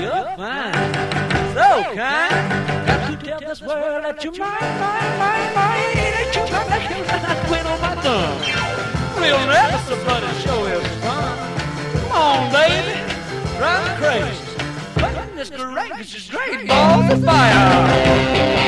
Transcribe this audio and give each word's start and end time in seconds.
You're 0.00 0.36
fine. 0.36 0.74
So 1.54 1.94
kind. 1.94 2.86
Got 2.86 3.10
to 3.10 3.26
tell 3.26 3.40
this 3.40 3.60
world 3.62 4.04
that 4.04 4.22
you're 4.22 4.32
mine, 4.32 4.50
mine, 4.78 5.18
mine, 5.18 5.54
mine. 5.54 5.98
Ain't 5.98 6.34
you 6.34 6.42
got 6.50 6.66
to 6.66 6.78
kill 6.86 7.02
me? 7.02 7.08
I 7.10 7.34
quit 7.48 7.66
on 7.66 7.80
my 7.80 7.94
thumb. 8.02 8.38
Real 9.20 9.42
nervous, 9.46 10.04
but 10.04 10.22
it 10.22 10.36
show 10.42 10.64
is 10.66 10.86
fun. 11.04 11.34
Come 11.92 12.12
on, 12.12 12.52
baby. 12.52 12.96
Drive 13.58 13.82
me 13.84 13.92
crazy. 13.98 14.50
But 14.94 15.12
Mr. 15.34 15.72
great, 15.72 16.00
is 16.00 16.30
great. 16.30 16.68
Balls 16.68 17.12
of 17.12 17.24
fire. 17.24 18.59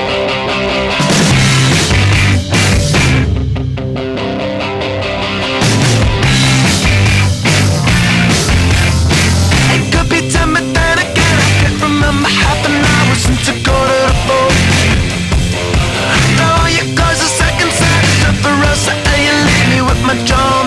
John. 20.20 20.61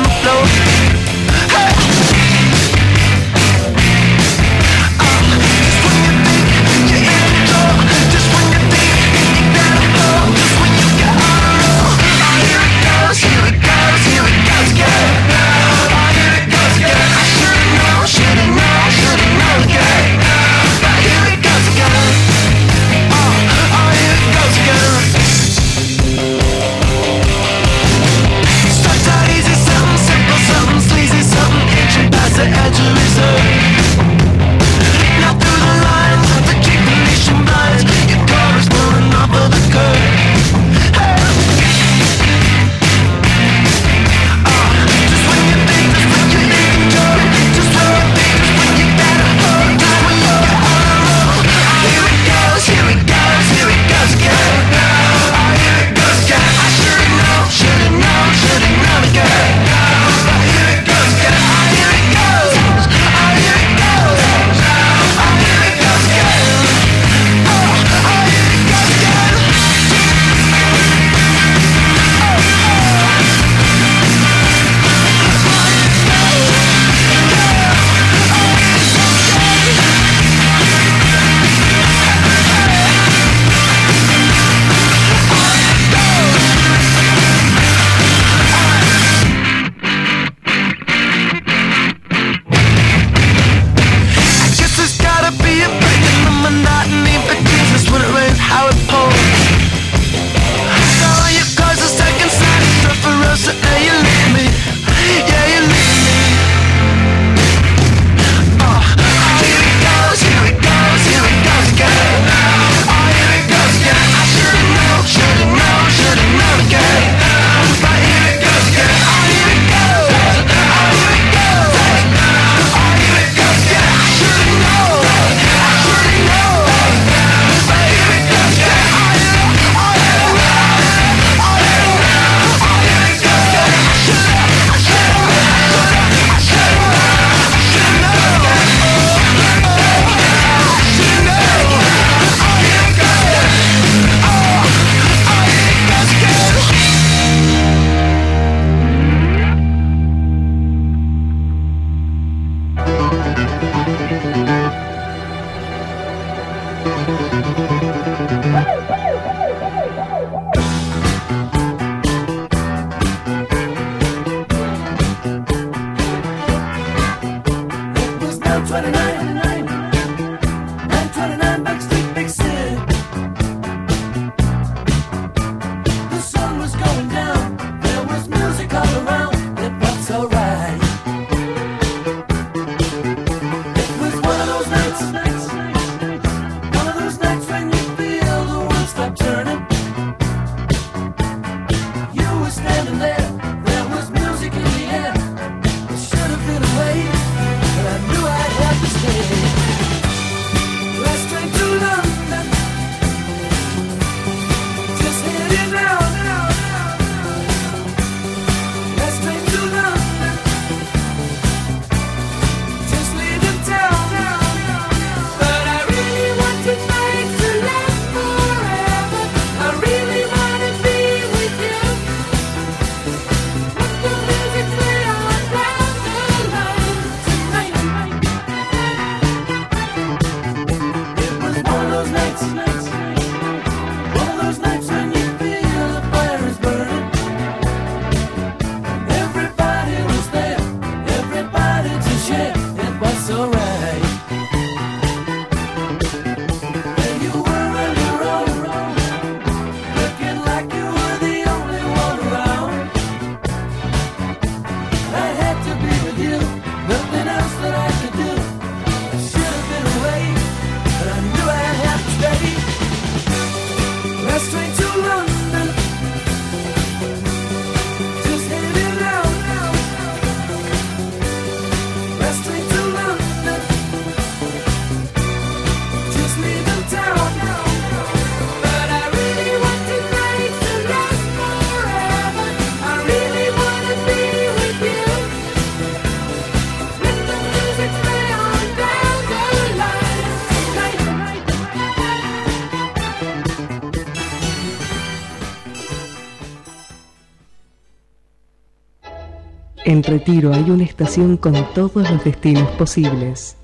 Retiro 300.07 300.53
hay 300.53 300.69
una 300.69 300.83
estación 300.83 301.35
con 301.37 301.55
todos 301.73 302.09
los 302.11 302.23
destinos 302.23 302.69
posibles. 302.71 303.57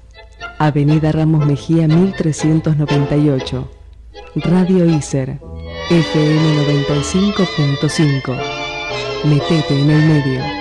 Avenida 0.58 1.12
Ramos 1.12 1.46
Mejía 1.46 1.88
1398. 1.88 3.70
Radio 4.36 4.86
ICER. 4.86 5.40
FM 5.90 6.66
95.5. 6.82 8.38
Metete 9.26 9.82
en 9.82 9.90
el 9.92 10.08
medio. 10.08 10.61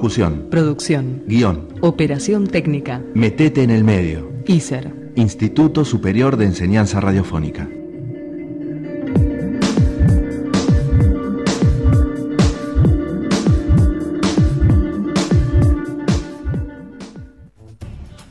Locución. 0.00 0.46
Producción. 0.50 1.24
Guión. 1.26 1.68
Operación 1.82 2.46
técnica. 2.46 3.02
Metete 3.12 3.62
en 3.62 3.68
el 3.68 3.84
medio. 3.84 4.32
ICER. 4.46 5.12
Instituto 5.14 5.84
Superior 5.84 6.38
de 6.38 6.46
Enseñanza 6.46 7.00
Radiofónica. 7.00 7.68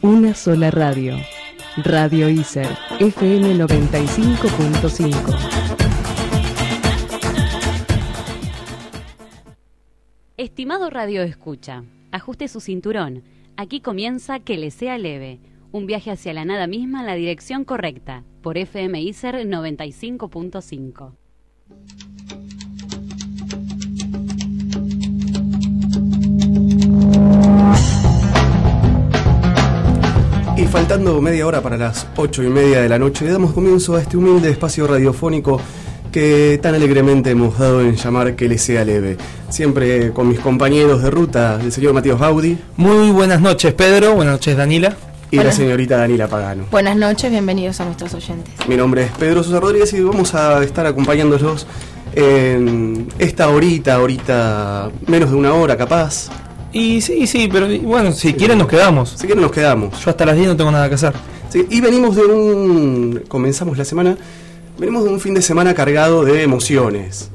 Una 0.01 0.33
sola 0.33 0.71
radio. 0.71 1.17
Radio 1.83 2.29
ICER. 2.29 2.75
FM 2.99 3.59
95.5. 3.59 5.48
Estimado 10.39 10.89
Radio 10.89 11.21
Escucha, 11.21 11.83
ajuste 12.13 12.47
su 12.47 12.61
cinturón. 12.61 13.23
Aquí 13.57 13.81
comienza 13.81 14.39
Que 14.39 14.55
le 14.55 14.71
sea 14.71 14.97
leve. 14.97 15.41
Un 15.73 15.85
viaje 15.85 16.11
hacia 16.11 16.31
la 16.31 16.45
nada 16.45 16.65
misma 16.65 17.01
en 17.01 17.07
la 17.07 17.15
dirección 17.15 17.65
correcta. 17.65 18.23
Por 18.41 18.57
FM 18.57 19.01
ICER 19.01 19.45
95.5. 19.45 21.11
Y 30.55 30.65
faltando 30.67 31.19
media 31.19 31.47
hora 31.47 31.61
para 31.61 31.75
las 31.75 32.07
ocho 32.15 32.43
y 32.43 32.47
media 32.47 32.79
de 32.79 32.87
la 32.87 32.97
noche, 32.97 33.25
le 33.25 33.31
damos 33.31 33.51
comienzo 33.51 33.97
a 33.97 34.01
este 34.01 34.15
humilde 34.15 34.49
espacio 34.49 34.87
radiofónico 34.87 35.59
que 36.11 36.59
tan 36.61 36.75
alegremente 36.75 37.29
hemos 37.31 37.57
dado 37.57 37.81
en 37.81 37.95
llamar 37.95 38.35
que 38.35 38.47
le 38.47 38.57
sea 38.57 38.83
leve. 38.85 39.17
Siempre 39.49 40.11
con 40.11 40.27
mis 40.27 40.39
compañeros 40.39 41.03
de 41.03 41.11
ruta, 41.11 41.59
el 41.61 41.71
señor 41.71 41.93
Matías 41.93 42.17
Baudi 42.19 42.57
Muy 42.77 43.11
buenas 43.11 43.41
noches, 43.41 43.73
Pedro. 43.73 44.15
Buenas 44.15 44.33
noches, 44.35 44.57
Danila. 44.57 44.95
y 45.31 45.37
la 45.37 45.51
señorita 45.51 45.97
Danila 45.97 46.27
Pagano. 46.27 46.65
Buenas 46.71 46.95
noches, 46.97 47.29
bienvenidos 47.29 47.79
a 47.79 47.85
nuestros 47.85 48.13
oyentes. 48.15 48.53
Mi 48.67 48.75
nombre 48.75 49.03
es 49.03 49.11
Pedro 49.11 49.43
Sosa 49.43 49.59
Rodríguez 49.59 49.93
y 49.93 50.01
vamos 50.01 50.33
a 50.33 50.63
estar 50.63 50.85
acompañándolos 50.87 51.67
en 52.15 53.07
esta 53.19 53.49
horita, 53.49 53.95
ahorita 53.95 54.89
menos 55.07 55.29
de 55.29 55.35
una 55.35 55.53
hora 55.53 55.77
capaz. 55.77 56.29
Y 56.71 57.01
sí, 57.01 57.25
sí, 57.27 57.49
pero 57.51 57.67
bueno, 57.81 58.11
si 58.11 58.33
quieren 58.33 58.57
nos 58.57 58.67
quedamos. 58.67 59.13
Así 59.15 59.27
que 59.27 59.35
nos 59.35 59.51
quedamos. 59.51 60.03
Yo 60.03 60.09
hasta 60.09 60.25
las 60.25 60.35
10 60.35 60.49
no 60.49 60.57
tengo 60.57 60.71
nada 60.71 60.87
que 60.89 60.95
hacer. 60.95 61.13
Sí, 61.49 61.65
y 61.69 61.81
venimos 61.81 62.15
de 62.15 62.23
un. 62.23 63.23
Comenzamos 63.27 63.77
la 63.77 63.85
semana. 63.85 64.17
Venimos 64.79 65.03
de 65.03 65.09
un 65.09 65.19
fin 65.19 65.33
de 65.33 65.41
semana 65.41 65.73
cargado 65.73 66.23
de 66.23 66.41
emociones. 66.41 67.29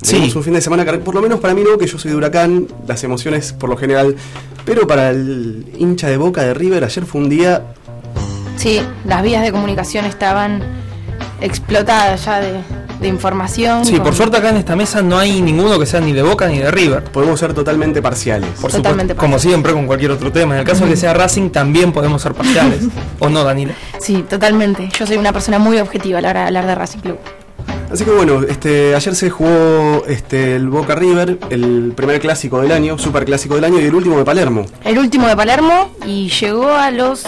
Sí. 0.00 0.14
Venimos 0.14 0.36
un 0.36 0.44
fin 0.44 0.54
de 0.54 0.60
semana 0.60 0.84
cargado. 0.84 1.04
Por 1.04 1.16
lo 1.16 1.22
menos 1.22 1.40
para 1.40 1.54
mí 1.54 1.62
no, 1.62 1.76
que 1.76 1.86
yo 1.86 1.98
soy 1.98 2.12
de 2.12 2.16
huracán, 2.16 2.68
las 2.86 3.02
emociones 3.02 3.52
por 3.52 3.68
lo 3.68 3.76
general. 3.76 4.14
Pero 4.64 4.86
para 4.86 5.10
el 5.10 5.66
hincha 5.76 6.08
de 6.08 6.16
boca 6.16 6.42
de 6.42 6.54
River, 6.54 6.84
ayer 6.84 7.04
fue 7.04 7.20
un 7.20 7.28
día. 7.28 7.62
Sí, 8.56 8.80
las 9.04 9.24
vías 9.24 9.42
de 9.42 9.50
comunicación 9.50 10.04
estaban 10.04 10.62
explotadas 11.40 12.24
ya 12.24 12.40
de, 12.40 12.60
de 13.02 13.08
información. 13.08 13.84
Sí, 13.84 13.94
con- 13.96 14.04
por 14.04 14.14
suerte 14.14 14.36
acá 14.38 14.50
en 14.50 14.56
esta 14.56 14.74
mesa 14.76 15.02
no 15.02 15.18
hay 15.18 15.40
ninguno 15.42 15.78
que 15.78 15.86
sea 15.86 16.00
ni 16.00 16.12
de 16.12 16.22
Boca 16.22 16.46
ni 16.48 16.58
de 16.58 16.70
River. 16.70 17.04
Podemos 17.04 17.38
ser 17.38 17.52
totalmente 17.52 18.00
parciales. 18.00 18.48
Por 18.60 18.70
Totalmente 18.70 19.12
supuesto, 19.14 19.20
como 19.20 19.38
siempre 19.38 19.72
con 19.72 19.86
cualquier 19.86 20.12
otro 20.12 20.32
tema. 20.32 20.54
En 20.54 20.60
el 20.60 20.66
caso 20.66 20.84
de 20.84 20.90
que 20.90 20.96
sea 20.96 21.12
Racing 21.12 21.50
también 21.50 21.92
podemos 21.92 22.22
ser 22.22 22.32
parciales. 22.32 22.84
¿O 23.18 23.28
no, 23.28 23.44
Danila? 23.44 23.74
Sí, 24.00 24.24
totalmente. 24.28 24.88
Yo 24.98 25.06
soy 25.06 25.16
una 25.18 25.32
persona 25.32 25.58
muy 25.58 25.78
objetiva 25.78 26.18
a 26.18 26.22
la 26.22 26.30
hora 26.30 26.40
de 26.42 26.46
hablar 26.46 26.66
de 26.66 26.74
Racing 26.74 27.00
Club. 27.00 27.18
Así 27.92 28.04
que 28.06 28.10
bueno, 28.10 28.40
este, 28.48 28.94
ayer 28.94 29.14
se 29.14 29.28
jugó 29.28 30.04
este, 30.08 30.56
el 30.56 30.68
Boca 30.70 30.94
River, 30.94 31.38
el 31.50 31.92
primer 31.94 32.20
clásico 32.20 32.60
del 32.62 32.72
año, 32.72 32.96
super 32.96 33.26
clásico 33.26 33.54
del 33.56 33.64
año 33.64 33.80
y 33.80 33.84
el 33.84 33.94
último 33.94 34.16
de 34.16 34.24
Palermo. 34.24 34.64
El 34.84 34.98
último 34.98 35.26
de 35.28 35.36
Palermo 35.36 35.90
y 36.06 36.30
llegó 36.30 36.68
a 36.72 36.90
los 36.90 37.24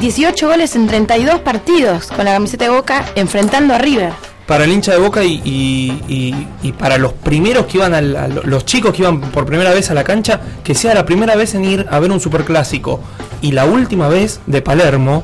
18 0.00 0.48
goles 0.48 0.74
en 0.76 0.86
32 0.86 1.40
partidos 1.40 2.06
con 2.06 2.24
la 2.24 2.32
camiseta 2.32 2.64
de 2.64 2.70
Boca 2.70 3.04
enfrentando 3.16 3.74
a 3.74 3.78
River. 3.78 4.12
Para 4.46 4.64
el 4.64 4.72
hincha 4.72 4.92
de 4.92 4.98
Boca 4.98 5.22
y, 5.24 5.40
y- 5.44 6.46
y- 6.62 6.72
para 6.72 6.98
los 6.98 7.12
primeros 7.12 7.66
que 7.66 7.78
iban, 7.78 7.94
al- 7.94 8.16
a 8.16 8.28
lo- 8.28 8.42
los 8.42 8.64
chicos 8.66 8.92
que 8.92 9.02
iban 9.02 9.20
por 9.20 9.46
primera 9.46 9.70
vez 9.72 9.90
a 9.90 9.94
la 9.94 10.04
cancha, 10.04 10.40
que 10.64 10.74
sea 10.74 10.94
la 10.94 11.06
primera 11.06 11.36
vez 11.36 11.54
en 11.54 11.64
ir 11.64 11.86
a 11.90 11.98
ver 12.00 12.10
un 12.10 12.20
superclásico 12.20 13.00
y 13.40 13.52
la 13.52 13.64
última 13.64 14.08
vez 14.08 14.40
de 14.46 14.60
Palermo, 14.60 15.22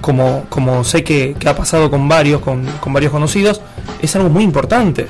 como, 0.00 0.44
como 0.48 0.84
sé 0.84 1.04
que, 1.04 1.34
que 1.38 1.48
ha 1.48 1.56
pasado 1.56 1.90
con 1.90 2.08
varios, 2.08 2.40
con, 2.40 2.64
con 2.80 2.92
varios 2.92 3.12
conocidos, 3.12 3.60
es 4.00 4.14
algo 4.16 4.28
muy 4.30 4.44
importante. 4.44 5.06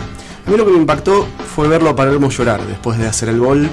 A 0.47 0.51
mí 0.51 0.57
lo 0.57 0.65
que 0.67 0.73
me 0.73 0.79
impactó 0.79 1.27
fue 1.55 1.69
verlo 1.69 1.91
a 1.91 1.97
Palermo 1.97 2.29
llorar 2.31 2.61
después 2.67 2.99
de 2.99 3.07
hacer 3.07 3.29
el 3.29 3.39
gol. 3.39 3.69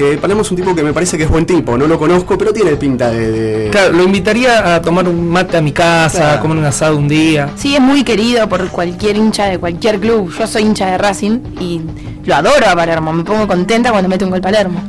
Eh, 0.00 0.16
Palermo 0.20 0.42
es 0.42 0.50
un 0.52 0.56
tipo 0.56 0.74
que 0.76 0.82
me 0.84 0.92
parece 0.92 1.18
que 1.18 1.24
es 1.24 1.28
buen 1.28 1.44
tipo, 1.44 1.76
no 1.76 1.88
lo 1.88 1.98
conozco, 1.98 2.38
pero 2.38 2.52
tiene 2.52 2.76
pinta 2.76 3.10
de... 3.10 3.32
de- 3.32 3.70
Claro, 3.70 3.92
lo 3.94 4.04
invitaría 4.04 4.76
a 4.76 4.80
tomar 4.80 5.08
un 5.08 5.28
mate 5.28 5.56
a 5.56 5.60
mi 5.60 5.72
casa, 5.72 6.18
Claro. 6.18 6.38
a 6.38 6.40
comer 6.40 6.58
un 6.58 6.64
asado 6.64 6.96
un 6.96 7.08
día. 7.08 7.50
Sí, 7.56 7.74
es 7.74 7.80
muy 7.80 8.04
querido 8.04 8.48
por 8.48 8.68
cualquier 8.68 9.16
hincha 9.16 9.46
de 9.46 9.58
cualquier 9.58 9.98
club. 9.98 10.32
Yo 10.38 10.46
soy 10.46 10.62
hincha 10.62 10.86
de 10.90 10.98
Racing 10.98 11.40
y 11.60 11.80
lo 12.24 12.34
adoro 12.36 12.68
a 12.68 12.76
Palermo. 12.76 13.12
Me 13.12 13.24
pongo 13.24 13.48
contenta 13.48 13.90
cuando 13.90 14.08
mete 14.08 14.24
un 14.24 14.30
gol 14.30 14.40
Palermo. 14.40 14.80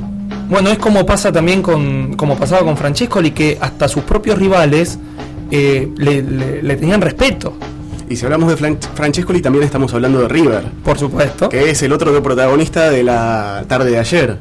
Bueno, 0.48 0.70
es 0.70 0.78
como 0.78 1.06
pasa 1.06 1.32
también 1.32 1.62
con, 1.64 2.14
como 2.16 2.36
pasaba 2.38 2.62
con 2.64 2.78
Francescoli, 2.78 3.32
que 3.32 3.58
hasta 3.60 3.88
sus 3.88 4.04
propios 4.04 4.38
rivales 4.38 5.00
eh, 5.52 5.90
le, 5.98 6.22
le- 6.22 6.62
le 6.64 6.76
tenían 6.76 7.02
respeto, 7.02 7.54
Y 8.10 8.16
si 8.16 8.26
hablamos 8.26 8.50
de 8.50 8.56
Fran- 8.58 8.78
Francescoli, 8.96 9.42
también 9.42 9.64
estamos 9.66 9.92
hablando 9.94 10.22
de 10.22 10.28
River, 10.28 10.64
por 10.84 10.98
supuesto. 11.00 11.50
que 11.50 11.70
es 11.72 11.82
el 11.84 11.94
otro 11.94 12.22
protagonista 12.22 12.90
de 12.92 13.04
la 13.04 13.64
tarde 13.68 13.90
de 13.92 13.98
ayer. 14.00 14.38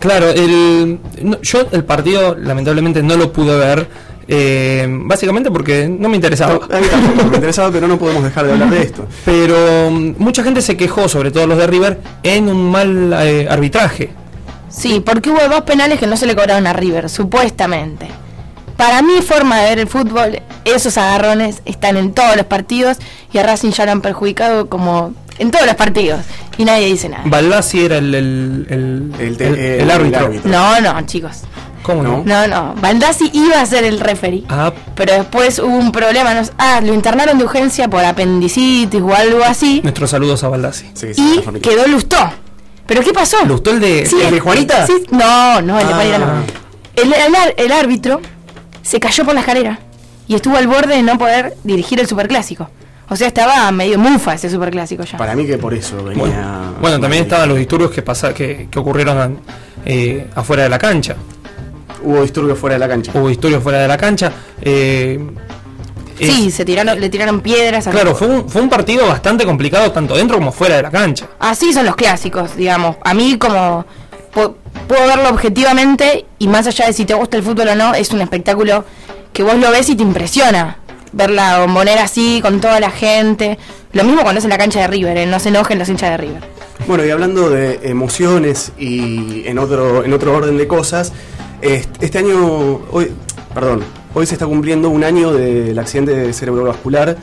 Claro, 0.00 0.30
el, 0.30 0.98
no, 1.22 1.40
yo 1.42 1.66
el 1.70 1.84
partido 1.84 2.34
lamentablemente 2.34 3.02
no 3.02 3.16
lo 3.16 3.32
pude 3.32 3.56
ver, 3.56 3.86
eh, 4.26 4.86
básicamente 4.88 5.50
porque 5.50 5.88
no 5.88 6.08
me 6.08 6.16
interesaba. 6.16 6.58
Tampoco 6.58 7.28
me 7.28 7.36
interesaba, 7.36 7.70
pero 7.70 7.86
no 7.86 7.98
podemos 7.98 8.24
dejar 8.24 8.46
de 8.46 8.52
hablar 8.52 8.70
de 8.70 8.82
esto. 8.82 9.06
Pero 9.24 9.90
mm, 9.90 10.14
mucha 10.18 10.42
gente 10.42 10.62
se 10.62 10.76
quejó, 10.76 11.08
sobre 11.08 11.30
todo 11.30 11.46
los 11.46 11.58
de 11.58 11.66
River, 11.66 12.00
en 12.22 12.48
un 12.48 12.70
mal 12.70 13.12
eh, 13.24 13.48
arbitraje. 13.50 14.10
Sí, 14.68 15.02
porque 15.04 15.30
hubo 15.30 15.48
dos 15.48 15.62
penales 15.62 15.98
que 15.98 16.06
no 16.06 16.16
se 16.16 16.26
le 16.26 16.36
cobraron 16.36 16.66
a 16.66 16.72
River, 16.72 17.10
supuestamente. 17.10 18.06
Para 18.76 19.02
mi 19.02 19.20
forma 19.20 19.58
de 19.58 19.70
ver 19.70 19.78
el 19.80 19.88
fútbol, 19.88 20.40
esos 20.64 20.96
agarrones 20.96 21.60
están 21.64 21.96
en 21.96 22.14
todos 22.14 22.36
los 22.36 22.46
partidos 22.46 22.98
y 23.32 23.38
a 23.38 23.42
Racing 23.42 23.72
ya 23.72 23.84
lo 23.84 23.92
han 23.92 24.00
perjudicado 24.00 24.68
como 24.68 25.12
en 25.40 25.50
todos 25.50 25.66
los 25.66 25.74
partidos 25.74 26.20
y 26.58 26.64
nadie 26.64 26.86
dice 26.86 27.08
nada. 27.08 27.22
Baldassi 27.26 27.84
era 27.84 27.98
el, 27.98 28.14
el, 28.14 28.66
el, 28.68 29.12
El 29.20 29.36
te- 29.36 29.46
el- 29.48 29.54
el- 29.58 29.80
el 29.80 29.90
árbitro. 29.90 30.20
el 30.20 30.24
árbitro. 30.26 30.50
No, 30.50 30.80
no, 30.80 31.00
chicos. 31.06 31.42
¿Cómo 31.82 32.02
no? 32.02 32.22
No. 32.26 32.46
No. 32.46 32.74
Baldassi 32.80 33.30
iba 33.32 33.60
a 33.60 33.66
ser 33.66 33.84
el 33.84 33.98
referee. 34.00 34.44
Ah, 34.48 34.72
Pero 34.94 35.14
después 35.14 35.58
hubo 35.58 35.74
un 35.74 35.90
problema. 35.92 36.34
no 36.34 36.44
sé- 36.44 36.52
ah, 36.58 36.80
lo 36.82 36.92
internaron 36.94 37.38
de 37.38 37.44
urgencia 37.44 37.88
por 37.88 38.04
apendicitis 38.04 39.00
o 39.00 39.14
algo 39.14 39.42
así. 39.44 39.80
nuestros 39.82 40.10
saludos 40.10 40.44
a 40.44 40.48
Baldassi. 40.48 40.90
Sí, 40.94 41.14
sí, 41.14 41.42
Y 41.54 41.60
quedó 41.60 41.86
Lustó. 41.88 42.18
¿Pero 42.86 43.02
qué 43.02 43.12
pasó? 43.12 43.38
¿Le 43.44 43.52
gustó 43.52 43.70
el 43.70 43.80
de, 43.80 44.04
Sí, 44.04 44.16
el 44.20 44.30
de 44.32 44.40
Juanita? 44.40 44.86
sí, 44.86 44.92
no, 45.10 45.62
no, 45.62 45.78
el 45.80 45.86
de 45.86 45.92
Ah. 45.92 45.96
Juanita 45.96 46.18
no. 46.18 46.26
El, 46.96 47.12
el 47.14 47.34
ar- 47.34 47.54
el 47.56 47.72
árbitro 47.72 48.20
se 48.82 48.98
cayó 49.00 49.24
por 49.24 49.32
la 49.34 49.40
escalera 49.40 49.78
y 50.28 50.34
estuvo 50.34 50.56
al 50.56 50.66
borde 50.66 50.96
de 50.96 51.02
no 51.02 51.16
poder 51.16 51.56
dirigir 51.64 51.98
el 52.00 52.06
superclásico. 52.08 52.68
O 53.10 53.16
sea, 53.16 53.26
estaba 53.28 53.70
medio 53.72 53.98
mufa 53.98 54.34
ese 54.34 54.48
superclásico 54.48 55.02
ya. 55.04 55.18
Para 55.18 55.34
mí 55.34 55.44
que 55.46 55.58
por 55.58 55.74
eso 55.74 55.96
venía... 56.04 56.16
Bueno, 56.24 56.74
bueno, 56.80 57.00
también 57.00 57.24
estaban 57.24 57.48
los 57.48 57.58
disturbios 57.58 57.90
que, 57.90 58.02
pasa, 58.02 58.32
que, 58.32 58.68
que 58.70 58.78
ocurrieron 58.78 59.40
eh, 59.84 60.28
afuera 60.34 60.62
de 60.62 60.68
la 60.68 60.78
cancha. 60.78 61.16
Hubo 62.02 62.22
disturbios 62.22 62.58
fuera 62.58 62.74
de 62.74 62.78
la 62.80 62.88
cancha. 62.88 63.12
Hubo 63.14 63.28
disturbios 63.28 63.62
fuera 63.62 63.78
de 63.80 63.88
la 63.88 63.96
cancha. 63.98 64.32
eh, 64.62 65.18
es- 66.18 66.32
Sí, 66.34 66.50
se 66.50 66.64
tiraron, 66.64 67.00
le 67.00 67.08
tiraron 67.08 67.40
piedras. 67.40 67.86
a- 67.86 67.90
Claro, 67.90 68.14
fue 68.14 68.28
un, 68.28 68.48
fue 68.48 68.62
un 68.62 68.68
partido 68.68 69.06
bastante 69.06 69.44
complicado 69.44 69.90
tanto 69.90 70.14
dentro 70.16 70.36
como 70.38 70.52
fuera 70.52 70.76
de 70.76 70.82
la 70.82 70.90
cancha. 70.90 71.26
Así 71.40 71.72
son 71.72 71.86
los 71.86 71.96
clásicos, 71.96 72.54
digamos. 72.56 72.96
A 73.04 73.12
mí 73.14 73.36
como 73.38 73.84
pu- 74.34 74.54
puedo 74.86 75.06
verlo 75.06 75.30
objetivamente 75.30 76.26
y 76.38 76.46
más 76.46 76.66
allá 76.66 76.86
de 76.86 76.92
si 76.92 77.04
te 77.04 77.14
gusta 77.14 77.36
el 77.36 77.42
fútbol 77.42 77.68
o 77.68 77.74
no, 77.74 77.94
es 77.94 78.10
un 78.12 78.20
espectáculo 78.20 78.84
que 79.32 79.42
vos 79.42 79.56
lo 79.56 79.70
ves 79.70 79.88
y 79.88 79.96
te 79.96 80.02
impresiona. 80.02 80.76
Ver 81.12 81.30
la 81.30 81.60
bombonera 81.60 82.04
así, 82.04 82.40
con 82.42 82.60
toda 82.60 82.80
la 82.80 82.90
gente. 82.90 83.58
Lo 83.92 84.04
mismo 84.04 84.22
cuando 84.22 84.38
es 84.38 84.44
en 84.44 84.50
la 84.50 84.58
cancha 84.58 84.80
de 84.80 84.86
River, 84.86 85.16
¿eh? 85.16 85.26
no 85.26 85.38
se 85.40 85.48
enojen 85.48 85.78
los 85.78 85.88
hinchas 85.88 86.10
de 86.10 86.16
River. 86.16 86.42
Bueno, 86.86 87.04
y 87.04 87.10
hablando 87.10 87.50
de 87.50 87.80
emociones 87.82 88.72
y 88.78 89.46
en 89.46 89.58
otro, 89.58 90.04
en 90.04 90.12
otro 90.12 90.34
orden 90.34 90.56
de 90.56 90.66
cosas, 90.66 91.12
Este, 91.60 92.18
año, 92.18 92.80
hoy, 92.90 93.12
perdón, 93.52 93.84
hoy 94.14 94.24
se 94.26 94.34
está 94.34 94.46
cumpliendo 94.46 94.88
un 94.88 95.04
año 95.04 95.32
del 95.32 95.78
accidente 95.78 96.32
cerebrovascular 96.32 97.16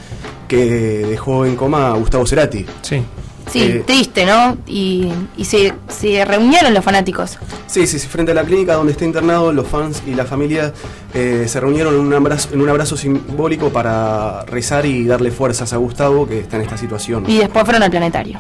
que 0.47 1.05
dejó 1.09 1.45
en 1.45 1.55
coma 1.55 1.87
a 1.87 1.93
Gustavo 1.93 2.25
Cerati. 2.27 2.65
Sí. 2.81 3.01
Sí, 3.51 3.61
Eh, 3.61 3.83
triste, 3.85 4.25
¿no? 4.25 4.57
Y, 4.67 5.11
y 5.37 5.45
se, 5.45 5.73
se 5.87 6.25
reunieron 6.25 6.73
los 6.73 6.83
fanáticos. 6.83 7.37
Sí, 7.67 7.87
sí, 7.87 7.97
sí, 7.99 8.07
frente 8.07 8.31
a 8.31 8.35
la 8.35 8.43
clínica 8.43 8.73
donde 8.75 8.91
está 8.91 9.05
internado, 9.05 9.51
los 9.53 9.67
fans 9.67 10.03
y 10.05 10.13
la 10.15 10.25
familia 10.25 10.73
eh, 11.13 11.45
se 11.47 11.59
reunieron 11.59 11.93
en 11.95 12.01
un, 12.01 12.13
abrazo, 12.13 12.49
en 12.53 12.61
un 12.61 12.69
abrazo 12.69 12.97
simbólico 12.97 13.69
para 13.69 14.43
rezar 14.45 14.85
y 14.85 15.05
darle 15.05 15.31
fuerzas 15.31 15.71
a 15.73 15.77
Gustavo 15.77 16.27
que 16.27 16.39
está 16.39 16.57
en 16.57 16.63
esta 16.63 16.77
situación. 16.77 17.23
Y 17.27 17.37
después 17.37 17.63
fueron 17.65 17.83
al 17.83 17.89
planetario. 17.89 18.39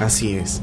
Así 0.00 0.34
es. 0.36 0.60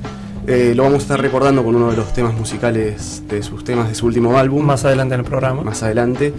Eh, 0.48 0.74
lo 0.76 0.84
vamos 0.84 1.00
a 1.00 1.02
estar 1.02 1.20
recordando 1.22 1.64
con 1.64 1.76
uno 1.76 1.90
de 1.90 1.98
los 1.98 2.14
temas 2.14 2.34
musicales 2.36 3.24
de 3.28 3.42
sus 3.42 3.64
temas 3.64 3.90
de 3.90 3.96
su 3.96 4.06
último 4.06 4.38
álbum. 4.38 4.64
Más 4.64 4.86
adelante 4.86 5.16
en 5.16 5.22
el 5.22 5.26
programa. 5.26 5.62
Más 5.64 5.82
adelante. 5.82 6.34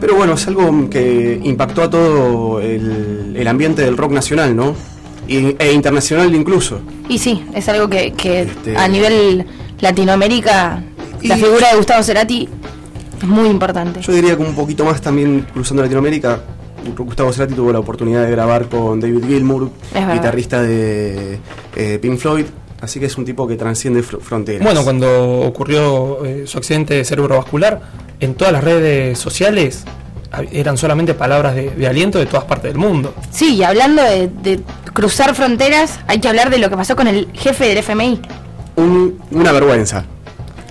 Pero 0.00 0.14
bueno, 0.14 0.34
es 0.34 0.46
algo 0.46 0.88
que 0.88 1.40
impactó 1.42 1.82
a 1.82 1.90
todo 1.90 2.60
el, 2.60 3.34
el 3.36 3.48
ambiente 3.48 3.82
del 3.82 3.96
rock 3.96 4.12
nacional, 4.12 4.54
¿no? 4.54 4.76
Y- 5.28 5.54
e 5.58 5.72
internacional 5.72 6.34
incluso. 6.34 6.80
Y 7.08 7.18
sí, 7.18 7.44
es 7.54 7.68
algo 7.68 7.88
que, 7.88 8.12
que 8.14 8.42
Este- 8.42 8.76
a 8.76 8.88
nivel 8.88 9.44
Latinoamérica, 9.80 10.82
la 11.22 11.36
figura 11.36 11.70
de 11.70 11.76
Gustavo 11.76 12.02
Cerati 12.02 12.48
es 13.20 13.24
muy 13.28 13.48
importante. 13.48 14.00
Yo 14.00 14.12
diría 14.12 14.36
que 14.36 14.42
un 14.42 14.54
poquito 14.54 14.84
más 14.84 15.00
también 15.00 15.46
cruzando 15.52 15.82
Latinoamérica. 15.82 16.40
Gustavo 16.96 17.32
Cerati 17.32 17.54
tuvo 17.54 17.72
la 17.72 17.80
oportunidad 17.80 18.24
de 18.24 18.30
grabar 18.30 18.68
con 18.68 19.00
David 19.00 19.24
Gilmour, 19.26 19.70
guitarrista 20.12 20.62
de 20.62 21.38
eh, 21.76 21.98
Pink 22.00 22.18
Floyd. 22.18 22.46
Así 22.80 23.00
que 23.00 23.06
es 23.06 23.18
un 23.18 23.24
tipo 23.24 23.46
que 23.48 23.56
transciende 23.56 24.02
fr- 24.04 24.20
fronteras. 24.20 24.62
Bueno, 24.62 24.84
cuando 24.84 25.40
ocurrió 25.40 26.24
eh, 26.24 26.44
su 26.46 26.58
accidente 26.58 27.04
cerebrovascular, 27.04 27.80
en 28.20 28.34
todas 28.34 28.52
las 28.52 28.62
redes 28.62 29.18
sociales 29.18 29.84
eran 30.52 30.76
solamente 30.76 31.14
palabras 31.14 31.54
de, 31.54 31.70
de 31.70 31.86
aliento 31.86 32.18
de 32.18 32.26
todas 32.26 32.44
partes 32.44 32.72
del 32.72 32.78
mundo. 32.78 33.14
Sí, 33.30 33.56
y 33.56 33.62
hablando 33.64 34.02
de, 34.02 34.28
de 34.28 34.60
cruzar 34.92 35.34
fronteras, 35.34 35.98
hay 36.06 36.20
que 36.20 36.28
hablar 36.28 36.50
de 36.50 36.58
lo 36.58 36.68
que 36.70 36.76
pasó 36.76 36.94
con 36.96 37.06
el 37.08 37.28
jefe 37.34 37.66
del 37.66 37.78
FMI. 37.78 38.20
Un- 38.76 39.18
una 39.30 39.52
vergüenza. 39.52 40.04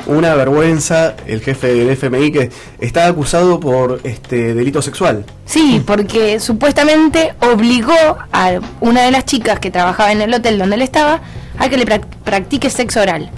Una 0.06 0.36
vergüenza 0.36 1.16
el 1.26 1.42
jefe 1.42 1.68
del 1.74 1.90
FMI 1.90 2.32
que 2.32 2.50
está 2.80 3.08
acusado 3.08 3.60
por 3.60 4.00
este 4.06 4.54
delito 4.54 4.82
sexual. 4.82 5.26
Sí, 5.46 5.84
porque 5.86 6.40
supuestamente 6.40 7.34
obligó 7.42 7.92
a 8.32 8.52
una 8.80 9.02
de 9.04 9.12
las 9.12 9.26
chicas 9.26 9.60
que 9.60 9.70
trabajaba 9.70 10.14
en 10.14 10.22
el 10.22 10.34
hotel 10.34 10.58
donde 10.60 10.76
él 10.78 10.82
estaba 10.82 11.20
a 11.60 11.68
que 11.68 11.76
le 11.78 11.86
prac- 11.86 12.06
practique 12.24 12.70
sexo 12.70 13.02
oral. 13.02 13.30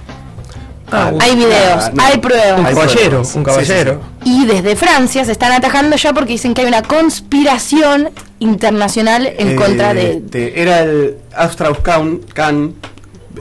Ah, 0.91 1.11
hay 1.19 1.35
videos, 1.35 1.83
ah, 1.85 1.91
no. 1.93 2.03
hay 2.03 2.17
pruebas. 2.17 2.59
Un 2.59 2.65
Hay 2.65 2.73
caballero, 2.73 3.21
un 3.35 3.43
caballero. 3.43 4.01
Y 4.25 4.45
desde 4.45 4.75
Francia 4.75 5.23
se 5.25 5.31
están 5.31 5.51
atajando 5.51 5.95
ya 5.95 6.13
porque 6.13 6.33
dicen 6.33 6.53
que 6.53 6.61
hay 6.61 6.67
una 6.67 6.81
conspiración 6.81 8.09
internacional 8.39 9.27
en 9.37 9.49
Eh, 9.49 9.55
contra 9.55 9.93
de... 9.93 10.13
este, 10.17 10.61
era 10.61 10.79
el 10.81 11.17
Strauss 11.49 11.79
Kahn, 11.79 12.21
Kahn, 12.33 12.73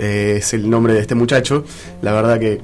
eh, 0.01 0.37
es 0.39 0.53
el 0.55 0.69
nombre 0.69 0.93
de 0.95 1.01
este 1.01 1.15
muchacho. 1.15 1.65
La 2.03 2.13
verdad 2.13 2.39
que 2.39 2.61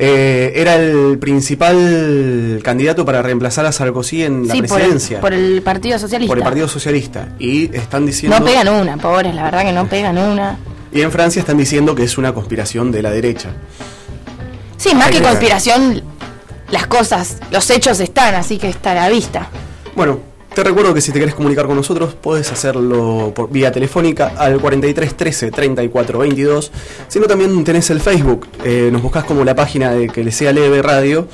eh, 0.00 0.52
era 0.54 0.76
el 0.76 1.18
principal 1.18 2.60
candidato 2.62 3.04
para 3.04 3.20
reemplazar 3.22 3.66
a 3.66 3.72
Sarkozy 3.72 4.22
en 4.24 4.46
la 4.46 4.54
Sí, 4.54 4.62
por 4.62 4.70
el, 4.70 4.74
presidencia. 4.76 5.20
por 5.20 5.32
el 5.32 5.62
Partido 5.62 5.98
Socialista. 5.98 6.30
por 6.30 6.38
el 6.38 6.44
Partido 6.44 6.68
Socialista. 6.68 7.28
Y 7.38 7.74
están 7.76 8.06
diciendo. 8.06 8.38
No 8.38 8.44
pegan 8.44 8.68
una, 8.68 8.96
pobres, 8.96 9.34
la 9.34 9.42
verdad 9.44 9.62
que 9.64 9.72
no 9.72 9.86
pegan 9.88 10.18
una. 10.18 10.58
Y 10.92 11.02
en 11.02 11.10
Francia 11.10 11.40
están 11.40 11.58
diciendo 11.58 11.94
que 11.94 12.04
es 12.04 12.16
una 12.16 12.32
conspiración 12.32 12.90
de 12.92 13.02
la 13.02 13.10
derecha. 13.10 13.50
Sí, 14.78 14.94
más 14.94 15.10
que 15.10 15.18
que- 15.18 15.22
conspiración, 15.24 16.02
las 16.70 16.86
cosas, 16.86 17.36
los 17.50 17.68
hechos 17.70 18.00
están, 18.00 18.34
así 18.34 18.56
que 18.58 18.68
está 18.70 18.92
a 18.92 18.94
la 18.94 19.08
vista. 19.10 19.48
Bueno, 19.94 20.20
te 20.54 20.62
recuerdo 20.64 20.94
que 20.94 21.00
si 21.00 21.12
te 21.12 21.18
querés 21.20 21.34
comunicar 21.34 21.66
con 21.66 21.76
nosotros, 21.76 22.14
puedes 22.20 22.50
hacerlo 22.50 23.32
por 23.34 23.50
vía 23.50 23.70
telefónica 23.72 24.32
al 24.36 24.58
43 24.60 25.16
13 25.16 25.50
34 25.50 26.18
22. 26.20 26.70
Si 27.08 27.18
no, 27.20 27.26
también 27.26 27.62
tenés 27.64 27.90
el 27.90 28.00
Facebook. 28.00 28.46
eh, 28.64 28.88
nos 28.92 29.02
buscás 29.02 29.24
como 29.24 29.44
la 29.44 29.54
página 29.54 29.90
de 29.90 30.08
que 30.08 30.24
le 30.24 30.32
sea 30.32 30.52
leve 30.52 30.80
radio. 30.82 31.28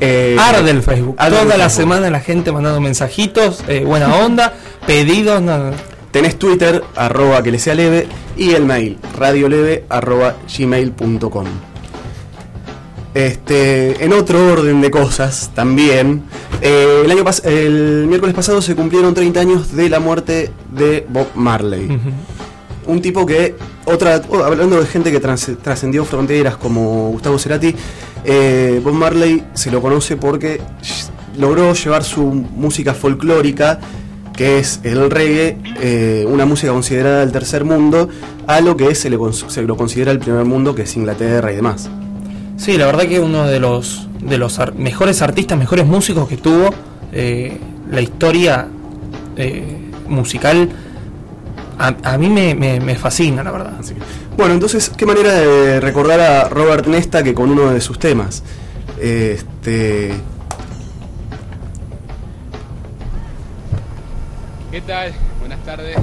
Eh, 0.00 0.36
Arde 0.40 0.70
el 0.70 0.82
Facebook. 0.82 1.16
arde 1.18 1.36
el 1.36 1.42
Toda 1.44 1.56
la 1.58 1.64
Facebook. 1.68 1.82
semana 1.82 2.10
la 2.10 2.20
gente 2.20 2.50
mandando 2.52 2.80
mensajitos, 2.80 3.62
eh, 3.68 3.84
buena 3.84 4.14
onda, 4.16 4.54
pedidos. 4.86 5.40
no- 5.42 5.70
Tenés 6.12 6.38
Twitter, 6.38 6.82
arroba 6.94 7.42
que 7.42 7.50
le 7.50 7.58
sea 7.58 7.74
leve, 7.74 8.06
y 8.36 8.50
el 8.52 8.66
mail, 8.66 8.98
radioleve 9.18 9.84
arroba 9.88 10.36
gmail.com. 10.58 11.46
Este, 13.14 14.02
en 14.04 14.12
otro 14.14 14.52
orden 14.52 14.80
de 14.80 14.90
cosas, 14.90 15.50
también, 15.54 16.22
eh, 16.62 17.02
el, 17.04 17.10
año 17.10 17.24
pas- 17.24 17.44
el 17.44 18.06
miércoles 18.08 18.34
pasado 18.34 18.62
se 18.62 18.74
cumplieron 18.74 19.12
30 19.12 19.40
años 19.40 19.76
de 19.76 19.90
la 19.90 20.00
muerte 20.00 20.50
de 20.74 21.06
Bob 21.10 21.26
Marley. 21.34 21.88
Un 22.86 23.02
tipo 23.02 23.26
que, 23.26 23.54
otra, 23.84 24.22
oh, 24.30 24.38
hablando 24.42 24.80
de 24.80 24.86
gente 24.86 25.12
que 25.12 25.20
trascendió 25.20 26.04
fronteras 26.06 26.56
como 26.56 27.10
Gustavo 27.10 27.38
Cerati, 27.38 27.74
eh, 28.24 28.80
Bob 28.82 28.94
Marley 28.94 29.44
se 29.52 29.70
lo 29.70 29.82
conoce 29.82 30.16
porque 30.16 30.60
logró 31.38 31.74
llevar 31.74 32.04
su 32.04 32.22
música 32.24 32.94
folclórica, 32.94 33.78
que 34.34 34.58
es 34.58 34.80
el 34.84 35.10
reggae, 35.10 35.58
eh, 35.82 36.24
una 36.26 36.46
música 36.46 36.72
considerada 36.72 37.20
del 37.20 37.30
tercer 37.30 37.64
mundo, 37.64 38.08
a 38.46 38.62
lo 38.62 38.74
que 38.76 38.94
se, 38.94 39.10
le 39.10 39.18
se 39.48 39.62
lo 39.62 39.76
considera 39.76 40.10
el 40.12 40.18
primer 40.18 40.46
mundo, 40.46 40.74
que 40.74 40.82
es 40.82 40.96
Inglaterra 40.96 41.52
y 41.52 41.56
demás. 41.56 41.90
Sí, 42.56 42.76
la 42.78 42.86
verdad 42.86 43.04
que 43.06 43.18
uno 43.20 43.44
de 43.46 43.58
los 43.58 44.08
de 44.20 44.38
los 44.38 44.58
ar- 44.60 44.74
mejores 44.74 45.20
artistas, 45.20 45.58
mejores 45.58 45.84
músicos 45.84 46.28
que 46.28 46.36
tuvo 46.36 46.70
eh, 47.12 47.58
la 47.90 48.00
historia 48.00 48.68
eh, 49.36 49.90
musical, 50.06 50.68
a, 51.78 51.94
a 52.04 52.18
mí 52.18 52.28
me, 52.30 52.54
me- 52.54 52.78
me 52.78 52.94
fascina, 52.94 53.42
la 53.42 53.50
verdad. 53.50 53.74
Así 53.80 53.94
que- 53.94 54.00
bueno, 54.36 54.54
entonces, 54.54 54.90
¿qué 54.96 55.04
manera 55.06 55.32
de 55.32 55.80
recordar 55.80 56.20
a 56.20 56.48
Robert 56.48 56.86
Nesta 56.86 57.22
que 57.22 57.34
con 57.34 57.50
uno 57.50 57.70
de 57.72 57.80
sus 57.80 57.98
temas? 57.98 58.42
Este, 59.00 60.12
¿Qué 64.70 64.80
tal? 64.82 65.12
Buenas 65.40 65.58
tardes. 65.64 65.96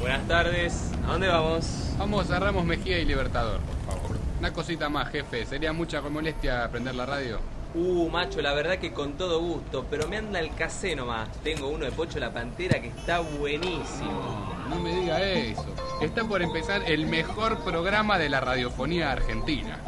Buenas 0.00 0.26
tardes. 0.28 0.74
¿A 1.06 1.12
dónde 1.12 1.26
vamos? 1.28 1.66
Vamos 1.98 2.30
a 2.30 2.38
Ramos 2.38 2.64
Mejía 2.64 2.98
y 2.98 3.04
Libertador. 3.04 3.58
Una 4.40 4.54
cosita 4.54 4.88
más, 4.88 5.10
jefe. 5.10 5.44
¿Sería 5.44 5.70
mucha 5.74 6.00
molestia 6.00 6.66
prender 6.70 6.94
la 6.94 7.04
radio? 7.04 7.40
Uh, 7.74 8.08
macho, 8.08 8.40
la 8.40 8.54
verdad 8.54 8.78
que 8.78 8.90
con 8.90 9.12
todo 9.18 9.38
gusto, 9.38 9.86
pero 9.90 10.08
me 10.08 10.16
anda 10.16 10.40
el 10.40 10.54
casé 10.54 10.96
nomás. 10.96 11.28
Tengo 11.42 11.68
uno 11.68 11.84
de 11.84 11.92
Pocho 11.92 12.18
la 12.18 12.32
Pantera 12.32 12.80
que 12.80 12.88
está 12.88 13.20
buenísimo. 13.20 14.56
No, 14.66 14.76
no 14.76 14.82
me 14.82 14.94
diga 14.94 15.22
eso. 15.22 15.66
Está 16.00 16.24
por 16.24 16.40
empezar 16.40 16.82
el 16.90 17.04
mejor 17.04 17.58
programa 17.58 18.18
de 18.18 18.30
la 18.30 18.40
radiofonía 18.40 19.12
argentina. 19.12 19.78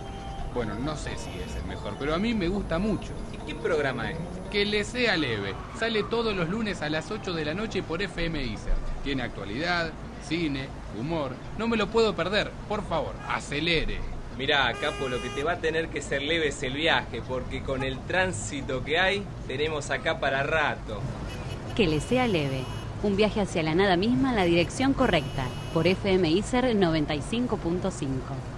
Bueno, 0.53 0.75
no 0.75 0.99
sé 0.99 1.17
si 1.17 1.31
es 1.31 1.57
el 1.57 1.65
mejor, 1.65 1.97
pero 1.99 2.15
a 2.15 2.19
mí 2.19 2.35
me 2.35 2.49
gusta 2.49 2.79
mucho. 2.79 3.13
¿Y 3.33 3.39
qué 3.47 3.55
programa 3.55 4.11
es? 4.11 4.19
Que 4.51 4.67
le 4.67 4.85
sea 4.85 5.17
leve. 5.17 5.55
Sale 5.79 6.03
todos 6.03 6.37
los 6.37 6.51
lunes 6.51 6.83
a 6.83 6.91
las 6.91 7.11
8 7.11 7.33
de 7.33 7.47
la 7.47 7.55
noche 7.55 7.83
por 7.83 8.03
FM 8.03 8.45
ISER. 8.45 8.75
Tiene 9.03 9.23
actualidad, 9.23 9.93
cine, 10.29 10.69
humor. 11.01 11.33
No 11.57 11.69
me 11.69 11.79
lo 11.79 11.87
puedo 11.87 12.15
perder. 12.15 12.51
Por 12.69 12.87
favor, 12.87 13.15
acelere. 13.31 14.12
Mirá, 14.39 14.73
Capo, 14.81 15.09
lo 15.09 15.21
que 15.21 15.29
te 15.29 15.45
va 15.45 15.53
a 15.53 15.59
tener 15.59 15.89
que 15.89 16.01
ser 16.01 16.23
leve 16.23 16.49
es 16.49 16.63
el 16.63 16.73
viaje, 16.73 17.21
porque 17.27 17.63
con 17.63 17.83
el 17.83 17.99
tránsito 18.01 18.83
que 18.83 18.99
hay, 18.99 19.23
tenemos 19.47 19.91
acá 19.91 20.21
para 20.21 20.43
rato. 20.43 21.01
Que 21.77 21.87
le 21.87 22.01
sea 22.01 22.27
leve. 22.27 22.65
Un 23.03 23.17
viaje 23.17 23.41
hacia 23.41 23.63
la 23.63 23.75
nada 23.75 23.97
misma 23.97 24.31
en 24.31 24.37
la 24.37 24.45
dirección 24.45 24.95
correcta. 24.95 25.45
Por 25.75 25.87
FM 25.87 26.31
ICER 26.31 26.77
95.5. 26.77 28.52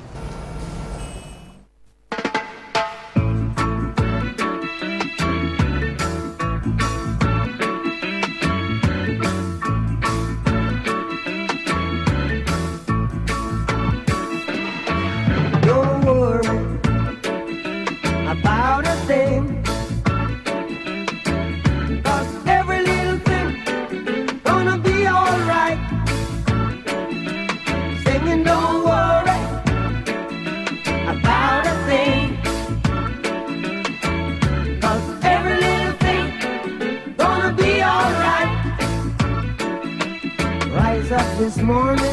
morning. 41.64 42.03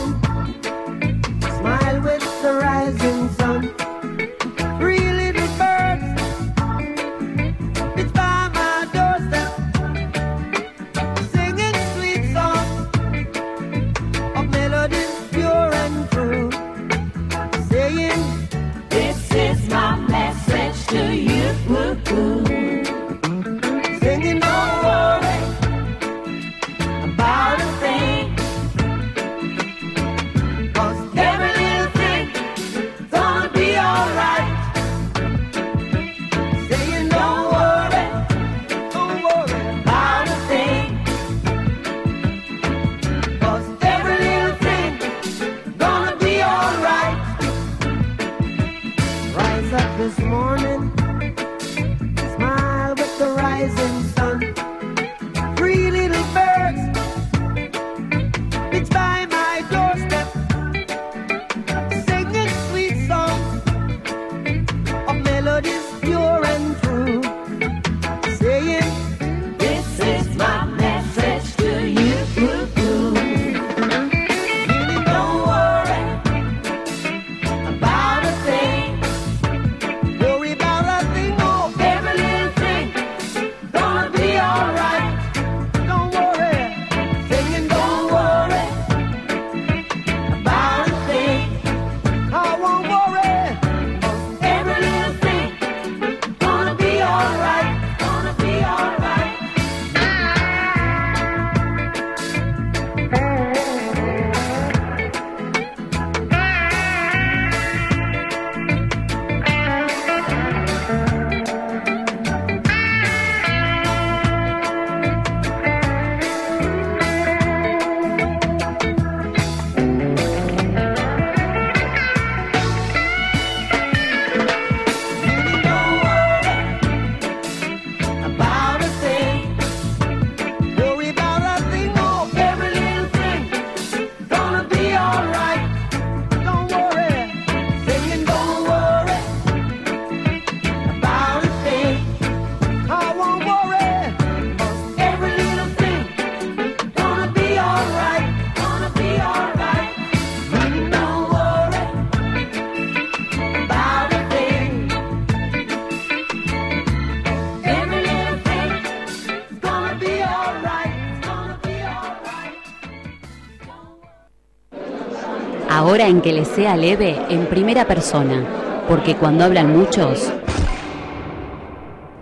En 166.11 166.21
que 166.21 166.33
les 166.33 166.47
sea 166.49 166.75
leve, 166.75 167.17
en 167.29 167.45
primera 167.47 167.87
persona, 167.87 168.83
porque 168.87 169.15
cuando 169.15 169.45
hablan 169.45 169.71
muchos, 169.71 170.29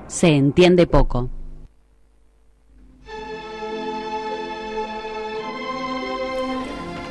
se 0.08 0.28
entiende 0.28 0.86
poco. 0.86 1.30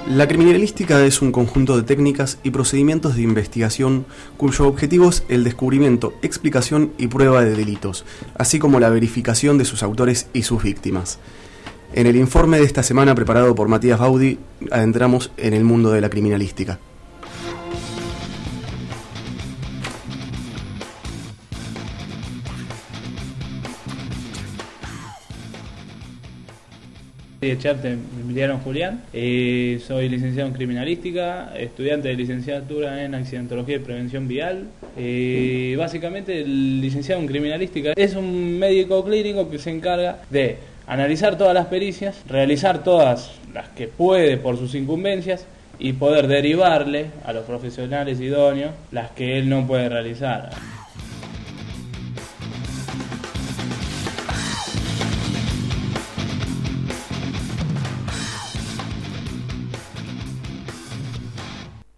La 0.09 0.27
criminalística 0.27 1.05
es 1.05 1.21
un 1.21 1.33
conjunto 1.33 1.77
de 1.77 1.83
técnicas 1.83 2.39
y 2.45 2.51
procedimientos 2.51 3.17
de 3.17 3.23
investigación 3.23 4.07
cuyo 4.37 4.67
objetivo 4.69 5.11
es 5.11 5.25
el 5.29 5.45
descubrimiento, 5.45 6.15
explicación 6.23 6.93
y 6.97 7.09
prueba 7.09 7.45
de 7.45 7.57
delitos, 7.57 8.05
así 8.39 8.59
como 8.59 8.79
la 8.79 8.89
verificación 8.89 9.59
de 9.59 9.65
sus 9.65 9.83
autores 9.83 10.29
y 10.33 10.45
sus 10.45 10.63
víctimas. 10.63 11.19
En 11.95 12.07
el 12.07 12.17
informe 12.17 12.59
de 12.59 12.65
esta 12.65 12.83
semana 12.83 13.15
preparado 13.15 13.55
por 13.55 13.69
Matías 13.69 13.99
Baudi, 13.99 14.39
adentramos 14.71 15.33
en 15.39 15.55
el 15.55 15.65
mundo 15.65 15.91
de 15.91 16.03
la 16.03 16.11
criminalística. 16.11 16.79
Soy 27.41 27.51
de 27.51 27.59
Charte, 27.59 27.97
Emiliano 28.21 28.59
Julián, 28.59 29.05
Eh, 29.13 29.81
soy 29.87 30.09
licenciado 30.09 30.49
en 30.49 30.55
criminalística, 30.55 31.57
estudiante 31.57 32.09
de 32.09 32.15
licenciatura 32.15 33.05
en 33.05 33.15
accidentología 33.15 33.77
y 33.77 33.79
prevención 33.79 34.29
vial. 34.29 34.69
Eh, 34.97 35.75
básicamente 35.79 36.43
el 36.43 36.81
licenciado 36.81 37.21
en 37.21 37.29
criminalística 37.29 37.93
es 37.97 38.15
un 38.15 38.59
médico 38.59 39.03
clínico 39.05 39.49
que 39.49 39.59
se 39.59 39.71
encarga 39.71 40.19
de 40.31 40.59
analizar 40.89 41.37
todas 41.39 41.55
las 41.55 41.67
pericias, 41.67 42.17
realizar 42.29 42.83
todas 42.83 43.33
las 43.55 43.69
que 43.71 43.87
puede 43.89 44.37
por 44.39 44.57
sus 44.57 44.75
incumbencias 44.75 45.45
y 45.79 45.93
poder 45.93 46.27
derivarle 46.27 47.07
a 47.25 47.33
los 47.33 47.45
profesionales 47.45 48.21
idóneos 48.21 48.73
las 48.91 49.11
que 49.13 49.39
él 49.39 49.49
no 49.49 49.67
puede 49.67 49.89
realizar. 49.89 50.51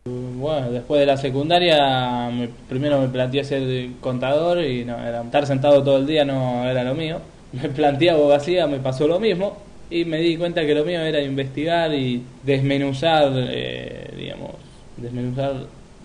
Bueno, 0.05 0.71
después 0.71 1.01
de 1.01 1.07
la 1.07 1.17
secundaria, 1.17 2.31
me- 2.33 2.49
primero 2.69 3.01
me 3.01 3.09
planteé 3.09 3.45
ser 3.45 3.91
contador 4.01 4.63
y 4.65 4.85
no, 4.85 4.99
era, 4.99 5.23
estar 5.23 5.47
sentado 5.47 5.83
todo 5.85 5.99
el 5.99 6.07
día 6.07 6.25
no 6.25 6.65
era 6.69 6.83
lo 6.85 6.95
mío. 6.95 7.21
Me 7.53 7.69
planteé 7.69 8.11
abogacía, 8.11 8.67
me 8.67 8.79
pasó 8.79 9.09
lo 9.09 9.19
mismo 9.19 9.57
y 9.91 10.05
me 10.05 10.19
di 10.19 10.37
cuenta 10.37 10.65
que 10.65 10.75
lo 10.75 10.85
mío 10.85 11.01
era 11.01 11.21
investigar 11.21 11.93
y 11.93 12.23
desmenuzar, 12.45 13.33
eh, 13.35 14.13
digamos, 14.17 14.51
desmenuzar 14.97 15.55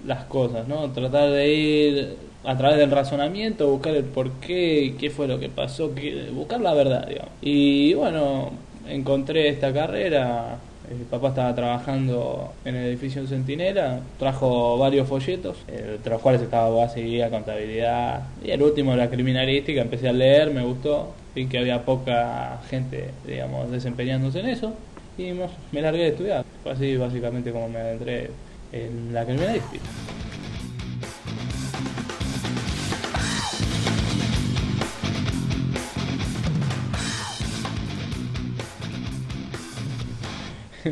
las 0.08 0.25
cosas, 0.25 0.67
¿no? 0.67 0.89
Tratar 0.91 1.29
de 1.29 1.53
ir 1.53 2.15
a 2.43 2.58
través 2.58 2.77
del 2.77 2.91
razonamiento, 2.91 3.69
buscar 3.69 3.95
el 3.95 4.03
por 4.03 4.31
qué, 4.34 4.95
qué 4.99 5.10
fue 5.10 5.27
lo 5.27 5.39
que 5.39 5.49
pasó, 5.49 5.91
buscar 6.34 6.62
la 6.62 6.73
verdad, 6.73 7.08
digamos. 7.08 7.31
Y 7.41 7.93
bueno, 7.93 8.51
encontré 8.88 9.49
esta 9.49 9.73
carrera. 9.73 10.58
Mi 10.95 11.03
papá 11.05 11.29
estaba 11.29 11.55
trabajando 11.55 12.53
en 12.63 12.75
el 12.75 12.86
edificio 12.86 13.25
Centinela, 13.25 14.01
trajo 14.19 14.77
varios 14.77 15.08
folletos, 15.08 15.58
eh, 15.67 15.93
entre 15.95 16.12
los 16.13 16.21
cuales 16.21 16.43
estaba 16.43 16.67
abogacía, 16.67 17.31
contabilidad 17.31 18.21
y 18.43 18.51
el 18.51 18.62
último 18.62 18.95
la 18.95 19.10
criminalística. 19.10 19.81
Empecé 19.81 20.10
a 20.10 20.13
leer, 20.13 20.51
me 20.51 20.62
gustó, 20.62 21.12
vi 21.36 21.48
que 21.48 21.60
había 21.60 21.84
poca 21.84 22.62
gente, 22.69 23.12
digamos, 23.28 23.69
desempeñándose 23.69 24.39
en 24.39 24.48
eso 24.48 24.74
y 25.17 25.34
me, 25.71 25.82
largué 25.82 26.04
de 26.04 26.08
estudiar. 26.10 26.45
Fue 26.63 26.71
así 26.71 26.98
básicamente 26.98 27.52
como 27.52 27.69
me 27.69 27.80
adentré 27.80 28.32
en 28.71 29.13
la 29.13 29.26
criminalística. 29.26 29.84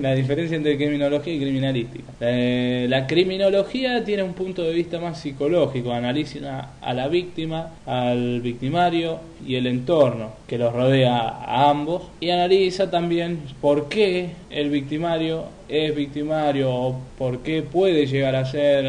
La 0.02 0.16
diferencia 0.16 0.58
entre 0.58 0.76
criminología 0.78 1.34
y 1.34 1.40
criminalística. 1.40 2.12
Eh, 2.22 2.88
la 2.90 3.06
criminología 3.06 4.04
tiene 4.04 4.24
un 4.24 4.34
punto 4.34 4.64
de 4.64 4.74
vista 4.74 5.00
más 5.00 5.20
psicológico, 5.20 5.92
analiza 5.92 6.70
a 6.82 6.94
la 6.94 7.08
víctima, 7.08 7.74
al 7.86 8.42
victimario 8.42 9.20
y 9.46 9.56
el 9.56 9.68
entorno 9.68 10.32
que 10.48 10.58
los 10.58 10.74
rodea 10.74 11.28
a 11.28 11.70
ambos 11.70 12.04
y 12.20 12.30
analiza 12.30 12.90
también 12.90 13.40
por 13.62 13.90
qué 13.90 14.32
el 14.50 14.70
victimario 14.70 15.46
es 15.70 15.96
victimario 15.96 16.72
o 16.72 17.00
por 17.18 17.40
qué 17.40 17.62
puede 17.62 18.06
llegar 18.06 18.36
a 18.36 18.46
ser, 18.46 18.86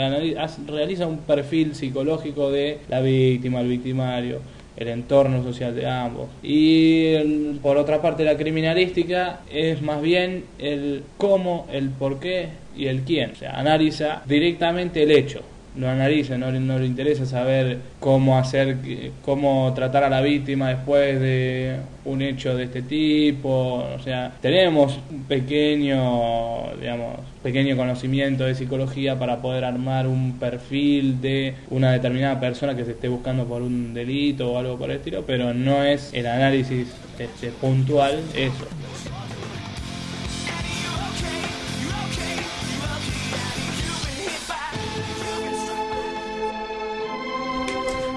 realiza 0.66 1.06
un 1.06 1.18
perfil 1.18 1.74
psicológico 1.74 2.50
de 2.50 2.78
la 2.88 3.00
víctima, 3.00 3.60
el 3.60 3.68
victimario 3.68 4.40
el 4.76 4.88
entorno 4.88 5.42
social 5.42 5.74
de 5.74 5.86
ambos. 5.86 6.28
Y 6.42 7.14
por 7.62 7.76
otra 7.76 8.02
parte 8.02 8.24
la 8.24 8.36
criminalística 8.36 9.40
es 9.50 9.82
más 9.82 10.02
bien 10.02 10.44
el 10.58 11.02
cómo, 11.16 11.66
el 11.72 11.90
por 11.90 12.20
qué 12.20 12.48
y 12.76 12.86
el 12.86 13.02
quién. 13.02 13.32
O 13.32 13.36
sea, 13.36 13.58
analiza 13.58 14.22
directamente 14.26 15.02
el 15.02 15.10
hecho. 15.10 15.40
Lo 15.76 15.88
analiza, 15.88 16.38
no, 16.38 16.52
no 16.52 16.78
le 16.78 16.86
interesa 16.86 17.26
saber 17.26 17.78
cómo 17.98 18.38
hacer, 18.38 18.76
cómo 19.24 19.72
tratar 19.74 20.04
a 20.04 20.08
la 20.08 20.20
víctima 20.20 20.68
después 20.68 21.20
de 21.20 21.78
un 22.04 22.22
hecho 22.22 22.56
de 22.56 22.64
este 22.64 22.82
tipo. 22.82 23.84
O 23.96 23.98
sea, 24.02 24.32
tenemos 24.40 25.00
un 25.10 25.24
pequeño, 25.24 26.74
digamos, 26.80 27.16
pequeño 27.42 27.76
conocimiento 27.76 28.44
de 28.44 28.54
psicología 28.54 29.18
para 29.18 29.42
poder 29.42 29.64
armar 29.64 30.06
un 30.06 30.38
perfil 30.38 31.20
de 31.20 31.54
una 31.70 31.92
determinada 31.92 32.38
persona 32.38 32.76
que 32.76 32.84
se 32.84 32.92
esté 32.92 33.08
buscando 33.08 33.44
por 33.44 33.62
un 33.62 33.94
delito 33.94 34.52
o 34.52 34.58
algo 34.58 34.78
por 34.78 34.90
el 34.90 34.98
estilo, 34.98 35.24
pero 35.26 35.52
no 35.54 35.82
es 35.82 36.12
el 36.14 36.26
análisis 36.26 36.88
este, 37.18 37.48
puntual 37.48 38.20
eso. 38.34 38.66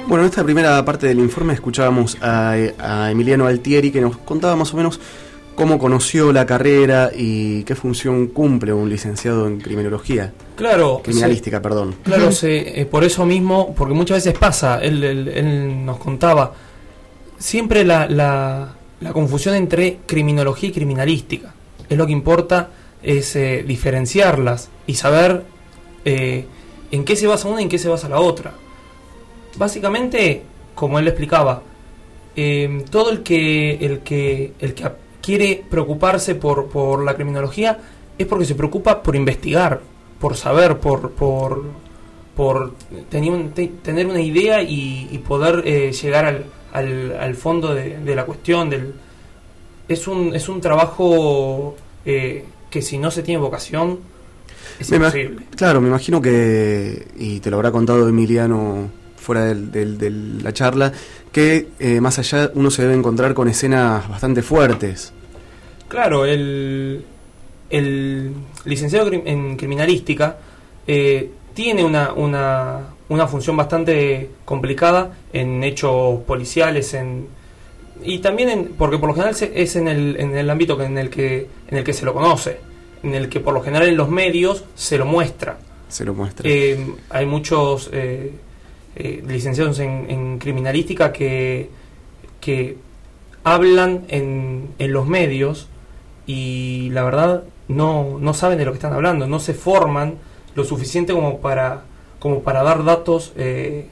Bueno, 0.07 0.23
en 0.23 0.29
esta 0.29 0.43
primera 0.43 0.83
parte 0.85 1.07
del 1.07 1.19
informe 1.19 1.53
escuchábamos 1.53 2.17
a, 2.21 2.51
a 2.79 3.11
Emiliano 3.11 3.45
Altieri 3.45 3.91
que 3.91 3.99
nos 3.99 4.17
contaba 4.17 4.55
más 4.55 4.73
o 4.73 4.77
menos 4.77 4.99
cómo 5.55 5.77
conoció 5.79 6.31
la 6.31 6.45
carrera 6.45 7.11
y 7.13 7.63
qué 7.63 7.75
función 7.75 8.27
cumple 8.27 8.71
un 8.71 8.89
licenciado 8.89 9.47
en 9.47 9.59
criminología. 9.59 10.31
Claro, 10.55 11.01
Criminalística, 11.03 11.61
perdón. 11.61 11.95
Claro, 12.03 12.31
se- 12.31 12.79
eh, 12.81 12.85
por 12.85 13.03
eso 13.03 13.25
mismo, 13.25 13.73
porque 13.75 13.93
muchas 13.93 14.17
veces 14.23 14.37
pasa, 14.39 14.79
él, 14.81 15.03
él- 15.03 15.27
él 15.27 15.85
nos 15.85 15.97
contaba, 15.97 16.53
siempre 17.37 17.83
la, 17.83 18.07
la- 18.07 18.75
la 19.01 19.13
confusión 19.13 19.55
entre 19.55 19.99
criminología 20.05 20.69
y 20.69 20.71
criminalística. 20.71 21.53
Es 21.89 21.97
lo 21.97 22.05
que 22.05 22.13
importa, 22.13 22.69
es 23.03 23.35
eh, 23.35 23.63
diferenciarlas 23.67 24.69
y 24.85 24.93
saber 24.93 25.43
eh, 26.05 26.45
en 26.91 27.03
qué 27.03 27.15
se 27.17 27.27
basa 27.27 27.47
una 27.49 27.59
y 27.59 27.63
en 27.63 27.69
qué 27.69 27.77
se 27.79 27.89
basa 27.89 28.07
la 28.07 28.19
otra. 28.19 28.53
Básicamente, 29.57 30.43
como 30.75 30.99
él 30.99 31.05
lo 31.05 31.11
explicaba, 31.11 31.61
eh, 32.35 32.83
todo 32.91 33.09
el 33.11 33.23
que, 33.23 33.75
el 33.75 33.99
que, 33.99 34.53
el 34.59 34.73
que 34.73 34.85
quiere 35.21 35.63
preocuparse 35.69 36.35
por, 36.35 36.67
por 36.67 37.03
la 37.03 37.15
criminología 37.15 37.79
es 38.17 38.25
porque 38.27 38.45
se 38.45 38.55
preocupa 38.55 39.01
por 39.01 39.15
investigar, 39.15 39.81
por 40.19 40.35
saber, 40.35 40.77
por, 40.79 41.11
por, 41.11 41.63
por 42.35 42.73
tener, 43.09 43.31
un- 43.31 43.51
te- 43.51 43.71
tener 43.81 44.05
una 44.07 44.21
idea 44.21 44.61
y, 44.61 45.07
y 45.11 45.17
poder 45.19 45.63
eh, 45.65 45.91
llegar 45.91 46.25
al, 46.25 46.45
al, 46.73 47.17
al 47.19 47.35
fondo 47.35 47.73
de, 47.73 47.97
de 47.99 48.15
la 48.15 48.25
cuestión. 48.25 48.69
Del, 48.69 48.93
es, 49.87 50.07
un, 50.07 50.35
es 50.35 50.47
un 50.49 50.61
trabajo 50.61 51.75
eh, 52.05 52.45
que 52.69 52.81
si 52.81 52.97
no 52.97 53.09
se 53.11 53.23
tiene 53.23 53.39
vocación 53.41 53.99
es 54.79 54.91
Me 54.91 54.97
imposible. 54.97 55.45
Claro, 55.55 55.81
me 55.81 55.87
imagino 55.87 56.21
que, 56.21 57.07
y 57.17 57.39
te 57.39 57.49
lo 57.49 57.57
habrá 57.57 57.71
contado 57.71 58.07
Emiliano 58.07 58.89
fuera 59.27 59.43
del- 59.43 59.69
del- 59.71 59.97
de 59.97 60.09
la 60.41 60.53
charla, 60.53 60.93
que 61.33 61.67
eh, 61.79 61.99
más 61.99 62.17
allá 62.17 62.49
uno 62.55 62.71
se 62.71 62.81
debe 62.83 62.93
encontrar 62.95 63.33
con 63.33 63.49
escenas 63.49 64.07
bastante 64.07 64.41
fuertes. 64.41 65.11
Claro, 65.89 66.23
el, 66.25 67.03
el 67.69 68.31
licenciado 68.63 69.11
en 69.11 69.57
criminalística 69.57 70.37
eh, 70.87 71.29
tiene 71.53 71.83
una, 71.83 72.13
una, 72.13 72.79
una 73.09 73.27
función 73.27 73.57
bastante 73.57 74.29
complicada 74.45 75.11
en 75.33 75.61
hechos 75.63 76.21
policiales, 76.25 76.93
en 76.93 77.27
y 78.03 78.19
también 78.19 78.49
en- 78.49 78.65
porque 78.77 78.97
por 78.97 79.09
lo 79.09 79.13
general 79.15 79.35
es 79.53 79.75
en 79.75 79.87
el, 79.89 80.15
en 80.19 80.37
el 80.37 80.49
ámbito 80.49 80.81
en 80.81 80.97
el 80.97 81.09
que 81.09 81.47
en 81.69 81.77
el 81.79 81.83
que 81.83 81.91
se 81.93 82.05
lo 82.05 82.13
conoce, 82.13 82.59
en 83.03 83.13
el 83.13 83.27
que 83.27 83.39
por 83.41 83.53
lo 83.53 83.61
general 83.61 83.89
en 83.89 83.97
los 83.97 84.07
medios 84.09 84.63
se 84.75 84.97
lo 84.97 85.05
muestra. 85.05 85.57
Se 85.89 86.05
lo 86.05 86.13
muestra. 86.13 86.47
Eh, 86.49 86.77
hay 87.09 87.25
muchos 87.25 87.89
eh, 87.93 88.31
eh, 88.97 89.23
licenciados 89.27 89.79
en, 89.79 90.05
en 90.09 90.37
criminalística 90.39 91.11
que, 91.13 91.69
que 92.41 92.77
hablan 93.43 94.03
en, 94.09 94.69
en 94.79 94.91
los 94.93 95.07
medios 95.07 95.67
y 96.25 96.89
la 96.91 97.03
verdad 97.03 97.43
no, 97.69 98.17
no 98.19 98.33
saben 98.33 98.57
de 98.57 98.65
lo 98.65 98.71
que 98.71 98.77
están 98.77 98.93
hablando, 98.93 99.27
no 99.27 99.39
se 99.39 99.53
forman 99.53 100.15
lo 100.55 100.63
suficiente 100.63 101.13
como 101.13 101.39
para, 101.39 101.83
como 102.19 102.41
para 102.41 102.63
dar 102.63 102.83
datos 102.83 103.31
eh, 103.37 103.85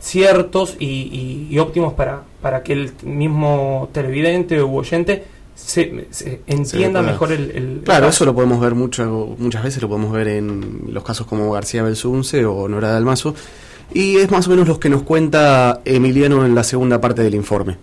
ciertos 0.00 0.76
y, 0.78 0.84
y- 0.86 1.48
y 1.50 1.58
óptimos 1.58 1.94
para, 1.94 2.22
para 2.40 2.62
que 2.62 2.72
el 2.74 2.92
mismo 3.04 3.88
televidente 3.92 4.62
u 4.62 4.76
oyente 4.76 5.24
se, 5.54 6.06
se 6.10 6.40
entienda 6.46 7.00
mejor 7.02 7.32
el, 7.32 7.50
el- 7.52 7.80
Claro, 7.84 8.06
el 8.06 8.10
eso 8.10 8.24
lo 8.24 8.34
podemos 8.34 8.60
ver 8.60 8.74
mucho, 8.74 9.34
muchas 9.38 9.62
veces, 9.62 9.80
lo 9.82 9.88
podemos 9.88 10.12
ver 10.12 10.28
en 10.28 10.82
los 10.88 11.02
casos 11.04 11.26
como 11.26 11.50
García 11.52 11.82
Belsunce 11.82 12.44
o 12.44 12.68
Nora 12.68 12.88
Dalmazo. 12.92 13.34
Y 13.94 14.16
es 14.16 14.30
más 14.30 14.46
o 14.46 14.50
menos 14.50 14.68
lo 14.68 14.80
que 14.80 14.88
nos 14.88 15.02
cuenta 15.02 15.80
Emiliano 15.84 16.46
en 16.46 16.54
la 16.54 16.64
segunda 16.64 17.00
parte 17.00 17.22
del 17.22 17.34
informe. 17.34 17.76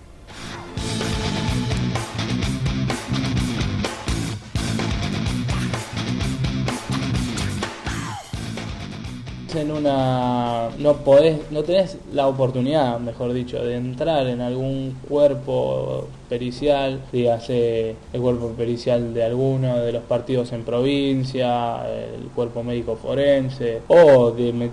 en 9.55 9.71
una 9.71 10.58
no 10.77 10.93
podés 10.97 11.39
no 11.51 11.63
tenés 11.63 11.97
la 12.13 12.27
oportunidad 12.27 12.99
mejor 12.99 13.33
dicho 13.33 13.63
de 13.63 13.75
entrar 13.75 14.27
en 14.27 14.41
algún 14.41 14.97
cuerpo 15.07 16.07
pericial 16.29 17.01
dígase 17.11 17.95
el 18.13 18.21
cuerpo 18.21 18.49
pericial 18.49 19.13
de 19.13 19.23
alguno 19.23 19.79
de 19.79 19.91
los 19.91 20.03
partidos 20.03 20.51
en 20.53 20.63
provincia 20.63 21.81
el 21.89 22.29
cuerpo 22.29 22.63
médico 22.63 22.95
forense 22.95 23.81
o 23.87 24.31
de, 24.31 24.69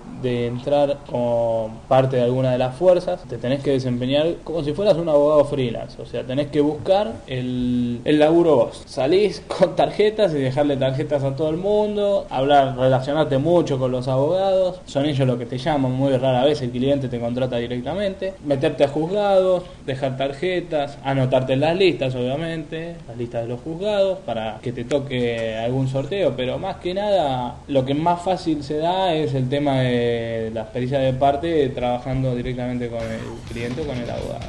entrar 0.47 0.99
como 1.09 1.81
parte 1.89 2.17
de 2.17 2.23
alguna 2.23 2.53
de 2.53 2.59
las 2.59 2.77
fuerzas 2.77 3.23
te 3.29 3.39
tenés 3.39 3.63
que 3.63 3.71
desempeñar 3.71 4.35
como 4.45 4.63
si 4.63 4.73
fueras 4.73 4.97
un 4.97 5.09
abogado 5.09 5.45
freelance 5.45 6.01
o 6.01 6.07
sea 6.07 6.25
tenés 6.25 6.49
que 6.49 6.61
buscar 6.61 7.13
el, 7.27 8.01
el 8.05 8.19
laburo 8.19 8.57
vos. 8.57 8.83
Salís 8.87 9.41
con 9.49 9.75
tarjetas 9.77 10.33
y 10.33 10.39
dejarle 10.39 10.77
tarjetas 10.77 11.23
a 11.23 11.35
todo 11.35 11.49
el 11.49 11.57
mundo 11.57 12.27
hablar 12.29 12.77
relacionarte 12.77 13.39
mucho 13.39 13.79
con 13.79 13.93
los 13.93 14.09
abogados 14.09 14.81
son 14.87 15.07
ellos 15.07 15.27
los 15.27 15.39
que 15.39 15.47
te 15.47 15.59
llaman 15.59 15.86
muy 15.89 16.17
rara 16.17 16.45
vez 16.45 16.63
el 16.63 16.71
cliente 16.71 17.09
te 17.09 17.19
contrata 17.19 17.57
directamente. 17.57 18.35
Meterte 18.45 18.85
a 18.85 18.89
juzgados 18.89 19.65
dejar 19.85 20.17
tarjetas 20.17 20.99
anotarte 21.05 21.55
en 21.55 21.61
las 21.61 21.77
listas 21.77 22.15
obviamente 22.15 22.97
las 23.07 23.17
listas 23.17 23.43
de 23.43 23.49
los 23.49 23.61
juzgados 23.61 24.19
para 24.21 24.59
que 24.63 24.73
te 24.73 24.85
toque 24.85 25.57
algún 25.57 25.89
sorteo. 25.89 26.35
Pero 26.37 26.59
más 26.59 26.77
que 26.77 26.95
nada 26.95 27.57
lo 27.69 27.85
que 27.85 27.95
más 27.95 28.23
fácil 28.23 28.63
se 28.63 28.79
da 28.79 29.15
es 29.15 29.35
el 29.35 29.49
tema 29.49 29.81
de 29.81 30.51
las 30.53 30.69
pericias 30.69 31.03
de 31.03 31.13
parte 31.13 31.69
trabajando 31.71 32.35
directamente 32.35 32.89
con 32.89 33.03
el 33.03 33.21
cliente 33.49 33.83
o 33.83 33.87
con 33.87 33.97
el 33.99 34.11
abogado 34.11 34.47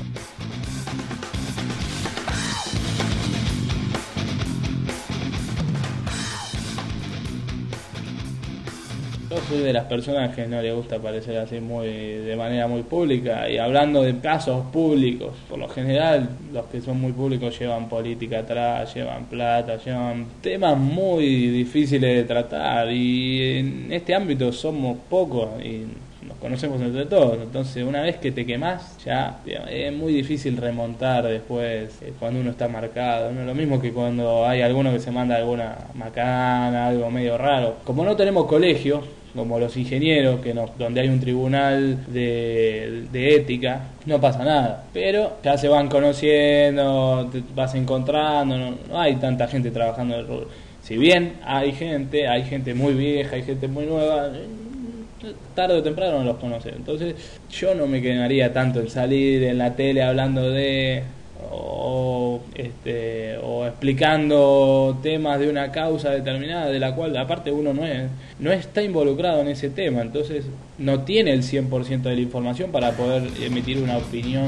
Yo 9.37 9.43
soy 9.43 9.59
de 9.59 9.71
las 9.71 9.85
personas 9.85 10.35
que 10.35 10.47
no 10.47 10.59
le 10.63 10.73
gusta 10.73 10.95
aparecer 10.95 11.37
así 11.37 11.59
muy 11.59 11.85
de 11.87 12.35
manera 12.35 12.67
muy 12.67 12.81
pública 12.81 13.47
y 13.47 13.59
hablando 13.59 14.01
de 14.01 14.17
casos 14.17 14.65
públicos, 14.73 15.35
por 15.47 15.59
lo 15.59 15.69
general 15.69 16.27
los 16.51 16.65
que 16.65 16.81
son 16.81 16.99
muy 16.99 17.11
públicos 17.11 17.59
llevan 17.59 17.87
política 17.87 18.39
atrás, 18.39 18.95
llevan 18.95 19.25
plata, 19.25 19.77
llevan 19.77 20.25
temas 20.41 20.75
muy 20.75 21.49
difíciles 21.49 22.15
de 22.15 22.23
tratar 22.23 22.91
y 22.91 23.59
en 23.59 23.93
este 23.93 24.15
ámbito 24.15 24.51
somos 24.51 24.97
pocos 25.07 25.63
y 25.63 25.85
nos 26.27 26.37
conocemos 26.37 26.81
entre 26.81 27.05
todos, 27.05 27.37
entonces 27.39 27.83
una 27.83 28.01
vez 28.01 28.17
que 28.17 28.31
te 28.31 28.43
quemás 28.43 28.97
ya 29.05 29.39
es 29.69 29.93
muy 29.93 30.13
difícil 30.13 30.57
remontar 30.57 31.25
después 31.25 32.01
eh, 32.01 32.11
cuando 32.19 32.41
uno 32.41 32.49
está 32.49 32.67
marcado, 32.67 33.31
no 33.31 33.41
es 33.41 33.47
lo 33.47 33.53
mismo 33.53 33.79
que 33.79 33.93
cuando 33.93 34.47
hay 34.47 34.61
alguno 34.61 34.91
que 34.91 34.99
se 34.99 35.11
manda 35.11 35.35
alguna 35.35 35.77
macana, 35.93 36.87
algo 36.87 37.11
medio 37.11 37.37
raro. 37.37 37.77
Como 37.85 38.03
no 38.03 38.15
tenemos 38.15 38.47
colegio, 38.47 39.03
como 39.37 39.57
los 39.57 39.77
ingenieros, 39.77 40.41
que 40.41 40.53
nos, 40.53 40.77
donde 40.77 40.99
hay 40.99 41.07
un 41.07 41.21
tribunal 41.21 42.05
de, 42.07 43.05
de 43.11 43.35
ética, 43.35 43.91
no 44.05 44.19
pasa 44.19 44.43
nada. 44.43 44.83
Pero 44.91 45.37
ya 45.41 45.57
se 45.57 45.69
van 45.69 45.87
conociendo, 45.87 47.29
te 47.31 47.41
vas 47.55 47.73
encontrando, 47.75 48.57
no, 48.57 48.75
no 48.89 48.99
hay 48.99 49.15
tanta 49.15 49.47
gente 49.47 49.71
trabajando 49.71 50.15
en 50.15 50.19
el 50.19 50.27
rubro. 50.27 50.47
Si 50.81 50.97
bien 50.97 51.33
hay 51.45 51.71
gente, 51.71 52.27
hay 52.27 52.43
gente 52.43 52.73
muy 52.73 52.93
vieja, 52.93 53.35
hay 53.35 53.43
gente 53.43 53.67
muy 53.67 53.85
nueva, 53.85 54.27
eh, 54.27 55.33
tarde 55.55 55.75
o 55.75 55.83
temprano 55.83 56.23
los 56.23 56.37
conoce. 56.37 56.69
Entonces 56.69 57.15
yo 57.51 57.75
no 57.75 57.87
me 57.87 58.01
quedaría 58.01 58.53
tanto 58.53 58.79
en 58.79 58.89
salir 58.89 59.43
en 59.43 59.57
la 59.57 59.75
tele 59.75 60.03
hablando 60.03 60.49
de 60.49 61.03
o 61.51 62.41
este 62.55 63.37
o 63.43 63.65
explicando 63.65 64.97
temas 65.03 65.39
de 65.39 65.49
una 65.49 65.71
causa 65.71 66.09
determinada 66.11 66.67
de 66.69 66.79
la 66.79 66.95
cual 66.95 67.15
aparte 67.17 67.51
uno 67.51 67.73
no 67.73 67.85
es 67.85 68.09
no 68.39 68.51
está 68.51 68.81
involucrado 68.83 69.41
en 69.41 69.47
ese 69.49 69.69
tema 69.69 70.01
entonces 70.01 70.45
no 70.77 71.01
tiene 71.01 71.31
el 71.33 71.43
100% 71.43 72.01
de 72.01 72.15
la 72.15 72.21
información 72.21 72.71
para 72.71 72.91
poder 72.91 73.23
emitir 73.41 73.77
una 73.79 73.97
opinión. 73.97 74.45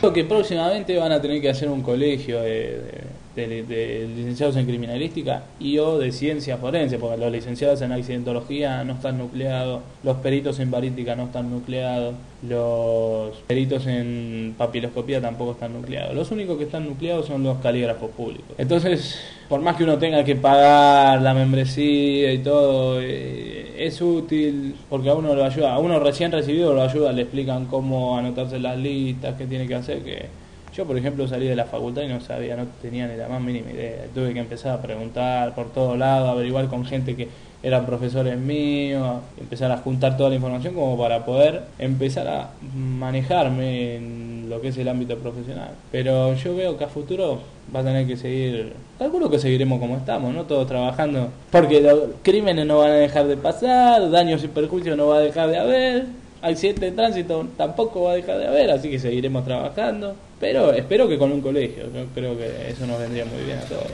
Creo 0.00 0.12
que 0.12 0.24
próximamente 0.24 0.96
van 0.96 1.12
a 1.12 1.20
tener 1.20 1.40
que 1.40 1.48
hacer 1.48 1.68
un 1.68 1.82
colegio 1.82 2.40
de, 2.42 2.50
de- 2.50 3.05
de- 3.36 3.62
de 3.64 4.08
licenciados 4.16 4.56
en 4.56 4.64
criminalística 4.66 5.42
y 5.60 5.78
o 5.78 5.98
de 5.98 6.10
ciencia 6.12 6.56
forense, 6.56 6.98
porque 6.98 7.18
los 7.18 7.30
licenciados 7.30 7.82
en 7.82 7.92
accidentología 7.92 8.82
no 8.84 8.94
están 8.94 9.18
nucleados, 9.18 9.82
los 10.02 10.16
peritos 10.18 10.58
en 10.58 10.70
barística 10.70 11.14
no 11.14 11.24
están 11.24 11.50
nucleados, 11.50 12.14
los 12.48 13.36
peritos 13.46 13.86
en 13.86 14.54
papiloscopía 14.56 15.20
tampoco 15.20 15.52
están 15.52 15.72
nucleados. 15.74 16.14
Los 16.14 16.30
únicos 16.30 16.56
que 16.58 16.64
están 16.64 16.86
nucleados 16.86 17.26
son 17.26 17.42
los 17.42 17.58
calígrafos 17.58 18.10
públicos. 18.10 18.46
Entonces, 18.58 19.18
por 19.48 19.60
más 19.60 19.76
que 19.76 19.84
uno 19.84 19.98
tenga 19.98 20.24
que 20.24 20.36
pagar 20.36 21.20
la 21.22 21.34
membresía 21.34 22.32
y 22.32 22.38
todo, 22.38 23.00
eh, 23.00 23.74
es 23.78 24.00
útil 24.00 24.74
porque 24.88 25.10
a 25.10 25.14
uno 25.14 25.34
lo 25.34 25.44
ayuda, 25.44 25.74
a 25.74 25.78
uno 25.78 26.00
recién 26.00 26.32
recibido 26.32 26.72
lo 26.72 26.82
ayuda, 26.82 27.12
le 27.12 27.22
explican 27.22 27.66
cómo 27.66 28.16
anotarse 28.16 28.58
las 28.58 28.78
listas, 28.78 29.34
qué 29.36 29.44
tiene 29.46 29.66
que 29.66 29.74
hacer, 29.74 29.98
que 30.02 30.26
yo 30.76 30.84
por 30.84 30.98
ejemplo 30.98 31.26
salí 31.26 31.46
de 31.46 31.56
la 31.56 31.64
facultad 31.64 32.02
y 32.02 32.08
no 32.08 32.20
sabía, 32.20 32.54
no 32.54 32.66
tenía 32.82 33.06
ni 33.08 33.16
la 33.16 33.28
más 33.28 33.40
mínima 33.40 33.70
idea, 33.70 34.04
tuve 34.14 34.34
que 34.34 34.40
empezar 34.40 34.78
a 34.78 34.82
preguntar 34.82 35.54
por 35.54 35.72
todos 35.72 35.96
lados, 35.96 36.28
averiguar 36.28 36.68
con 36.68 36.84
gente 36.84 37.16
que 37.16 37.28
eran 37.62 37.86
profesores 37.86 38.36
míos, 38.36 39.20
empezar 39.40 39.72
a 39.72 39.78
juntar 39.78 40.16
toda 40.16 40.28
la 40.28 40.36
información 40.36 40.74
como 40.74 40.98
para 40.98 41.24
poder 41.24 41.62
empezar 41.78 42.28
a 42.28 42.50
manejarme 42.74 43.96
en 43.96 44.50
lo 44.50 44.60
que 44.60 44.68
es 44.68 44.78
el 44.78 44.88
ámbito 44.88 45.16
profesional. 45.16 45.70
Pero 45.90 46.34
yo 46.34 46.54
veo 46.54 46.76
que 46.76 46.84
a 46.84 46.88
futuro 46.88 47.40
va 47.74 47.80
a 47.80 47.84
tener 47.84 48.06
que 48.06 48.16
seguir, 48.16 48.74
calculo 48.98 49.30
que 49.30 49.38
seguiremos 49.38 49.80
como 49.80 49.96
estamos, 49.96 50.34
¿no? 50.34 50.44
Todos 50.44 50.68
trabajando, 50.68 51.30
porque 51.50 51.80
los 51.80 52.00
crímenes 52.22 52.66
no 52.66 52.78
van 52.78 52.90
a 52.90 52.96
dejar 52.96 53.26
de 53.26 53.36
pasar, 53.36 54.10
daños 54.10 54.44
y 54.44 54.48
perjuicios 54.48 54.96
no 54.96 55.08
va 55.08 55.16
a 55.16 55.20
dejar 55.20 55.48
de 55.48 55.58
haber, 55.58 56.04
accidente 56.42 56.86
de 56.86 56.92
tránsito 56.92 57.46
tampoco 57.56 58.02
va 58.04 58.12
a 58.12 58.14
dejar 58.16 58.38
de 58.38 58.46
haber, 58.48 58.70
así 58.70 58.90
que 58.90 58.98
seguiremos 58.98 59.44
trabajando. 59.44 60.14
Pero 60.38 60.72
espero 60.72 61.08
que 61.08 61.16
con 61.18 61.32
un 61.32 61.40
colegio, 61.40 61.84
yo 61.94 62.04
creo 62.14 62.36
que 62.36 62.70
eso 62.70 62.86
nos 62.86 62.98
vendría 62.98 63.24
muy 63.24 63.42
bien 63.44 63.58
a 63.58 63.62
todos. 63.62 63.86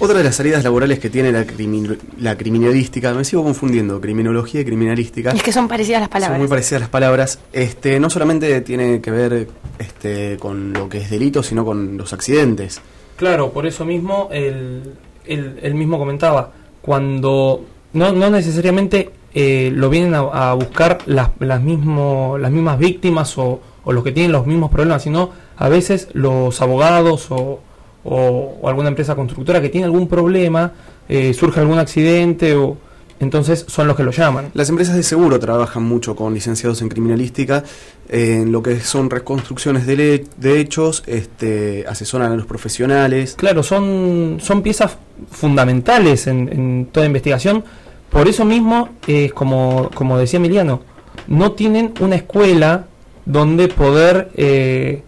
Otra 0.00 0.18
de 0.18 0.24
las 0.24 0.34
salidas 0.36 0.62
laborales 0.64 0.98
que 0.98 1.08
tiene 1.08 1.30
la, 1.32 1.46
crimi- 1.46 1.96
la 2.20 2.36
criminalística, 2.36 3.14
me 3.14 3.24
sigo 3.24 3.44
confundiendo, 3.44 4.00
criminología 4.00 4.60
y 4.60 4.64
criminalística. 4.64 5.30
Es 5.30 5.42
que 5.42 5.52
son 5.52 5.68
parecidas 5.68 6.00
las 6.00 6.08
Son 6.08 6.12
palabras. 6.12 6.38
muy 6.40 6.48
parecidas 6.48 6.80
las 6.80 6.90
palabras. 6.90 7.38
Este, 7.52 7.98
no 8.00 8.10
solamente 8.10 8.60
tiene 8.62 9.00
que 9.00 9.10
ver 9.10 9.48
este, 9.78 10.36
con 10.38 10.72
lo 10.72 10.88
que 10.88 10.98
es 10.98 11.10
delito, 11.10 11.42
sino 11.42 11.64
con 11.64 11.96
los 11.96 12.12
accidentes. 12.12 12.80
Claro, 13.16 13.52
por 13.52 13.66
eso 13.66 13.84
mismo 13.84 14.28
él, 14.32 14.82
él- 15.26 15.58
él 15.62 15.74
mismo 15.74 15.98
comentaba, 15.98 16.52
cuando 16.82 17.64
no, 17.92 18.12
no 18.12 18.30
necesariamente 18.30 19.10
eh, 19.34 19.70
lo 19.74 19.90
vienen 19.90 20.14
a, 20.14 20.52
buscar 20.54 20.98
las, 21.06 21.30
las, 21.40 21.60
mismo, 21.60 22.36
las 22.38 22.50
mismas 22.52 22.78
víctimas 22.78 23.36
o, 23.38 23.60
o 23.84 23.92
los 23.92 24.04
que 24.04 24.12
tienen 24.12 24.32
los 24.32 24.46
mismos 24.46 24.70
problemas, 24.70 25.02
sino 25.02 25.30
a 25.56 25.68
veces 25.68 26.08
los 26.12 26.60
abogados 26.60 27.30
o, 27.30 27.60
o- 28.04 28.58
o 28.62 28.68
alguna 28.68 28.88
empresa 28.88 29.14
constructora 29.16 29.60
que 29.60 29.70
tiene 29.70 29.86
algún 29.86 30.06
problema, 30.08 30.72
eh, 31.08 31.32
surge 31.34 31.60
algún 31.60 31.78
accidente 31.78 32.54
o, 32.54 32.76
Entonces 33.20 33.64
son 33.68 33.86
los 33.86 33.96
que 33.96 34.02
lo 34.02 34.10
llaman. 34.10 34.50
Las 34.54 34.68
empresas 34.68 34.96
de 34.96 35.02
seguro 35.02 35.38
trabajan 35.38 35.82
mucho 35.84 36.16
con 36.16 36.34
licenciados 36.34 36.82
en 36.82 36.88
criminalística 36.88 37.62
en 38.08 38.50
lo 38.52 38.62
que 38.62 38.80
son 38.80 39.08
reconstrucciones 39.08 39.86
de, 39.86 39.96
le- 39.96 40.24
de 40.36 40.60
hechos, 40.60 41.02
este, 41.06 41.84
asesoran 41.88 42.32
a 42.32 42.36
los 42.36 42.44
profesionales. 42.46 43.34
Claro, 43.36 43.62
son, 43.62 44.38
son 44.40 44.62
piezas 44.62 44.98
fundamentales 45.30 46.26
en, 46.26 46.48
en 46.52 46.88
toda 46.92 47.06
investigación. 47.06 47.64
Por 48.10 48.28
eso 48.28 48.44
mismo, 48.44 48.90
como, 49.34 49.90
como 49.94 50.18
decía 50.18 50.38
Emiliano, 50.38 50.82
no 51.28 51.52
tienen 51.52 51.94
una 52.00 52.16
escuela 52.16 52.86
donde 53.26 53.68
poder, 53.68 54.30
eh, 54.34 55.02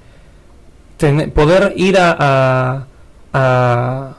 poder 1.34 1.74
ir 1.76 1.98
a, 1.98 2.16
a- 2.18 2.86
a- 3.32 4.16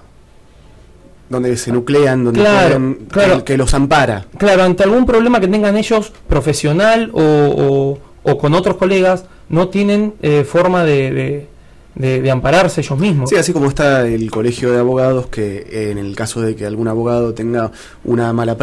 donde 1.30 1.58
se 1.58 1.72
nuclean, 1.72 2.24
donde 2.24 2.40
Claro, 2.40 2.68
pueden- 2.76 2.94
claro. 3.10 3.38
que, 3.40 3.44
que 3.54 3.58
los 3.58 3.74
ampara. 3.74 4.26
Claro, 4.38 4.64
ante 4.64 4.84
algún 4.84 5.06
problema 5.06 5.40
que 5.40 5.48
tengan 5.48 5.76
ellos 5.78 6.12
profesional 6.28 7.10
o, 7.14 7.22
o- 7.22 8.00
o 8.32 8.38
con 8.38 8.54
otros 8.54 8.78
colegas, 8.78 9.26
no 9.50 9.70
tienen 9.70 10.14
eh, 10.22 10.44
forma 10.44 10.84
de, 10.84 11.12
de- 11.12 11.48
de- 11.96 12.22
de 12.22 12.32
ampararse 12.32 12.82
ellos 12.82 13.00
mismos. 13.00 13.30
Sí, 13.30 13.36
así 13.38 13.54
como 13.54 13.68
está 13.68 14.06
el 14.08 14.30
colegio 14.30 14.72
de 14.72 14.80
abogados, 14.80 15.28
que 15.28 15.66
eh, 15.70 15.92
en 15.92 15.98
el 15.98 16.16
caso 16.16 16.42
de 16.42 16.56
que 16.56 16.66
algún 16.66 16.88
abogado 16.88 17.34
tenga 17.34 17.72
una 18.04 18.32
mala 18.34 18.56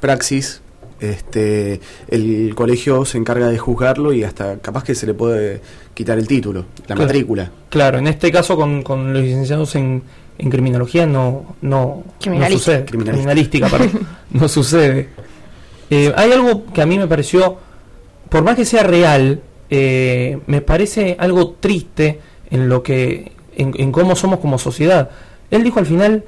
praxis, 0.00 0.60
este, 1.00 1.80
el 2.08 2.54
colegio 2.54 3.04
se 3.04 3.18
encarga 3.18 3.48
de 3.48 3.58
juzgarlo 3.58 4.12
y 4.12 4.22
hasta 4.24 4.58
capaz 4.58 4.84
que 4.84 4.94
se 4.94 5.06
le 5.06 5.14
puede 5.14 5.60
quitar 5.94 6.18
el 6.18 6.26
título, 6.28 6.64
la 6.86 6.94
Claro. 6.94 7.02
matrícula. 7.02 7.50
Claro, 7.70 7.98
en 7.98 8.06
este 8.06 8.30
caso 8.32 8.56
con, 8.56 8.82
con 8.82 9.12
los 9.12 9.22
licenciados 9.22 9.74
en, 9.74 10.02
en 10.38 10.50
criminología 10.50 11.06
no, 11.06 11.56
no, 11.62 12.02
no 12.26 12.50
sucede. 12.50 12.84
Criminalística. 12.84 12.84
Criminalística, 12.86 13.68
perdón. 13.68 13.90
no 14.30 14.48
sucede. 14.48 15.08
Eh, 15.90 16.12
hay 16.16 16.32
algo 16.32 16.64
que 16.72 16.82
a 16.82 16.86
mí 16.86 16.98
me 16.98 17.06
pareció, 17.06 17.58
por 18.28 18.42
más 18.42 18.56
que 18.56 18.64
sea 18.64 18.82
real, 18.82 19.40
eh, 19.70 20.38
me 20.46 20.60
parece 20.60 21.16
algo 21.18 21.50
triste 21.60 22.20
en 22.50 22.68
lo 22.68 22.82
que, 22.82 23.32
en, 23.56 23.72
en 23.76 23.92
cómo 23.92 24.16
somos 24.16 24.40
como 24.40 24.58
sociedad. 24.58 25.10
Él 25.50 25.62
dijo 25.64 25.78
al 25.78 25.86
final, 25.86 26.24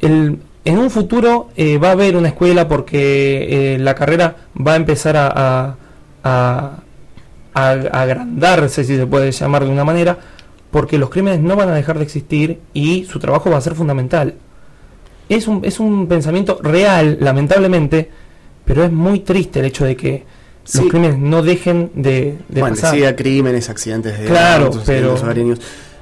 el, 0.00 0.38
en 0.64 0.78
un 0.78 0.90
futuro 0.90 1.48
eh, 1.56 1.78
va 1.78 1.88
a 1.88 1.92
haber 1.92 2.16
una 2.16 2.28
escuela 2.28 2.68
porque 2.68 3.74
eh, 3.74 3.78
la 3.78 3.94
carrera 3.94 4.36
va 4.66 4.74
a 4.74 4.76
empezar 4.76 5.16
a, 5.16 5.26
a- 5.34 5.76
a- 6.22 6.76
a 7.54 8.02
agrandarse, 8.02 8.84
si 8.84 8.96
se 8.96 9.06
puede 9.06 9.32
llamar 9.32 9.64
de 9.64 9.70
una 9.70 9.84
manera, 9.84 10.18
porque 10.76 10.98
los 10.98 11.08
crímenes 11.08 11.40
no 11.40 11.56
van 11.56 11.70
a 11.70 11.74
dejar 11.74 11.96
de 11.96 12.04
existir 12.04 12.60
y 12.74 13.06
su 13.06 13.18
trabajo 13.18 13.48
va 13.50 13.56
a 13.56 13.60
ser 13.62 13.74
fundamental. 13.74 14.34
Es 15.26 15.48
un, 15.48 15.64
es 15.64 15.80
un 15.80 16.06
pensamiento 16.06 16.60
real, 16.62 17.16
lamentablemente, 17.18 18.10
pero 18.66 18.84
es 18.84 18.92
muy 18.92 19.20
triste 19.20 19.60
el 19.60 19.64
hecho 19.64 19.86
de 19.86 19.96
que 19.96 20.24
Sí. 20.64 20.80
los 20.80 20.88
crímenes 20.88 21.16
no 21.18 21.42
dejen 21.42 21.92
de, 21.94 22.36
de 22.50 22.60
bueno, 22.60 22.76
pasar. 22.76 23.16
crímenes, 23.16 23.70
accidentes 23.70 24.18
de 24.18 24.26
Claro, 24.26 24.66
autos, 24.66 24.82
pero-. 24.84 25.16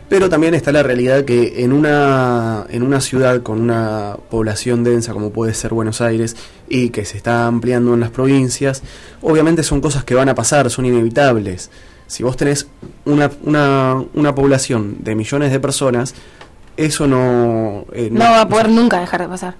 Pero 0.08 0.28
también 0.28 0.54
está 0.54 0.72
la 0.72 0.82
realidad 0.82 1.24
que 1.24 1.62
en 1.62 1.72
una, 1.72 2.66
en 2.68 2.82
una 2.82 3.00
ciudad 3.00 3.42
con 3.44 3.60
una 3.60 4.16
población 4.28 4.82
densa 4.82 5.12
como 5.12 5.30
puede 5.30 5.54
ser 5.54 5.72
Buenos 5.72 6.00
Aires 6.00 6.34
y 6.68 6.88
que 6.88 7.04
se 7.04 7.16
está 7.16 7.46
ampliando 7.46 7.94
en 7.94 8.00
las 8.00 8.10
provincias, 8.10 8.82
obviamente 9.22 9.62
son 9.62 9.80
cosas 9.80 10.02
que 10.02 10.16
van 10.16 10.28
a 10.28 10.34
pasar, 10.34 10.68
son 10.68 10.84
inevitables. 10.84 11.70
Si 12.14 12.22
vos 12.22 12.36
tenés 12.36 12.68
una, 13.06 13.28
una, 13.42 14.00
una 14.14 14.32
población 14.36 14.98
de 15.00 15.16
millones 15.16 15.50
de 15.50 15.58
personas, 15.58 16.14
eso 16.76 17.08
no... 17.08 17.86
eh, 17.92 18.08
No 18.12 18.20
va 18.20 18.42
a 18.42 18.48
poder 18.48 18.68
nunca 18.68 19.00
dejar 19.00 19.22
de 19.22 19.26
pasar. 19.28 19.56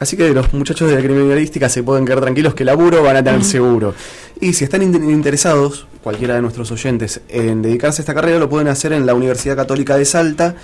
Así 0.00 0.16
que 0.16 0.28
los 0.34 0.52
muchachos 0.52 0.88
de 0.90 0.96
la 0.96 1.00
criminalística 1.00 1.68
se 1.68 1.84
pueden 1.84 2.04
quedar 2.04 2.20
tranquilos 2.22 2.54
que 2.54 2.64
laburo 2.64 3.04
van 3.04 3.16
a 3.18 3.22
tener 3.22 3.44
seguro. 3.44 3.94
Y 4.40 4.52
si 4.54 4.64
están 4.64 4.82
in- 4.82 5.08
interesados, 5.10 5.86
cualquiera 6.02 6.34
de 6.34 6.42
nuestros 6.42 6.72
oyentes, 6.72 7.20
en 7.28 7.62
dedicarse 7.62 8.00
a 8.00 8.02
esta 8.02 8.14
carrera, 8.14 8.40
lo 8.40 8.48
pueden 8.50 8.66
hacer 8.66 8.92
en 8.92 9.06
la 9.06 9.14
Universidad 9.14 9.54
Católica 9.54 9.96
de 9.96 10.04
Salta, 10.06 10.56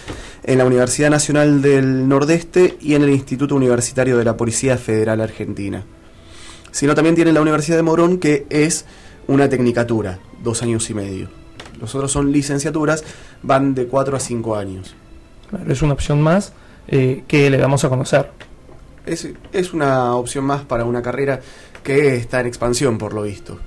en 0.43 0.59
la 0.59 0.65
Universidad 0.65 1.09
Nacional 1.09 1.63
del 1.63 2.09
Nordeste 2.09 2.77
y 2.81 2.95
en 2.97 3.03
el 3.03 3.11
Instituto 3.11 3.55
Universitario 3.55 4.19
de 4.19 4.25
la 4.25 4.37
Policía 4.37 4.77
Federal 4.77 5.21
Argentina. 5.21 5.85
Sino 6.73 6.97
también 6.97 7.15
tienen 7.15 7.35
la 7.35 7.43
Universidad 7.43 7.77
de 7.77 7.85
Morón, 7.85 8.19
que 8.19 8.45
es 8.51 8.87
una 9.27 9.49
tecnicatura, 9.49 10.19
dos 10.43 10.63
años 10.63 10.89
y 10.91 10.95
medio. 10.95 11.29
Los 11.81 11.95
otros 11.95 12.13
son 12.13 12.33
licenciaturas, 12.33 13.05
van 13.43 13.75
de 13.75 13.87
cuatro 13.87 14.17
a 14.17 14.21
cinco 14.21 14.57
años. 14.57 14.95
Claro, 15.51 15.73
es 15.73 15.83
una 15.83 15.95
opción 15.95 16.21
más 16.21 16.53
eh, 16.89 17.25
que 17.27 17.51
le 17.51 17.59
damos 17.59 17.85
a 17.85 17.89
conocer. 17.89 18.31
Es, 19.05 19.29
es 19.53 19.73
una 19.73 20.15
opción 20.15 20.45
más 20.45 20.63
para 20.63 20.85
una 20.85 21.03
carrera 21.03 21.41
que 21.83 22.17
está 22.17 22.41
en 22.41 22.47
expansión, 22.47 22.99
por 22.99 23.13
lo 23.15 23.23
visto. 23.23 23.59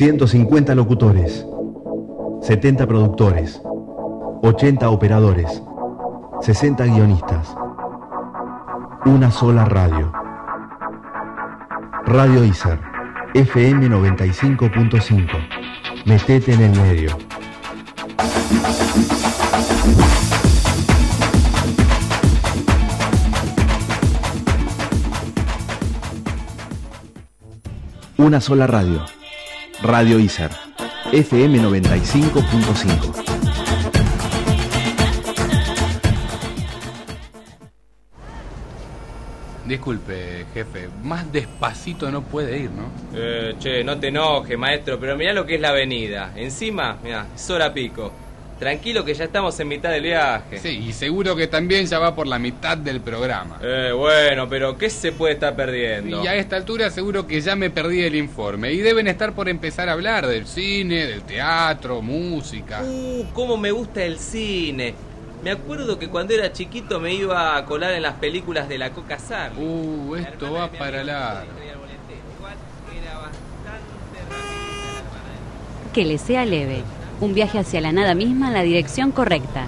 150 0.00 0.74
locutores, 0.74 1.46
70 2.40 2.86
productores, 2.86 3.60
80 4.42 4.88
operadores, 4.88 5.62
60 6.40 6.86
guionistas. 6.86 7.54
Una 9.04 9.30
sola 9.30 9.66
radio. 9.66 10.10
Radio 12.06 12.44
ISER, 12.44 12.80
FM 13.34 13.90
95.5. 13.90 16.06
Metete 16.06 16.54
en 16.54 16.62
el 16.62 16.80
medio. 16.80 17.18
Una 28.16 28.40
sola 28.40 28.66
radio. 28.66 29.19
Radio 29.82 30.18
ISER, 30.18 30.50
FM 31.10 31.58
95.5. 31.58 33.24
Disculpe, 39.66 40.44
jefe, 40.52 40.88
más 41.02 41.32
despacito 41.32 42.10
no 42.10 42.20
puede 42.22 42.58
ir, 42.58 42.70
¿no? 42.72 42.90
Eh, 43.14 43.54
che, 43.58 43.82
no 43.82 43.98
te 43.98 44.08
enojes, 44.08 44.58
maestro, 44.58 45.00
pero 45.00 45.16
mirá 45.16 45.32
lo 45.32 45.46
que 45.46 45.54
es 45.54 45.60
la 45.62 45.70
avenida. 45.70 46.32
Encima, 46.36 46.98
mirá, 47.02 47.28
es 47.34 47.48
hora 47.48 47.72
pico. 47.72 48.12
Tranquilo 48.60 49.06
que 49.06 49.14
ya 49.14 49.24
estamos 49.24 49.58
en 49.58 49.68
mitad 49.68 49.90
del 49.90 50.02
viaje. 50.02 50.58
Sí, 50.58 50.84
y 50.86 50.92
seguro 50.92 51.34
que 51.34 51.46
también 51.46 51.86
ya 51.86 51.98
va 51.98 52.14
por 52.14 52.26
la 52.26 52.38
mitad 52.38 52.76
del 52.76 53.00
programa. 53.00 53.58
Eh, 53.62 53.90
bueno, 53.96 54.50
pero 54.50 54.76
¿qué 54.76 54.90
se 54.90 55.12
puede 55.12 55.32
estar 55.32 55.56
perdiendo? 55.56 56.22
Y 56.22 56.26
a 56.26 56.34
esta 56.34 56.56
altura 56.56 56.90
seguro 56.90 57.26
que 57.26 57.40
ya 57.40 57.56
me 57.56 57.70
perdí 57.70 58.02
el 58.02 58.14
informe. 58.14 58.70
Y 58.74 58.82
deben 58.82 59.08
estar 59.08 59.32
por 59.32 59.48
empezar 59.48 59.88
a 59.88 59.92
hablar 59.92 60.26
del 60.26 60.46
cine, 60.46 61.06
del 61.06 61.22
teatro, 61.22 62.02
música. 62.02 62.82
Uh, 62.82 63.24
cómo 63.32 63.56
me 63.56 63.70
gusta 63.72 64.04
el 64.04 64.18
cine. 64.18 64.94
Me 65.42 65.52
acuerdo 65.52 65.98
que 65.98 66.08
cuando 66.08 66.34
era 66.34 66.52
chiquito 66.52 67.00
me 67.00 67.14
iba 67.14 67.56
a 67.56 67.64
colar 67.64 67.94
en 67.94 68.02
las 68.02 68.16
películas 68.16 68.68
de 68.68 68.76
la 68.76 68.90
Coca 68.90 69.18
Sar. 69.18 69.52
Uh, 69.56 70.16
esto 70.16 70.52
va 70.52 70.70
para 70.70 71.02
largo. 71.02 71.50
Que 75.94 76.04
le 76.04 76.18
sea 76.18 76.44
leve. 76.44 76.84
Un 77.20 77.34
viaje 77.34 77.58
hacia 77.58 77.80
la 77.80 77.92
nada 77.92 78.14
misma 78.14 78.48
en 78.48 78.54
la 78.54 78.62
dirección 78.62 79.12
correcta. 79.12 79.66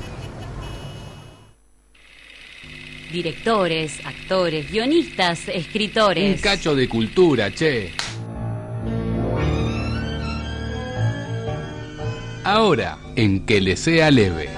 Directores, 3.13 4.01
actores, 4.07 4.71
guionistas, 4.71 5.41
Un 5.49 5.55
escritores. 5.55 6.41
cacho 6.41 6.75
de 6.75 6.89
cultura, 6.89 7.51
che. 7.53 7.91
Ahora, 12.45 12.99
en 13.17 13.45
que 13.45 13.61
le 13.61 13.77
sea 13.77 14.11
leve. 14.11 14.49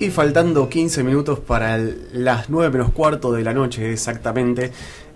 Y 0.00 0.10
faltando 0.10 0.68
15 0.68 1.02
minutos 1.04 1.38
para 1.38 1.76
el- 1.76 2.08
las 2.12 2.50
9 2.50 2.70
menos 2.70 2.90
cuarto 2.92 3.32
de 3.32 3.42
la 3.44 3.54
noche 3.54 3.90
exactamente, 3.92 4.72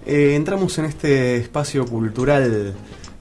eh, 0.06 0.34
entramos 0.36 0.78
en 0.78 0.84
este 0.86 1.36
espacio 1.36 1.84
cultural 1.84 2.72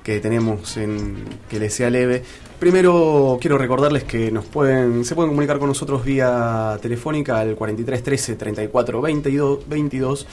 que 0.08 0.22
tenemos 0.22 0.78
en 0.78 1.18
que 1.50 1.60
les 1.60 1.74
sea 1.74 1.90
leve. 1.90 2.24
Primero 2.60 3.38
quiero 3.42 3.58
recordarles 3.58 4.06
que 4.06 4.32
nos 4.32 4.46
pueden 4.46 5.04
se 5.04 5.16
pueden 5.16 5.32
comunicar 5.32 5.60
con 5.60 5.68
nosotros 5.68 6.06
vía 6.06 6.80
telefónica 6.82 7.40
al 7.42 7.56
43 7.56 8.02
13 8.04 8.36
34 8.38 9.02
22 9.02 9.68
22. 9.68 10.26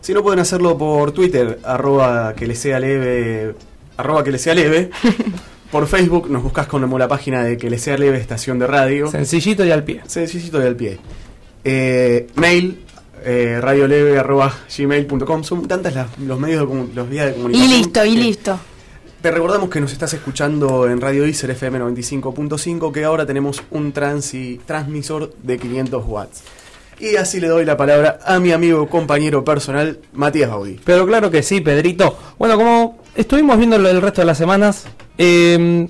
Si 0.00 0.12
no 0.12 0.24
pueden 0.24 0.40
hacerlo 0.40 0.76
por 0.76 1.12
Twitter 1.12 1.60
arroba 1.62 2.34
que 2.34 2.48
les 2.48 2.58
sea 2.58 2.80
leve 2.80 3.54
arroba 3.96 4.24
que 4.24 4.32
les 4.32 4.42
sea 4.42 4.54
leve. 4.54 4.90
Por 5.70 5.86
Facebook 5.86 6.28
nos 6.28 6.42
buscas 6.42 6.66
como 6.66 6.98
la 6.98 7.06
página 7.06 7.44
de 7.44 7.56
que 7.56 7.70
les 7.70 7.80
sea 7.80 7.96
leve 7.96 8.18
estación 8.18 8.58
de 8.58 8.66
radio. 8.66 9.08
Sencillito 9.08 9.64
y 9.64 9.70
al 9.70 9.84
pie. 9.84 10.00
Sencillito 10.08 10.60
y 10.60 10.66
al 10.66 10.74
pie. 10.74 10.98
Eh, 11.62 12.26
mail, 12.34 12.80
eh, 13.24 13.58
radioleve 13.60 14.18
arroba 14.18 14.52
gmail.com. 14.76 15.44
Son 15.44 15.68
tantas 15.68 15.94
las- 15.94 16.18
los 16.18 16.40
medios 16.40 16.68
de 16.68 16.92
los 16.92 17.08
vías 17.08 17.26
de 17.26 17.30
Y 17.30 17.34
comunicación. 17.36 17.70
listo, 17.78 18.04
y 18.04 18.16
listo. 18.16 18.58
Te 19.20 19.30
recordamos 19.30 19.68
que 19.68 19.82
nos 19.82 19.92
estás 19.92 20.14
escuchando 20.14 20.88
en 20.88 20.98
Radio 20.98 21.26
Iser 21.26 21.50
FM 21.50 21.78
95.5, 21.78 22.90
que 22.90 23.04
ahora 23.04 23.26
tenemos 23.26 23.62
un 23.70 23.92
transmisor 23.92 25.34
de 25.42 25.58
500 25.58 26.04
watts. 26.06 26.42
Y 26.98 27.16
así 27.16 27.38
le 27.38 27.48
doy 27.48 27.66
la 27.66 27.76
palabra 27.76 28.20
a 28.24 28.38
mi 28.38 28.50
amigo, 28.50 28.88
compañero 28.88 29.44
personal, 29.44 29.98
Matías 30.14 30.48
Baudí. 30.48 30.80
Pero 30.86 31.06
claro 31.06 31.30
que 31.30 31.42
sí, 31.42 31.60
Pedrito. 31.60 32.16
Bueno, 32.38 32.56
como 32.56 32.98
estuvimos 33.14 33.58
viendo 33.58 33.76
el 33.76 34.00
resto 34.00 34.22
de 34.22 34.26
las 34.26 34.38
semanas, 34.38 34.86
eh, 35.18 35.86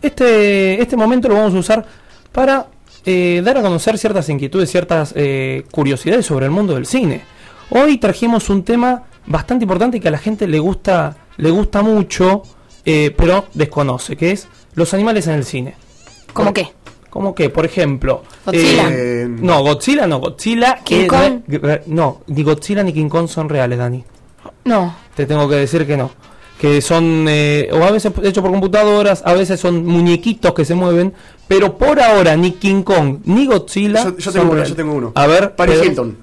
este, 0.00 0.80
este 0.80 0.96
momento 0.96 1.28
lo 1.28 1.34
vamos 1.34 1.54
a 1.54 1.58
usar 1.58 1.86
para 2.30 2.68
eh, 3.04 3.42
dar 3.44 3.58
a 3.58 3.62
conocer 3.62 3.98
ciertas 3.98 4.28
inquietudes, 4.28 4.70
ciertas 4.70 5.14
eh, 5.16 5.64
curiosidades 5.72 6.26
sobre 6.26 6.46
el 6.46 6.52
mundo 6.52 6.74
del 6.74 6.86
cine. 6.86 7.22
Hoy 7.70 7.98
trajimos 7.98 8.48
un 8.50 8.62
tema 8.62 9.02
bastante 9.26 9.64
importante 9.64 9.98
que 9.98 10.06
a 10.06 10.12
la 10.12 10.18
gente 10.18 10.46
le 10.46 10.60
gusta, 10.60 11.16
le 11.38 11.50
gusta 11.50 11.82
mucho, 11.82 12.44
eh, 12.84 13.12
pero 13.16 13.46
desconoce, 13.54 14.16
que 14.16 14.30
es 14.32 14.48
los 14.74 14.92
animales 14.94 15.26
en 15.26 15.34
el 15.34 15.44
cine. 15.44 15.74
¿Cómo 16.32 16.52
qué? 16.52 16.72
¿Cómo 17.10 17.34
qué? 17.34 17.48
Por 17.50 17.64
ejemplo. 17.64 18.22
Godzilla. 18.44 18.88
eh, 18.90 19.26
no, 19.28 19.62
Godzilla 19.62 20.06
no, 20.06 20.18
Godzilla. 20.20 20.80
King 20.84 21.00
eh, 21.04 21.06
Kong. 21.06 21.40
re- 21.48 21.82
no, 21.86 22.20
ni 22.26 22.42
Godzilla 22.42 22.82
ni 22.82 22.92
King 22.92 23.08
Kong 23.08 23.28
son 23.28 23.48
reales, 23.48 23.78
Dani. 23.78 24.04
No. 24.64 24.94
Te 25.16 25.24
tengo 25.26 25.48
que 25.48 25.56
decir 25.56 25.86
que 25.86 25.96
no. 25.96 26.10
Que 26.60 26.82
son, 26.82 27.26
eh, 27.28 27.70
o 27.72 27.82
a 27.84 27.90
veces 27.92 28.12
hechos 28.22 28.42
por 28.42 28.50
computadoras, 28.50 29.22
a 29.24 29.32
veces 29.32 29.58
son 29.60 29.86
muñequitos 29.86 30.52
que 30.54 30.64
se 30.64 30.74
mueven, 30.74 31.14
pero 31.46 31.78
por 31.78 32.00
ahora 32.00 32.36
ni 32.36 32.52
King 32.52 32.82
Kong 32.82 33.20
ni 33.24 33.46
Godzilla. 33.46 34.04
Yo- 34.04 34.16
yo 34.16 34.20
son 34.30 34.32
tengo 34.34 34.52
uno, 34.52 34.64
yo 34.64 34.74
tengo 34.76 34.92
uno. 34.92 35.12
A 35.14 35.26
ver, 35.26 35.54
Paris. 35.56 35.80
Hilton. 35.82 36.18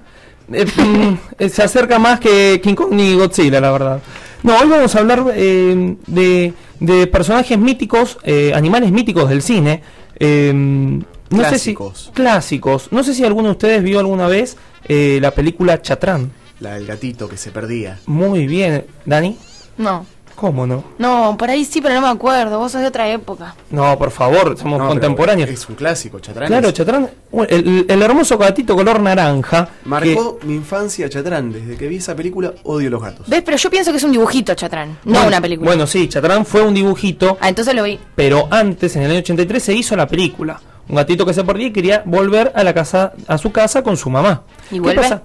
Eh, 0.52 0.64
mm, 0.64 1.14
eh, 1.38 1.48
se 1.48 1.62
acerca 1.64 1.98
más 1.98 2.20
que 2.20 2.60
King 2.62 2.74
Kong 2.74 2.92
ni 2.92 3.14
Godzilla, 3.14 3.60
la 3.60 3.72
verdad. 3.72 4.00
No, 4.46 4.56
hoy 4.58 4.68
vamos 4.68 4.94
a 4.94 5.00
hablar 5.00 5.24
eh, 5.34 5.96
de, 6.06 6.54
de 6.78 7.06
personajes 7.08 7.58
míticos, 7.58 8.16
eh, 8.22 8.52
animales 8.54 8.92
míticos 8.92 9.28
del 9.28 9.42
cine. 9.42 9.82
eh, 10.20 10.52
no 10.54 11.38
Clásicos. 11.38 11.98
Sé 11.98 12.04
si, 12.06 12.10
clásicos. 12.12 12.92
No 12.92 13.02
sé 13.02 13.12
si 13.12 13.24
alguno 13.24 13.48
de 13.48 13.52
ustedes 13.52 13.82
vio 13.82 13.98
alguna 13.98 14.28
vez 14.28 14.56
eh, 14.86 15.18
la 15.20 15.32
película 15.32 15.82
Chatrán. 15.82 16.30
La 16.60 16.74
del 16.76 16.86
gatito 16.86 17.28
que 17.28 17.36
se 17.36 17.50
perdía. 17.50 17.98
Muy 18.06 18.46
bien, 18.46 18.86
Dani. 19.04 19.36
No. 19.76 20.06
¿Cómo 20.36 20.66
no? 20.66 20.84
No, 20.98 21.34
por 21.38 21.48
ahí 21.48 21.64
sí, 21.64 21.80
pero 21.80 21.94
no 21.94 22.02
me 22.02 22.08
acuerdo. 22.08 22.58
Vos 22.58 22.70
sos 22.72 22.82
de 22.82 22.86
otra 22.88 23.08
época. 23.08 23.54
No, 23.70 23.96
por 23.98 24.10
favor, 24.10 24.56
somos 24.58 24.78
No, 24.78 24.86
contemporáneos. 24.88 25.48
Es 25.48 25.66
un 25.68 25.74
clásico, 25.76 26.20
Chatrán. 26.20 26.46
Claro, 26.48 26.70
Chatrán, 26.72 27.08
el, 27.48 27.86
el 27.88 28.02
hermoso 28.02 28.36
gatito 28.36 28.76
color 28.76 29.00
naranja. 29.00 29.68
Marcó 29.86 30.38
mi 30.42 30.54
infancia 30.54 31.08
Chatrán. 31.08 31.50
Desde 31.52 31.76
que 31.78 31.88
vi 31.88 31.96
esa 31.96 32.14
película, 32.14 32.52
odio 32.64 32.90
los 32.90 33.02
gatos. 33.02 33.26
¿Ves? 33.28 33.42
Pero 33.44 33.56
yo 33.56 33.70
pienso 33.70 33.90
que 33.92 33.96
es 33.96 34.04
un 34.04 34.12
dibujito, 34.12 34.54
Chatrán. 34.54 34.98
No 35.04 35.26
una 35.26 35.40
película. 35.40 35.70
Bueno, 35.70 35.86
sí, 35.86 36.06
Chatrán 36.06 36.44
fue 36.44 36.60
un 36.62 36.74
dibujito, 36.74 37.38
Ah, 37.40 37.48
entonces 37.48 37.74
lo 37.74 37.82
vi. 37.84 37.98
pero 38.14 38.46
antes, 38.50 38.94
en 38.96 39.02
el 39.04 39.10
año 39.12 39.20
83, 39.20 39.62
se 39.62 39.72
hizo 39.74 39.96
la 39.96 40.06
película. 40.06 40.60
Un 40.88 40.96
gatito 40.96 41.24
que 41.24 41.32
se 41.32 41.42
perdía 41.44 41.68
y 41.68 41.72
quería 41.72 42.02
volver 42.04 42.52
a 42.54 42.62
la 42.62 42.74
casa, 42.74 43.14
a 43.26 43.38
su 43.38 43.50
casa 43.52 43.82
con 43.82 43.96
su 43.96 44.10
mamá. 44.10 44.42
¿Y 44.70 44.74
¿Qué 44.74 44.80
vuelve? 44.80 45.00
pasa? 45.02 45.22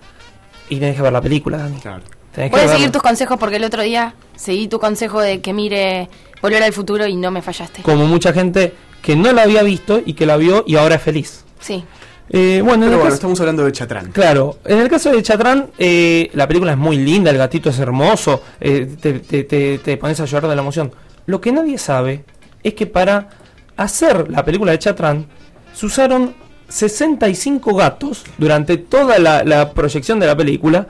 Y 0.69 0.77
tenés 0.79 0.95
que 0.95 1.01
ver 1.01 1.11
la 1.11 1.21
película, 1.21 1.57
Dani. 1.57 1.77
Claro. 1.79 2.01
Verla. 2.35 2.67
seguir 2.73 2.91
tus 2.91 3.01
consejos 3.01 3.37
porque 3.39 3.57
el 3.57 3.63
otro 3.63 3.81
día 3.81 4.13
seguí 4.35 4.67
tu 4.67 4.79
consejo 4.79 5.19
de 5.21 5.41
que 5.41 5.53
mire 5.53 6.09
Volver 6.41 6.63
al 6.63 6.73
futuro 6.73 7.05
y 7.05 7.15
no 7.15 7.29
me 7.29 7.43
fallaste. 7.43 7.83
Como 7.83 8.07
mucha 8.07 8.33
gente 8.33 8.73
que 9.03 9.15
no 9.15 9.31
la 9.31 9.43
había 9.43 9.61
visto 9.61 10.01
y 10.03 10.13
que 10.13 10.25
la 10.25 10.37
vio 10.37 10.63
y 10.65 10.75
ahora 10.75 10.95
es 10.95 11.01
feliz. 11.03 11.43
Sí. 11.59 11.83
Eh, 12.29 12.61
bueno, 12.63 12.85
en 12.85 12.89
Pero 12.89 12.97
bueno, 12.97 13.03
caso- 13.03 13.13
estamos 13.15 13.39
hablando 13.41 13.63
de 13.63 13.71
Chatrán. 13.71 14.11
Claro, 14.11 14.57
en 14.65 14.79
el 14.79 14.87
caso 14.89 15.11
de 15.11 15.21
Chatrán, 15.21 15.67
eh, 15.77 16.31
la 16.33 16.47
película 16.47 16.71
es 16.71 16.77
muy 16.79 16.97
linda, 16.97 17.29
el 17.29 17.37
gatito 17.37 17.69
es 17.69 17.77
hermoso, 17.77 18.41
eh, 18.59 18.89
te, 18.99 19.19
te- 19.19 19.43
te- 19.43 19.77
te 19.77 19.97
pones 19.97 20.19
a 20.19 20.25
llorar 20.25 20.49
de 20.49 20.55
la 20.55 20.61
emoción. 20.63 20.91
Lo 21.27 21.39
que 21.39 21.51
nadie 21.51 21.77
sabe 21.77 22.23
es 22.63 22.73
que 22.73 22.87
para 22.87 23.29
hacer 23.77 24.31
la 24.31 24.43
película 24.43 24.71
de 24.71 24.79
Chatrán 24.79 25.27
se 25.75 25.85
usaron 25.85 26.33
65 26.69 27.75
gatos 27.75 28.23
durante 28.37 28.77
toda 28.77 29.19
la, 29.19 29.43
la 29.43 29.71
proyección 29.73 30.19
de 30.19 30.25
la 30.27 30.35
película, 30.35 30.87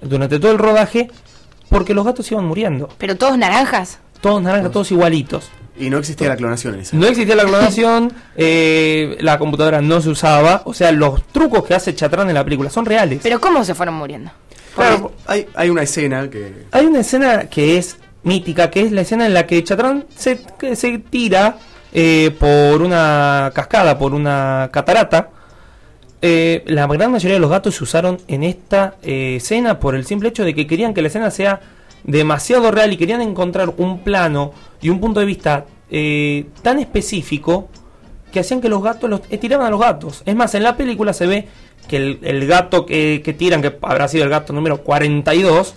durante 0.00 0.38
todo 0.38 0.52
el 0.52 0.58
rodaje, 0.58 1.10
porque 1.68 1.94
los 1.94 2.04
gatos 2.04 2.30
iban 2.30 2.44
muriendo. 2.44 2.88
Pero 2.98 3.16
todos 3.16 3.36
naranjas. 3.38 3.98
Todos 4.20 4.42
naranjas, 4.42 4.72
todos 4.72 4.90
igualitos. 4.90 5.50
Y 5.76 5.90
no 5.90 5.98
existía 5.98 6.28
la 6.28 6.36
clonación 6.36 6.74
en 6.74 6.80
esa. 6.80 6.96
No 6.96 7.06
existía 7.06 7.34
la 7.34 7.44
clonación, 7.44 8.12
eh, 8.36 9.16
la 9.20 9.38
computadora 9.38 9.80
no 9.80 10.00
se 10.00 10.08
usaba, 10.08 10.62
o 10.66 10.74
sea, 10.74 10.92
los 10.92 11.26
trucos 11.28 11.64
que 11.64 11.74
hace 11.74 11.94
Chatrán 11.94 12.28
en 12.28 12.34
la 12.34 12.44
película 12.44 12.70
son 12.70 12.86
reales. 12.86 13.20
Pero 13.22 13.40
¿cómo 13.40 13.64
se 13.64 13.74
fueron 13.74 13.94
muriendo? 13.94 14.30
Claro, 14.74 15.12
hay, 15.26 15.46
hay 15.54 15.70
una 15.70 15.82
escena 15.82 16.28
que. 16.28 16.66
Hay 16.72 16.86
una 16.86 17.00
escena 17.00 17.44
que 17.44 17.78
es 17.78 17.96
mítica, 18.24 18.70
que 18.70 18.82
es 18.82 18.92
la 18.92 19.02
escena 19.02 19.26
en 19.26 19.34
la 19.34 19.46
que 19.46 19.62
Chatrán 19.62 20.06
se, 20.16 20.40
que 20.58 20.74
se 20.74 20.98
tira 20.98 21.58
eh, 21.92 22.34
por 22.38 22.82
una 22.82 23.52
cascada, 23.54 23.96
por 23.96 24.14
una 24.14 24.68
catarata. 24.72 25.30
Eh, 26.26 26.62
la 26.66 26.86
gran 26.86 27.12
mayoría 27.12 27.34
de 27.34 27.40
los 27.40 27.50
gatos 27.50 27.74
se 27.74 27.84
usaron 27.84 28.16
en 28.28 28.44
esta 28.44 28.94
eh, 29.02 29.36
escena 29.36 29.78
por 29.78 29.94
el 29.94 30.06
simple 30.06 30.30
hecho 30.30 30.42
de 30.42 30.54
que 30.54 30.66
querían 30.66 30.94
que 30.94 31.02
la 31.02 31.08
escena 31.08 31.30
sea 31.30 31.60
demasiado 32.02 32.70
real 32.70 32.90
y 32.94 32.96
querían 32.96 33.20
encontrar 33.20 33.74
un 33.76 33.98
plano 33.98 34.54
y 34.80 34.88
un 34.88 35.00
punto 35.00 35.20
de 35.20 35.26
vista 35.26 35.66
eh, 35.90 36.46
tan 36.62 36.78
específico 36.78 37.68
que 38.32 38.40
hacían 38.40 38.62
que 38.62 38.70
los 38.70 38.82
gatos 38.82 39.10
los 39.10 39.20
eh, 39.28 39.36
tiraban 39.36 39.66
a 39.66 39.70
los 39.70 39.78
gatos. 39.78 40.22
Es 40.24 40.34
más, 40.34 40.54
en 40.54 40.62
la 40.62 40.78
película 40.78 41.12
se 41.12 41.26
ve 41.26 41.46
que 41.88 41.98
el, 41.98 42.18
el 42.22 42.46
gato 42.46 42.86
que, 42.86 43.20
que 43.22 43.34
tiran, 43.34 43.60
que 43.60 43.76
habrá 43.82 44.08
sido 44.08 44.24
el 44.24 44.30
gato 44.30 44.54
número 44.54 44.78
42, 44.78 45.74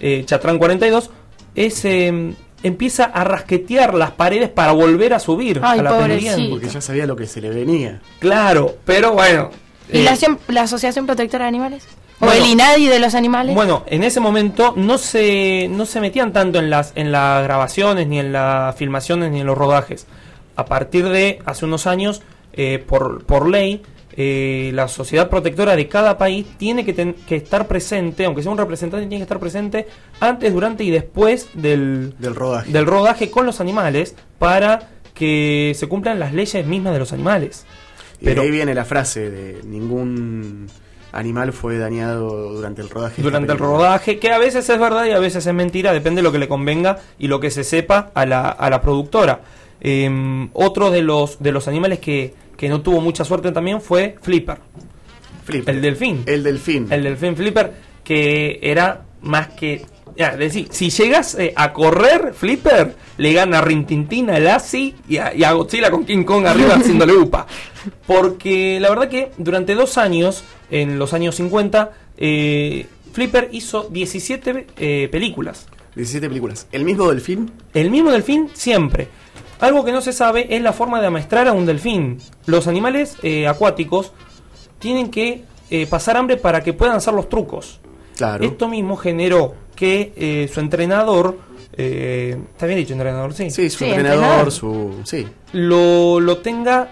eh, 0.00 0.22
Chatrán 0.26 0.58
42, 0.58 1.10
es, 1.54 1.84
eh, 1.86 2.34
empieza 2.62 3.04
a 3.04 3.24
rasquetear 3.24 3.94
las 3.94 4.10
paredes 4.10 4.50
para 4.50 4.72
volver 4.72 5.14
a 5.14 5.18
subir 5.18 5.60
Ay, 5.62 5.80
a 5.80 5.82
la. 5.82 5.90
Porque 6.50 6.68
ya 6.68 6.80
sabía 6.80 7.06
lo 7.06 7.16
que 7.16 7.26
se 7.26 7.40
le 7.40 7.48
venía. 7.48 8.02
Claro, 8.18 8.76
pero 8.84 9.12
bueno. 9.12 9.50
¿Y 9.92 9.98
eh, 9.98 10.02
la, 10.04 10.16
la 10.48 10.62
Asociación 10.62 11.06
Protectora 11.06 11.44
de 11.44 11.48
Animales? 11.48 11.84
¿O 12.20 12.26
Bueno. 12.26 12.44
el 12.44 12.50
INADI 12.50 12.86
de 12.88 12.98
los 12.98 13.14
animales? 13.14 13.54
Bueno, 13.54 13.84
en 13.86 14.02
ese 14.02 14.20
momento 14.20 14.72
no 14.76 14.96
se, 14.98 15.68
no 15.70 15.84
se 15.86 16.00
metían 16.00 16.32
tanto 16.32 16.58
en 16.58 16.70
las, 16.70 16.92
en 16.94 17.12
las 17.12 17.42
grabaciones, 17.44 18.06
ni 18.06 18.18
en 18.18 18.32
las 18.32 18.74
filmaciones, 18.76 19.30
ni 19.30 19.40
en 19.40 19.46
los 19.46 19.56
rodajes. 19.58 20.06
A 20.56 20.64
partir 20.64 21.06
de 21.08 21.40
hace 21.44 21.66
unos 21.66 21.86
años, 21.86 22.22
eh, 22.54 22.82
por, 22.86 23.24
por 23.24 23.46
ley, 23.48 23.82
eh, 24.16 24.70
la 24.72 24.88
sociedad 24.88 25.28
protectora 25.28 25.76
de 25.76 25.88
cada 25.88 26.16
país 26.16 26.46
tiene 26.56 26.86
que, 26.86 26.94
ten- 26.94 27.14
que 27.28 27.36
estar 27.36 27.68
presente, 27.68 28.24
aunque 28.24 28.42
sea 28.42 28.50
un 28.50 28.56
representante, 28.56 29.06
tiene 29.06 29.18
que 29.18 29.24
estar 29.24 29.38
presente 29.38 29.86
antes, 30.18 30.54
durante 30.54 30.84
y 30.84 30.90
después 30.90 31.50
del, 31.52 32.14
Del 32.18 32.34
rodaje. 32.34 32.72
del 32.72 32.86
rodaje 32.86 33.30
con 33.30 33.44
los 33.44 33.60
animales 33.60 34.14
para 34.38 34.88
que 35.12 35.74
se 35.76 35.86
cumplan 35.86 36.18
las 36.18 36.32
leyes 36.32 36.64
mismas 36.66 36.94
de 36.94 36.98
los 36.98 37.12
animales. 37.12 37.66
Y 38.20 38.24
Pero- 38.24 38.42
de 38.42 38.46
ahí 38.48 38.52
viene 38.52 38.74
la 38.74 38.84
frase 38.84 39.30
de 39.30 39.62
ningún 39.64 40.66
animal 41.12 41.52
fue 41.52 41.78
dañado 41.78 42.52
durante 42.52 42.82
el 42.82 42.90
rodaje. 42.90 43.22
durante 43.22 43.52
el 43.52 43.58
rodaje, 43.58 44.18
que 44.18 44.30
a 44.32 44.38
veces 44.38 44.68
es 44.68 44.78
verdad 44.78 45.06
y 45.06 45.12
a 45.12 45.18
veces 45.18 45.46
es 45.46 45.54
mentira, 45.54 45.92
depende 45.92 46.18
de 46.18 46.22
lo 46.24 46.32
que 46.32 46.38
le 46.38 46.48
convenga 46.48 46.98
y 47.18 47.28
lo 47.28 47.40
que 47.40 47.50
se 47.50 47.64
sepa 47.64 48.10
a 48.14 48.26
la, 48.26 48.48
a 48.50 48.68
la 48.70 48.80
productora. 48.82 49.40
Eh, 49.80 50.48
otro 50.52 50.90
de 50.90 51.02
los, 51.02 51.42
de 51.42 51.52
los 51.52 51.68
animales 51.68 51.98
que, 52.00 52.34
que 52.56 52.68
no 52.68 52.80
tuvo 52.82 53.00
mucha 53.00 53.24
suerte 53.24 53.52
también 53.52 53.80
fue 53.80 54.16
Flipper, 54.20 54.58
Flipper. 55.44 55.74
el 55.74 55.80
delfín. 55.82 56.22
El 56.26 56.42
delfín. 56.42 56.86
El 56.90 57.02
delfín 57.04 57.36
Flipper, 57.36 57.72
que 58.04 58.58
era 58.62 59.02
más 59.22 59.48
que... 59.48 59.84
Ya, 60.16 60.28
es 60.28 60.38
decir, 60.38 60.68
si 60.70 60.88
llegas 60.88 61.34
eh, 61.34 61.52
a 61.54 61.72
correr, 61.74 62.32
Flipper 62.32 62.96
le 63.18 63.32
gana 63.34 63.58
a 63.58 63.60
Rintintín, 63.60 64.30
a 64.30 64.38
Lassie 64.38 64.94
y 65.08 65.18
a, 65.18 65.34
y 65.34 65.44
a 65.44 65.52
Godzilla 65.52 65.90
con 65.90 66.04
King 66.04 66.24
Kong 66.24 66.46
arriba 66.46 66.74
haciéndole 66.76 67.12
upa. 67.14 67.46
Porque 68.06 68.80
la 68.80 68.88
verdad 68.88 69.08
que 69.08 69.32
durante 69.36 69.74
dos 69.74 69.98
años, 69.98 70.42
en 70.70 70.98
los 70.98 71.12
años 71.12 71.34
50, 71.34 71.92
eh, 72.16 72.86
Flipper 73.12 73.50
hizo 73.52 73.88
17 73.90 74.66
eh, 74.78 75.08
películas. 75.12 75.66
17 75.96 76.28
películas. 76.28 76.66
¿El 76.72 76.84
mismo 76.84 77.08
delfín? 77.10 77.52
El 77.74 77.90
mismo 77.90 78.10
delfín 78.10 78.48
siempre. 78.54 79.08
Algo 79.60 79.84
que 79.84 79.92
no 79.92 80.00
se 80.00 80.12
sabe 80.14 80.54
es 80.54 80.62
la 80.62 80.72
forma 80.72 81.00
de 81.00 81.08
amaestrar 81.08 81.46
a 81.48 81.52
un 81.52 81.66
delfín. 81.66 82.18
Los 82.46 82.68
animales 82.68 83.16
eh, 83.22 83.46
acuáticos 83.46 84.12
tienen 84.78 85.10
que 85.10 85.44
pasar 85.90 86.16
hambre 86.16 86.36
para 86.36 86.62
que 86.62 86.72
puedan 86.72 86.94
hacer 86.94 87.12
los 87.12 87.28
trucos. 87.28 87.80
Claro. 88.16 88.44
Esto 88.44 88.68
mismo 88.68 88.96
generó 88.96 89.54
que 89.74 90.12
eh, 90.16 90.50
su 90.52 90.60
entrenador, 90.60 91.38
eh, 91.74 92.36
está 92.52 92.66
bien 92.66 92.78
dicho 92.78 92.94
entrenador, 92.94 93.34
sí, 93.34 93.50
Sí, 93.50 93.68
su 93.70 93.78
Sí, 93.78 93.84
entrenador, 93.84 94.18
entrenador. 94.24 94.52
su. 94.52 94.94
Sí. 95.04 95.26
lo, 95.52 96.18
lo 96.20 96.38
tenga 96.38 96.88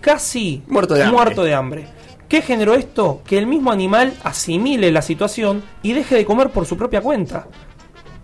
casi 0.00 0.62
Muerto 0.68 0.94
de 0.94 1.04
hambre. 1.04 1.34
de 1.44 1.54
hambre. 1.54 1.86
¿Qué 2.28 2.42
generó 2.42 2.74
esto? 2.74 3.22
Que 3.26 3.38
el 3.38 3.46
mismo 3.46 3.70
animal 3.70 4.12
asimile 4.24 4.90
la 4.90 5.02
situación 5.02 5.62
y 5.82 5.92
deje 5.92 6.16
de 6.16 6.24
comer 6.24 6.50
por 6.50 6.66
su 6.66 6.76
propia 6.76 7.00
cuenta. 7.00 7.46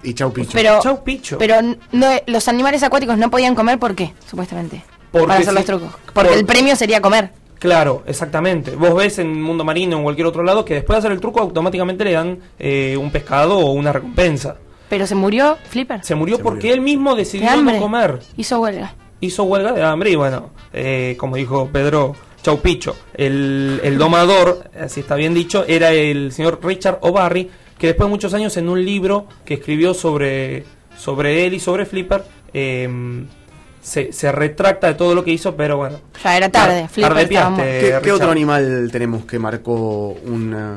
Y 0.02 0.14
chau 0.14 0.32
picho. 0.32 0.50
Pero, 0.52 0.80
Chau, 0.82 1.04
picho. 1.04 1.38
pero 1.38 1.54
no, 1.92 2.08
los 2.26 2.48
animales 2.48 2.82
acuáticos 2.82 3.16
no 3.16 3.30
podían 3.30 3.54
comer, 3.54 3.78
¿por 3.78 3.94
qué? 3.94 4.12
Supuestamente. 4.28 4.82
Porque 5.12 5.28
para 5.28 5.38
hacer 5.40 5.50
si- 5.50 5.54
los 5.54 5.64
trucos. 5.64 5.92
Porque 6.12 6.30
por- 6.30 6.38
el 6.38 6.44
premio 6.44 6.74
sería 6.74 7.00
comer. 7.00 7.30
Claro, 7.62 8.02
exactamente. 8.08 8.72
Vos 8.74 8.92
ves 8.96 9.20
en 9.20 9.40
Mundo 9.40 9.62
Marino 9.62 9.94
o 9.94 9.98
en 10.00 10.02
cualquier 10.02 10.26
otro 10.26 10.42
lado 10.42 10.64
que 10.64 10.74
después 10.74 10.96
de 10.96 10.98
hacer 10.98 11.12
el 11.12 11.20
truco 11.20 11.38
automáticamente 11.38 12.02
le 12.02 12.10
dan 12.10 12.38
eh, 12.58 12.96
un 13.00 13.12
pescado 13.12 13.56
o 13.56 13.70
una 13.70 13.92
recompensa. 13.92 14.56
Pero 14.88 15.06
se 15.06 15.14
murió 15.14 15.56
Flipper. 15.68 16.04
Se 16.04 16.16
murió 16.16 16.38
Se 16.38 16.42
porque 16.42 16.56
murió. 16.66 16.74
él 16.74 16.80
mismo 16.80 17.14
De 17.14 17.18
decidió 17.20 17.54
no 17.62 17.78
comer. 17.78 18.18
Hizo 18.36 18.58
huelga. 18.58 18.96
Hizo 19.20 19.44
huelga 19.44 19.70
de 19.70 19.82
hambre 19.84 20.10
y 20.10 20.16
bueno, 20.16 20.50
eh, 20.72 21.14
como 21.16 21.36
dijo 21.36 21.68
Pedro 21.72 22.16
Chaupicho, 22.42 22.96
el, 23.14 23.80
el 23.84 23.96
domador, 23.96 24.68
así 24.76 24.98
está 24.98 25.14
bien 25.14 25.32
dicho, 25.32 25.64
era 25.68 25.92
el 25.92 26.32
señor 26.32 26.58
Richard 26.64 26.98
O'Barry, 27.02 27.48
que 27.78 27.86
después 27.86 28.08
de 28.08 28.10
muchos 28.10 28.34
años 28.34 28.56
en 28.56 28.68
un 28.68 28.84
libro 28.84 29.28
que 29.44 29.54
escribió 29.54 29.94
sobre, 29.94 30.64
sobre 30.98 31.46
él 31.46 31.54
y 31.54 31.60
sobre 31.60 31.86
Flipper, 31.86 32.24
eh, 32.52 32.88
se, 33.82 34.12
se 34.12 34.32
retracta 34.32 34.86
de 34.86 34.94
todo 34.94 35.14
lo 35.14 35.24
que 35.24 35.32
hizo, 35.32 35.54
pero 35.56 35.76
bueno. 35.76 35.98
Ya 36.22 36.36
era 36.36 36.48
tarde. 36.48 36.80
Tar- 36.82 36.88
Flipper 36.88 37.12
tarde 37.12 37.26
piaste. 37.26 38.00
¿Qué, 38.02 38.12
otro 38.12 38.30
animal 38.30 38.88
tenemos 38.92 39.24
que 39.24 39.38
marcó 39.38 40.16
una, 40.24 40.76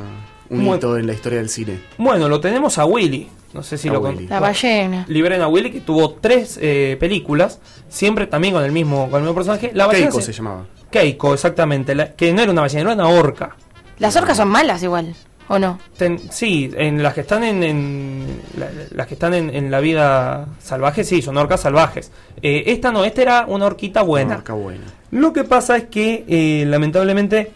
un 0.49 0.57
Bueno. 0.65 0.75
hito 0.75 0.97
en 0.97 1.07
la 1.07 1.13
historia 1.13 1.37
del 1.39 1.49
cine? 1.49 1.79
Bueno, 1.97 2.27
lo 2.27 2.39
tenemos 2.39 2.77
a 2.77 2.85
Willy. 2.85 3.29
No 3.53 3.63
sé 3.63 3.77
si 3.77 3.87
A 3.87 3.93
lo 3.93 4.01
Willy. 4.01 4.27
La 4.27 4.39
ballena. 4.41 5.05
Liberen 5.07 5.41
a 5.41 5.47
Willy, 5.47 5.71
que 5.71 5.79
tuvo 5.79 6.15
tres 6.15 6.59
eh, 6.61 6.97
películas, 6.99 7.59
siempre 7.87 8.27
también 8.27 8.53
con 8.53 8.63
el 8.65 8.71
mismo, 8.73 9.09
con 9.09 9.19
el 9.19 9.21
mismo 9.21 9.35
personaje. 9.35 9.71
La 9.73 9.85
ballena 9.87 10.07
Keiko 10.07 10.19
se- 10.19 10.25
se 10.25 10.33
llamaba. 10.33 10.65
Keiko, 10.89 11.33
exactamente. 11.33 11.95
la- 11.95 12.13
que 12.15 12.33
no 12.33 12.41
era 12.41 12.51
una 12.51 12.61
ballena, 12.61 12.81
era 12.81 12.93
una 12.93 13.07
orca. 13.07 13.55
Las 13.97 14.15
orcas 14.17 14.35
son 14.35 14.49
malas 14.49 14.83
igual, 14.83 15.15
¿o 15.47 15.59
no? 15.59 15.79
Ten- 15.97 16.19
sí, 16.31 16.71
en 16.75 17.01
las 17.03 17.13
que 17.13 17.21
están 17.21 17.43
en, 17.43 17.63
en- 17.63 18.41
la- 18.57 18.69
las 18.91 19.07
que 19.07 19.13
están 19.13 19.33
en, 19.33 19.49
en 19.55 19.69
la 19.71 19.79
vida 19.79 20.47
salvaje, 20.59 21.03
sí, 21.03 21.21
son 21.21 21.37
orcas 21.37 21.61
salvajes. 21.61 22.11
Eh, 22.41 22.63
esta 22.67 22.91
no, 22.91 23.03
esta 23.05 23.21
era 23.21 23.45
una 23.47 23.65
horquita 23.65 24.01
buena. 24.01 24.37
Orca 24.37 24.53
buena. 24.53 24.83
Lo 25.11 25.31
que 25.33 25.43
pasa 25.43 25.77
es 25.77 25.83
que, 25.85 26.25
eh, 26.27 26.65
lamentablemente, 26.67 27.51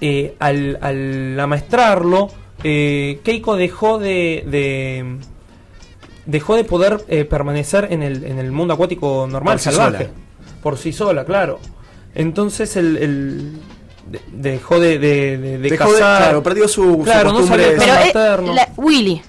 eh, 0.00 0.34
al, 0.38 0.78
al 0.80 1.40
amaestrarlo, 1.40 2.28
eh, 2.62 3.20
Keiko 3.24 3.56
dejó 3.56 3.98
de, 3.98 4.44
de- 4.46 5.16
dejó 6.26 6.56
de 6.56 6.64
poder 6.64 7.04
eh, 7.08 7.24
permanecer 7.24 7.88
en 7.90 8.02
el, 8.02 8.24
en 8.24 8.38
el 8.38 8.52
mundo 8.52 8.74
acuático 8.74 9.26
normal, 9.30 9.54
Por 9.54 9.60
sí 9.60 9.70
salvaje. 9.70 10.04
sola. 10.04 10.10
Por 10.62 10.76
sí 10.78 10.92
sola, 10.92 11.24
claro. 11.24 11.58
Entonces 12.14 12.76
el, 12.76 12.96
el- 12.96 13.52
de- 14.10 14.20
dejó 14.32 14.78
de, 14.80 14.98
de, 14.98 15.38
de- 15.38 15.58
de 15.58 15.70
Dejó 15.70 15.92
de- 15.92 15.98
cazar. 15.98 16.22
claro, 16.22 16.42
perdió 16.42 16.68
su, 16.68 16.82
su 16.82 17.02
Claro, 17.04 17.30
no 17.30 17.38
costumbre 17.40 17.78
sabía 17.78 17.94
de- 18.04 18.10
Pero 18.12 18.52
eh, 18.52 18.54
la- 18.54 18.68
Willy. 18.76 19.22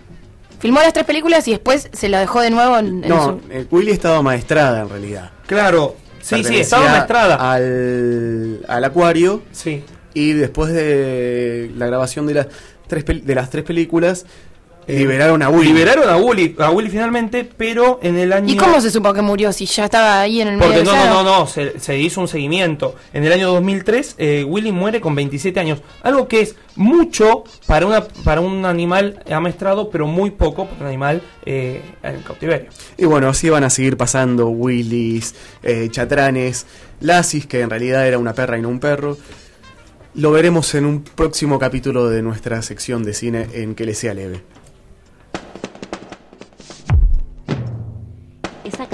filmó 0.60 0.80
las 0.82 0.94
tres 0.94 1.06
películas 1.06 1.48
y 1.48 1.52
después 1.52 1.90
se 1.94 2.10
lo 2.10 2.18
dejó 2.18 2.42
de 2.42 2.50
nuevo 2.50 2.78
en, 2.78 3.04
en 3.04 3.10
No, 3.10 3.40
su- 3.48 3.52
eh, 3.54 3.66
Willy 3.72 3.92
estaba 3.92 4.22
maestrada 4.22 4.82
en 4.82 4.90
realidad. 4.90 5.32
Claro, 5.48 5.96
sí, 6.22 6.44
sí, 6.44 6.58
estaba 6.60 6.86
maestrada. 6.90 7.36
Al, 7.54 8.66
al 8.68 8.84
acuario. 8.84 9.42
Sí. 9.52 9.84
Y 10.14 10.34
después 10.34 10.74
de 10.74 11.72
la 11.78 11.86
grabación 11.88 12.26
de 12.28 12.34
las 12.34 12.48
tres, 12.88 13.06
de 13.06 13.36
las 13.36 13.50
tres 13.50 13.64
películas, 13.64 14.26
liberaron 14.98 15.42
a 15.44 15.50
Willy. 15.50 15.74
Liberaron 15.74 16.10
a 16.10 16.18
Willy, 16.18 16.56
a 16.60 16.72
Willy 16.72 16.90
finalmente, 16.90 17.50
pero 17.58 18.00
en 18.02 18.18
el 18.18 18.34
año... 18.34 18.54
¿Y 18.54 18.58
cómo 18.58 18.82
se 18.82 18.90
supo 18.90 19.14
que 19.14 19.22
murió 19.22 19.52
si 19.54 19.66
ya 19.66 19.86
estaba 19.86 20.22
ahí 20.22 20.42
en 20.42 20.50
el 20.50 20.58
Porque 20.58 20.80
medio 20.80 20.86
no, 20.86 20.92
del 20.92 21.10
no, 21.10 21.24
no, 21.24 21.40
océano? 21.40 21.40
no, 21.40 21.48
se, 21.48 21.80
se 21.80 21.98
hizo 21.98 22.22
un 22.22 22.28
seguimiento. 22.28 22.96
En 23.14 23.24
el 23.24 23.32
año 23.34 23.52
2003, 23.52 24.16
eh, 24.18 24.44
Willy 24.48 24.72
muere 24.72 25.02
con 25.02 25.16
27 25.16 25.60
años. 25.60 25.82
Algo 26.02 26.28
que 26.28 26.42
es 26.42 26.56
mucho 26.76 27.44
para, 27.68 27.86
una, 27.86 28.08
para 28.24 28.42
un 28.42 28.66
animal 28.66 29.22
amaestrado, 29.32 29.90
pero 29.90 30.08
muy 30.08 30.32
poco 30.32 30.66
para 30.66 30.82
un 30.82 30.88
animal 30.88 31.22
eh, 31.46 31.82
en 32.04 32.22
cautiverio. 32.22 32.70
Y 32.98 33.06
bueno, 33.06 33.30
así 33.30 33.50
van 33.50 33.64
a 33.64 33.70
seguir 33.70 33.98
pasando 33.98 34.48
Willys, 34.48 35.36
eh, 35.62 35.90
Chatranes, 35.92 36.66
Lassis, 37.02 37.46
que 37.46 37.62
en 37.62 37.70
realidad 37.70 38.08
era 38.08 38.18
una 38.18 38.34
perra 38.34 38.58
y 38.58 38.62
no 38.62 38.70
un 38.70 38.80
perro. 38.80 39.18
Lo 40.16 40.32
veremos 40.32 40.74
en 40.74 40.86
un 40.86 41.04
próximo 41.04 41.60
capítulo 41.60 42.10
de 42.10 42.22
nuestra 42.22 42.62
sección 42.62 43.04
de 43.04 43.14
cine 43.14 43.48
en 43.54 43.76
que 43.76 43.86
le 43.86 43.94
sea 43.94 44.14
leve. 44.14 44.42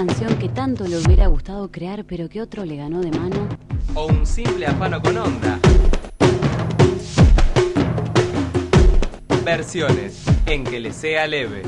Canción 0.07 0.37
que 0.37 0.49
tanto 0.49 0.87
le 0.87 0.97
hubiera 0.97 1.27
gustado 1.27 1.71
crear, 1.71 2.05
pero 2.05 2.29
que 2.29 2.41
otro 2.41 2.63
le 2.63 2.75
ganó 2.75 3.01
de 3.01 3.11
mano. 3.11 3.47
O 3.95 4.05
un 4.05 4.25
simple 4.25 4.67
afano 4.67 5.01
con 5.01 5.17
onda. 5.17 5.59
Versiones 9.43 10.23
en 10.45 10.63
que 10.63 10.79
le 10.79 10.93
sea 10.93 11.25
leve. 11.27 11.63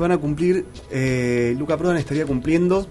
Se 0.00 0.02
van 0.02 0.12
a 0.12 0.18
cumplir, 0.18 0.64
eh, 0.90 1.54
Luca 1.58 1.76
Prodan 1.76 1.98
estaría 1.98 2.24
cumpliendo. 2.24 2.86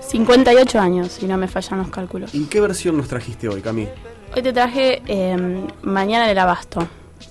58 0.00 0.80
años, 0.80 1.12
si 1.12 1.26
no 1.26 1.36
me 1.36 1.46
fallan 1.46 1.78
los 1.78 1.88
cálculos. 1.88 2.34
¿Y 2.34 2.46
qué 2.46 2.60
versión 2.60 2.96
nos 2.96 3.06
trajiste 3.06 3.48
hoy, 3.48 3.60
Cami? 3.60 3.86
Hoy 4.34 4.42
te 4.42 4.52
traje 4.52 5.00
eh, 5.06 5.36
Mañana 5.82 6.24
en 6.24 6.30
el 6.32 6.38
Abasto. 6.38 6.88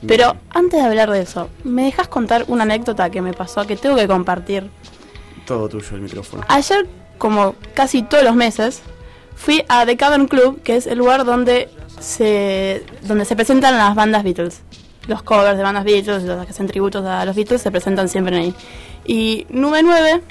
Pero 0.08 0.38
antes 0.50 0.80
de 0.80 0.86
hablar 0.86 1.12
de 1.12 1.22
eso, 1.24 1.50
¿me 1.66 1.84
dejas 1.84 2.08
contar 2.08 2.46
una 2.48 2.64
anécdota 2.64 3.10
que 3.10 3.22
me 3.22 3.34
pasó 3.34 3.68
que 3.68 3.76
tengo 3.76 3.98
que 3.98 4.08
compartir? 4.08 4.70
Todo 5.46 5.68
tuyo 5.68 5.96
el 5.96 6.02
micrófono. 6.04 6.44
Ayer, 6.48 6.88
como 7.18 7.56
casi 7.74 8.04
todos 8.04 8.24
los 8.24 8.36
meses, 8.36 8.82
fui 9.36 9.66
a 9.68 9.86
The 9.86 9.98
Cavern 9.98 10.28
Club, 10.28 10.62
que 10.62 10.78
es 10.78 10.88
el 10.88 11.00
lugar 11.00 11.26
donde 11.26 11.70
se, 12.00 12.86
donde 13.02 13.26
se 13.26 13.36
presentan 13.36 13.78
las 13.78 13.94
bandas 13.94 14.24
Beatles. 14.24 14.62
Los 15.08 15.24
covers 15.24 15.58
de 15.58 15.64
bandas 15.64 15.84
Beatles, 15.84 16.24
los 16.24 16.46
que 16.46 16.52
hacen 16.52 16.68
tributos 16.68 17.06
a 17.06 17.24
los 17.26 17.36
Beatles, 17.36 17.62
se 17.62 17.72
presentan 17.72 18.10
siempre 18.10 18.38
ahí. 18.38 18.54
Y 19.06 19.46
Nube 19.50 19.82
9 19.84 20.22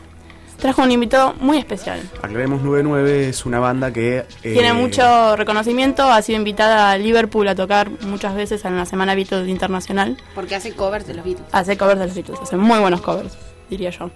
trajo 0.59 0.83
un 0.83 0.91
invitado 0.91 1.35
muy 1.41 1.59
especial. 1.59 2.01
Aclaremos 2.23 2.63
99 2.63 3.29
es 3.29 3.45
una 3.47 3.59
banda 3.59 3.93
que... 3.93 4.19
eh, 4.19 4.25
Tiene 4.43 4.73
mucho 4.73 5.37
reconocimiento, 5.37 6.03
ha 6.05 6.21
sido 6.23 6.39
invitada 6.39 6.91
a 6.93 6.99
Liverpool 6.99 7.47
a 7.49 7.55
tocar 7.55 7.91
muchas 8.03 8.35
veces 8.35 8.65
en 8.65 8.77
la 8.77 8.87
Semana 8.87 9.15
Beatles 9.15 9.49
Internacional. 9.49 10.17
Porque 10.35 10.55
hace 10.55 10.73
covers 10.73 11.07
de 11.07 11.15
los 11.15 11.25
Beatles. 11.25 11.47
Hace 11.53 11.77
covers 11.77 11.99
de 12.01 12.07
los 12.07 12.15
Beatles, 12.15 12.39
hace 12.41 12.57
muy 12.57 12.79
buenos 12.79 13.01
covers, 13.03 13.37
diría 13.69 13.91
yo. 13.91 14.11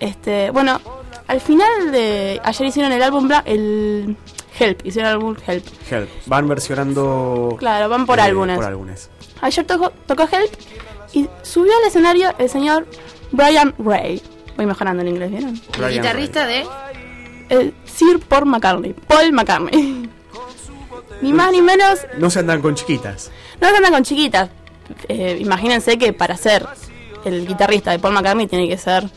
Este, 0.00 0.50
bueno, 0.50 0.80
al 1.26 1.40
final 1.40 1.92
de 1.92 2.40
ayer 2.42 2.66
hicieron 2.66 2.90
el 2.92 3.02
álbum 3.02 3.28
Bla- 3.28 3.42
el 3.44 4.16
Help, 4.58 4.84
hicieron 4.86 5.08
el 5.10 5.16
álbum 5.18 5.36
Help. 5.46 5.64
Help. 5.90 6.08
Van 6.26 6.48
versionando... 6.48 7.54
Claro, 7.58 7.88
van 7.88 8.06
por 8.06 8.18
eh, 8.18 8.22
álbumes. 8.22 8.56
Por 8.56 8.64
álbumes. 8.64 9.10
Ayer 9.40 9.66
tocó, 9.66 9.90
tocó 10.06 10.22
Help 10.24 10.52
y 11.12 11.28
subió 11.42 11.72
al 11.78 11.88
escenario 11.88 12.32
el 12.38 12.48
señor 12.48 12.86
Brian 13.32 13.74
Ray. 13.78 14.22
Voy 14.56 14.66
mejorando 14.66 15.02
el 15.02 15.08
inglés, 15.08 15.30
¿vieron? 15.30 15.60
El 15.78 15.92
guitarrista 15.92 16.46
de... 16.46 16.66
El 17.48 17.74
Sir 17.84 18.20
Paul 18.20 18.46
McCartney, 18.46 18.92
Paul 18.92 19.32
McCartney. 19.32 20.08
ni 21.22 21.32
más 21.32 21.50
ni 21.50 21.60
menos 21.60 21.98
No 22.18 22.30
se 22.30 22.38
andan 22.38 22.62
con 22.62 22.74
chiquitas. 22.74 23.30
No 23.60 23.68
se 23.68 23.76
andan 23.76 23.92
con 23.92 24.04
chiquitas. 24.04 24.50
Eh, 25.08 25.38
imagínense 25.40 25.98
que 25.98 26.12
para 26.12 26.36
ser 26.36 26.66
el 27.24 27.46
guitarrista 27.46 27.90
de 27.90 27.98
Paul 27.98 28.14
McCartney 28.14 28.46
tiene 28.46 28.68
que 28.68 28.78
ser 28.78 29.08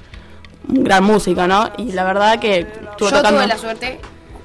un 0.68 0.84
gran 0.84 1.04
músico, 1.04 1.46
¿no? 1.48 1.72
Y 1.78 1.92
la 1.92 2.04
verdad 2.04 2.40
que 2.40 2.68
Yo 3.00 3.10
tocando. 3.10 3.30
tuve 3.30 3.48
la 3.48 3.58
suerte, 3.58 4.00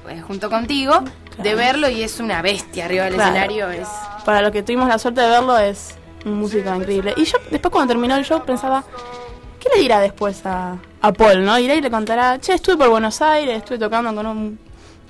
eh, 0.09 0.21
junto 0.21 0.49
contigo, 0.49 1.03
de 1.41 1.55
verlo 1.55 1.89
y 1.89 2.03
es 2.03 2.19
una 2.19 2.41
bestia 2.41 2.85
arriba 2.85 3.05
del 3.05 3.15
Claro. 3.15 3.29
escenario. 3.35 3.69
Es... 3.69 3.87
Para 4.25 4.41
los 4.41 4.51
que 4.51 4.63
tuvimos 4.63 4.87
la 4.87 4.99
suerte 4.99 5.21
de 5.21 5.29
verlo, 5.29 5.57
es 5.57 5.95
un 6.25 6.35
músico 6.35 6.73
increíble. 6.75 7.13
Y 7.17 7.25
yo, 7.25 7.37
después, 7.49 7.71
cuando 7.71 7.93
terminó 7.93 8.15
el 8.15 8.25
show, 8.25 8.43
pensaba, 8.45 8.83
¿qué 9.59 9.69
le 9.75 9.81
dirá 9.81 9.99
después 9.99 10.45
a, 10.45 10.77
a 11.01 11.13
Paul, 11.13 11.45
no? 11.45 11.57
Irá 11.57 11.75
y 11.75 11.81
le 11.81 11.89
contará, 11.89 12.39
che, 12.39 12.53
estuve 12.53 12.77
por 12.77 12.89
Buenos 12.89 13.21
Aires, 13.21 13.57
estuve 13.57 13.77
tocando 13.77 14.13
con, 14.13 14.25
un, 14.25 14.59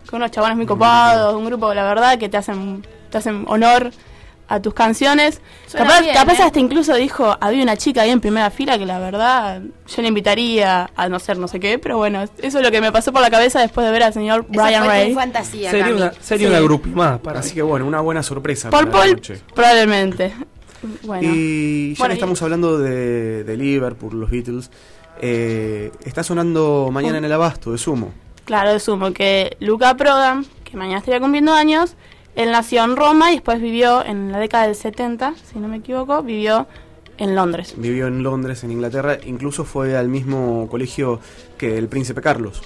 con 0.10 0.18
unos 0.18 0.32
chabones 0.32 0.56
muy 0.58 0.66
copados, 0.66 1.34
un 1.36 1.46
grupo, 1.46 1.74
la 1.74 1.84
verdad, 1.84 2.18
que 2.18 2.30
te 2.30 2.38
hacen, 2.38 2.86
te 3.10 3.18
hacen 3.18 3.46
honor 3.48 3.92
a 4.50 4.60
tus 4.62 4.74
canciones. 4.74 5.40
Suena 5.68 5.86
Capaz, 5.86 6.02
bien, 6.02 6.14
capaz 6.16 6.40
¿eh? 6.40 6.44
hasta 6.44 6.60
incluso 6.60 6.96
dijo, 6.96 7.38
había 7.40 7.64
una 7.64 7.78
chica 7.78 8.02
ahí 8.02 8.10
en 8.10 8.20
primera 8.20 8.50
fila 8.50 8.78
que 8.80 8.86
la 8.86 9.00
verdad 9.00 9.62
yo 9.88 10.02
le 10.02 10.08
invitaría 10.08 10.90
a 10.96 11.08
no 11.08 11.20
ser 11.20 11.38
no 11.38 11.48
sé 11.48 11.60
qué, 11.60 11.78
pero 11.80 11.98
bueno, 11.98 12.24
eso 12.24 12.58
es 12.60 12.64
lo 12.66 12.72
que 12.72 12.82
me 12.82 12.92
pasó 12.92 13.14
por 13.14 13.22
la 13.22 13.30
cabeza 13.30 13.60
después 13.62 13.86
de 13.86 13.92
ver 13.94 14.04
al 14.04 14.14
señor 14.14 14.46
Esa 14.52 14.64
Brian 14.64 14.84
fue 14.84 14.94
Ray. 14.94 15.10
tu 15.14 15.16
fantasía, 15.20 15.70
Sería 15.72 15.86
Cami. 15.86 15.98
una, 15.98 16.14
sería 16.20 16.48
Sí. 16.48 16.54
una 16.54 16.62
grupi 16.62 16.90
más 16.90 17.20
para 17.20 17.40
Así 17.40 17.54
que 17.54 17.62
bueno, 17.62 17.86
una 17.86 18.02
buena 18.02 18.24
sorpresa. 18.24 18.70
Por 18.70 18.80
para 18.90 18.92
la 18.92 19.04
Paul, 19.04 19.16
noche. 19.16 19.42
probablemente. 19.54 20.34
Bueno. 21.04 21.30
Y 21.32 21.94
ya 21.94 22.00
Bueno, 22.00 22.10
que 22.14 22.16
estamos 22.16 22.42
hablando 22.42 22.78
de, 22.80 23.44
de 23.44 23.58
Liverpool, 23.58 24.20
los 24.20 24.30
Beatles, 24.32 24.72
eh, 25.22 25.92
está 26.06 26.24
sonando 26.24 26.90
mañana 26.92 27.18
en 27.18 27.26
el 27.26 27.32
Abasto 27.34 27.72
de 27.72 27.78
Sumo. 27.78 28.14
Claro, 28.46 28.72
de 28.74 28.80
sumo 28.80 29.12
que 29.14 29.58
Luca 29.60 29.96
Prodan, 29.96 30.46
que 30.64 30.76
mañana 30.76 30.98
estaría 31.00 31.20
cumpliendo 31.20 31.54
años, 31.54 31.96
él 32.40 32.52
nació 32.52 32.86
en 32.86 32.96
Roma 32.96 33.32
y 33.32 33.36
después 33.36 33.60
vivió 33.60 34.02
en 34.06 34.32
la 34.32 34.40
década 34.40 34.66
del 34.66 34.76
70, 34.76 35.34
si 35.52 35.60
no 35.60 35.68
me 35.68 35.78
equivoco, 35.78 36.24
vivió 36.24 36.68
en 37.18 37.36
Londres. 37.36 37.74
Vivió 37.76 38.08
en 38.08 38.24
Londres, 38.24 38.64
en 38.64 38.72
Inglaterra, 38.72 39.18
incluso 39.26 39.66
fue 39.66 39.98
al 39.98 40.08
mismo 40.08 40.70
colegio 40.70 41.20
que 41.58 41.78
el 41.78 41.90
príncipe 41.90 42.22
Carlos. 42.22 42.62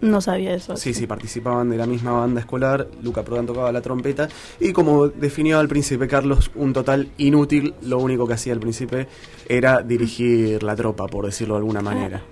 No 0.00 0.22
sabía 0.22 0.54
eso. 0.54 0.78
Sí, 0.78 0.94
sí, 0.94 1.06
participaban 1.06 1.68
de 1.68 1.76
la 1.76 1.86
misma 1.86 2.12
banda 2.12 2.40
escolar, 2.40 2.88
Luca 3.02 3.22
Prodan 3.22 3.44
tocaba 3.44 3.70
la 3.70 3.82
trompeta 3.82 4.30
y 4.58 4.72
como 4.72 5.08
definió 5.08 5.58
al 5.58 5.68
príncipe 5.68 6.08
Carlos 6.08 6.50
un 6.54 6.72
total 6.72 7.10
inútil, 7.18 7.74
lo 7.82 7.98
único 7.98 8.26
que 8.26 8.32
hacía 8.32 8.54
el 8.54 8.60
príncipe 8.60 9.08
era 9.46 9.82
dirigir 9.82 10.62
la 10.62 10.74
tropa, 10.74 11.06
por 11.06 11.26
decirlo 11.26 11.56
de 11.56 11.58
alguna 11.58 11.82
manera. 11.82 12.22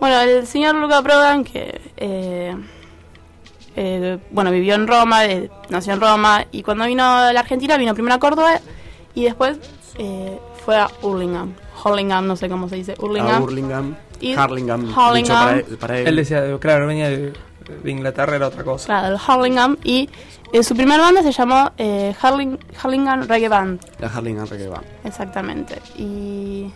Bueno, 0.00 0.20
el 0.22 0.44
señor 0.48 0.74
Luca 0.74 1.00
Prodan, 1.02 1.44
que 1.44 1.80
eh, 1.96 2.56
eh, 3.76 4.18
bueno, 4.30 4.50
vivió 4.50 4.74
en 4.74 4.86
Roma, 4.86 5.24
eh, 5.26 5.50
nació 5.68 5.92
en 5.94 6.00
Roma, 6.00 6.44
y 6.52 6.62
cuando 6.62 6.84
vino 6.86 7.04
a 7.04 7.32
la 7.32 7.40
Argentina 7.40 7.76
vino 7.76 7.94
primero 7.94 8.14
a 8.14 8.18
Córdoba 8.18 8.60
y 9.14 9.24
después 9.24 9.58
eh, 9.98 10.38
fue 10.64 10.76
a 10.76 10.88
Hurlingham. 11.02 11.52
Hurlingham, 11.84 12.26
no 12.26 12.36
sé 12.36 12.48
cómo 12.48 12.68
se 12.68 12.76
dice. 12.76 12.94
Hurlingham. 12.98 13.34
A 13.36 13.40
Hurlingham, 13.40 13.96
Y- 14.20 14.34
Hurlingham. 14.36 14.86
dicho 15.14 15.32
para 15.34 15.56
él. 15.58 15.64
para 15.78 15.98
él. 16.00 16.06
Él 16.08 16.16
decía, 16.16 16.58
claro, 16.58 16.86
venía 16.86 17.10
de, 17.10 17.32
de 17.82 17.90
Inglaterra, 17.90 18.36
era 18.36 18.48
otra 18.48 18.64
cosa. 18.64 18.86
Claro, 18.86 19.14
el 19.16 19.20
Hurlingham. 19.20 19.76
Y 19.84 20.08
eh, 20.52 20.62
su 20.62 20.74
primera 20.74 21.02
banda 21.02 21.22
se 21.22 21.32
llamó 21.32 21.72
eh, 21.76 22.14
Hurling- 22.22 22.58
Hurlingham 22.82 23.26
Reggae 23.28 23.48
Band. 23.48 23.80
La 23.98 24.06
Harlingham 24.08 24.46
Reggae 24.48 24.68
Band. 24.68 24.84
Exactamente. 25.04 25.78
Y, 25.98 26.70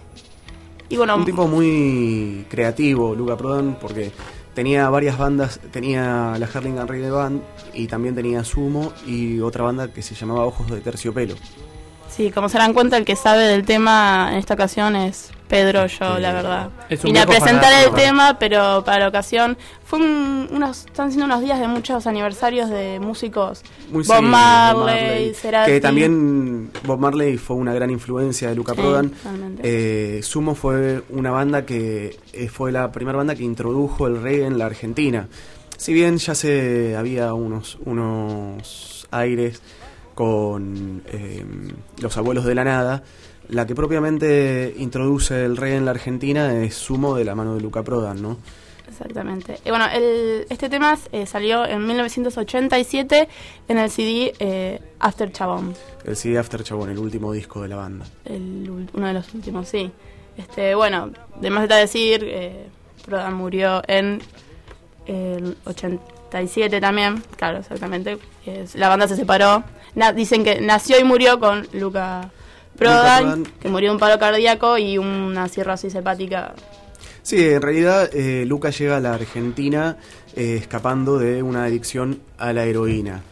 y 0.90 0.96
bueno, 0.96 1.16
Un 1.16 1.24
tipo 1.24 1.46
muy 1.46 2.44
creativo, 2.50 3.14
Luca 3.14 3.36
Prodan, 3.36 3.78
porque 3.80 4.10
tenía 4.58 4.90
varias 4.90 5.16
bandas, 5.16 5.60
tenía 5.70 6.34
la 6.36 6.48
Harlingham 6.52 6.88
Reggae 6.88 7.12
Band 7.12 7.42
y 7.74 7.86
también 7.86 8.16
tenía 8.16 8.42
Sumo 8.42 8.92
y 9.06 9.38
otra 9.38 9.62
banda 9.62 9.92
que 9.92 10.02
se 10.02 10.16
llamaba 10.16 10.44
Ojos 10.46 10.68
de 10.68 10.80
Terciopelo. 10.80 11.36
Sí, 12.10 12.30
como 12.30 12.48
se 12.48 12.58
dan 12.58 12.72
cuenta, 12.72 12.96
el 12.96 13.04
que 13.04 13.16
sabe 13.16 13.44
del 13.44 13.64
tema 13.64 14.28
en 14.32 14.38
esta 14.38 14.54
ocasión 14.54 14.96
es 14.96 15.30
Pedro, 15.46 15.86
yo, 15.86 16.18
la 16.18 16.32
verdad. 16.34 16.70
Vine 17.02 17.20
a 17.20 17.26
presentar 17.26 17.72
el 17.86 17.94
tema, 17.94 18.38
pero 18.38 18.82
para 18.84 18.98
la 19.00 19.08
ocasión 19.08 19.56
fue 19.84 19.98
un- 20.00 20.48
unos, 20.50 20.84
están 20.86 21.08
siendo 21.10 21.24
unos 21.26 21.40
días 21.40 21.58
de 21.58 21.66
muchos 21.68 22.06
aniversarios 22.06 22.68
de 22.68 23.00
músicos. 23.00 23.62
Muy 23.90 24.04
Bob 24.04 24.18
sí, 24.18 24.22
Marley, 24.24 25.34
Cerati. 25.34 25.70
Que 25.72 25.80
también 25.80 26.70
Bob 26.84 26.98
Marley 26.98 27.38
fue 27.38 27.56
una 27.56 27.72
gran 27.72 27.90
influencia 27.90 28.48
de 28.50 28.56
Luca 28.56 28.74
Sí, 28.74 28.80
Prodan. 28.80 29.12
Eh, 29.62 30.20
Sumo 30.22 30.54
fue 30.54 31.02
una 31.10 31.30
banda 31.30 31.64
que 31.64 32.18
eh, 32.34 32.48
fue 32.48 32.70
la 32.72 32.92
primera 32.92 33.16
banda 33.16 33.34
que 33.34 33.44
introdujo 33.44 34.06
el 34.06 34.20
reggae 34.20 34.44
en 34.46 34.58
la 34.58 34.66
Argentina. 34.66 35.28
Si 35.78 35.94
bien 35.94 36.18
ya 36.18 36.34
se 36.34 36.94
había 36.96 37.32
unos, 37.32 37.78
unos 37.86 39.06
aires 39.10 39.62
con 40.22 41.00
eh, 41.06 41.44
Los 42.02 42.16
Abuelos 42.16 42.44
de 42.44 42.56
la 42.56 42.64
Nada, 42.64 43.04
la 43.50 43.68
que 43.68 43.76
propiamente 43.76 44.74
introduce 44.78 45.44
el 45.44 45.56
reggae 45.56 45.76
en 45.76 45.84
la 45.84 45.92
Argentina 45.92 46.52
es 46.60 46.74
Sumo 46.74 47.14
de 47.14 47.24
la 47.24 47.36
mano 47.36 47.54
de 47.54 47.60
Luca 47.60 47.84
Prodan, 47.84 48.20
¿no? 48.20 48.36
Exactamente. 48.88 49.60
Y 49.64 49.70
bueno, 49.70 49.84
el- 49.94 50.44
este 50.50 50.68
tema 50.68 50.98
eh, 51.12 51.24
salió 51.24 51.64
en 51.64 51.86
1987 51.86 53.28
en 53.68 53.78
el 53.78 53.90
CD 53.92 54.32
eh, 54.40 54.80
After 54.98 55.30
Chabón. 55.30 55.74
El 56.04 56.16
CD 56.16 56.36
After 56.36 56.64
Chabón, 56.64 56.90
el 56.90 56.98
último 56.98 57.32
disco 57.32 57.62
de 57.62 57.68
la 57.68 57.76
banda. 57.76 58.04
El 58.24 58.88
uno 58.92 59.06
de 59.06 59.12
los 59.12 59.32
últimos, 59.34 59.68
sí. 59.68 59.88
Este, 60.36 60.74
bueno, 60.74 61.12
de 61.40 61.50
más 61.50 61.62
está 61.62 61.76
decir, 61.76 62.24
eh, 62.24 62.66
Prodan 63.06 63.34
murió 63.34 63.82
en 63.86 64.20
el 65.06 65.56
87 65.64 66.80
también, 66.80 67.22
claro, 67.36 67.58
exactamente. 67.58 68.18
La 68.74 68.88
banda 68.88 69.06
se 69.06 69.14
separó. 69.14 69.62
Na- 69.94 70.12
dicen 70.12 70.44
que 70.44 70.60
nació 70.60 70.98
y 70.98 71.04
murió 71.04 71.38
con 71.40 71.66
Luca 71.72 72.30
Prodan, 72.76 73.22
Prodan. 73.24 73.44
que 73.60 73.68
murió 73.68 73.90
de 73.90 73.94
un 73.94 74.00
paro 74.00 74.18
cardíaco 74.18 74.78
y 74.78 74.98
una 74.98 75.48
cirrosis 75.48 75.94
hepática. 75.94 76.54
Sí, 77.22 77.44
en 77.50 77.60
realidad 77.60 78.08
eh, 78.14 78.44
Luca 78.46 78.70
llega 78.70 78.96
a 78.96 79.00
la 79.00 79.14
Argentina 79.14 79.96
eh, 80.36 80.56
escapando 80.60 81.18
de 81.18 81.42
una 81.42 81.64
adicción 81.64 82.20
a 82.38 82.52
la 82.52 82.64
heroína. 82.64 83.22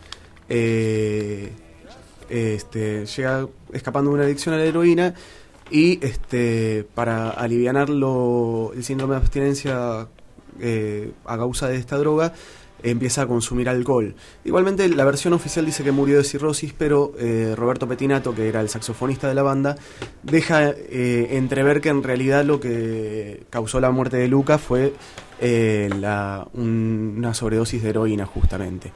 Eh, 0.48 1.52
este, 2.28 3.06
llega 3.06 3.46
escapando 3.72 4.10
de 4.10 4.14
una 4.16 4.24
adicción 4.24 4.54
a 4.54 4.58
la 4.58 4.64
heroína 4.64 5.14
y 5.70 6.04
este, 6.04 6.86
para 6.94 7.30
alivianarlo 7.30 8.72
el 8.74 8.84
síndrome 8.84 9.14
de 9.14 9.20
abstinencia 9.20 10.08
eh, 10.60 11.12
a 11.24 11.36
causa 11.36 11.68
de 11.68 11.76
esta 11.76 11.96
droga 11.98 12.32
empieza 12.82 13.22
a 13.22 13.26
consumir 13.26 13.68
alcohol. 13.68 14.14
Igualmente 14.44 14.88
la 14.88 15.04
versión 15.04 15.32
oficial 15.32 15.64
dice 15.66 15.82
que 15.82 15.92
murió 15.92 16.16
de 16.18 16.24
cirrosis, 16.24 16.72
pero 16.76 17.12
eh, 17.18 17.54
Roberto 17.56 17.88
Petinato, 17.88 18.34
que 18.34 18.48
era 18.48 18.60
el 18.60 18.68
saxofonista 18.68 19.28
de 19.28 19.34
la 19.34 19.42
banda, 19.42 19.76
deja 20.22 20.70
eh, 20.70 21.28
entrever 21.32 21.80
que 21.80 21.88
en 21.88 22.02
realidad 22.02 22.44
lo 22.44 22.60
que 22.60 23.44
causó 23.50 23.80
la 23.80 23.90
muerte 23.90 24.16
de 24.18 24.28
Luca 24.28 24.58
fue 24.58 24.92
eh, 25.40 25.90
la- 26.00 26.46
un- 26.54 27.14
una 27.18 27.34
sobredosis 27.34 27.82
de 27.82 27.88
heroína 27.90 28.26
justamente. 28.26 28.92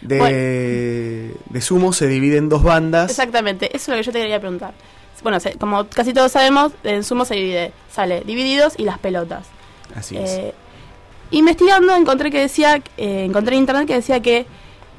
De, 0.00 1.32
de 1.48 1.60
Sumo 1.60 1.92
se 1.92 2.08
divide 2.08 2.36
en 2.36 2.48
dos 2.48 2.62
bandas. 2.64 3.10
Exactamente, 3.10 3.66
eso 3.76 3.76
es 3.76 3.88
lo 3.88 3.94
que 3.96 4.02
yo 4.02 4.12
te 4.12 4.18
quería 4.20 4.40
preguntar. 4.40 4.74
Bueno, 5.22 5.38
como 5.60 5.86
casi 5.88 6.12
todos 6.12 6.32
sabemos, 6.32 6.72
en 6.82 7.04
sumo 7.04 7.24
se 7.24 7.36
divide, 7.36 7.72
sale 7.92 8.22
Divididos 8.26 8.74
y 8.76 8.82
Las 8.82 8.98
Pelotas. 8.98 9.46
Así 9.94 10.16
es. 10.16 10.52
Investigando 11.32 11.96
encontré 11.96 12.30
que 12.30 12.40
decía, 12.40 12.82
eh, 12.96 13.24
encontré 13.24 13.56
en 13.56 13.62
internet 13.62 13.86
que 13.86 13.94
decía 13.94 14.20
que 14.20 14.46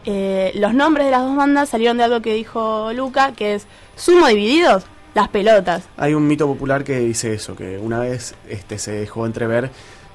eh, 0.05 0.51
los 0.55 0.73
nombres 0.73 1.05
de 1.05 1.11
las 1.11 1.21
dos 1.21 1.36
bandas 1.36 1.69
salieron 1.69 1.97
de 1.97 2.03
algo 2.03 2.21
que 2.21 2.34
dijo 2.34 2.91
Luca, 2.93 3.31
que 3.34 3.55
es 3.55 3.67
Sumo 3.95 4.27
Divididos, 4.27 4.84
Las 5.13 5.29
Pelotas. 5.29 5.84
Hay 5.95 6.13
un 6.13 6.27
mito 6.27 6.47
popular 6.47 6.84
que 6.84 6.99
dice 6.99 7.34
eso, 7.34 7.55
que 7.55 7.77
una 7.77 7.99
vez 7.99 8.36
este, 8.49 8.79
se 8.79 8.91
dejó 8.91 9.25
entrever 9.25 9.71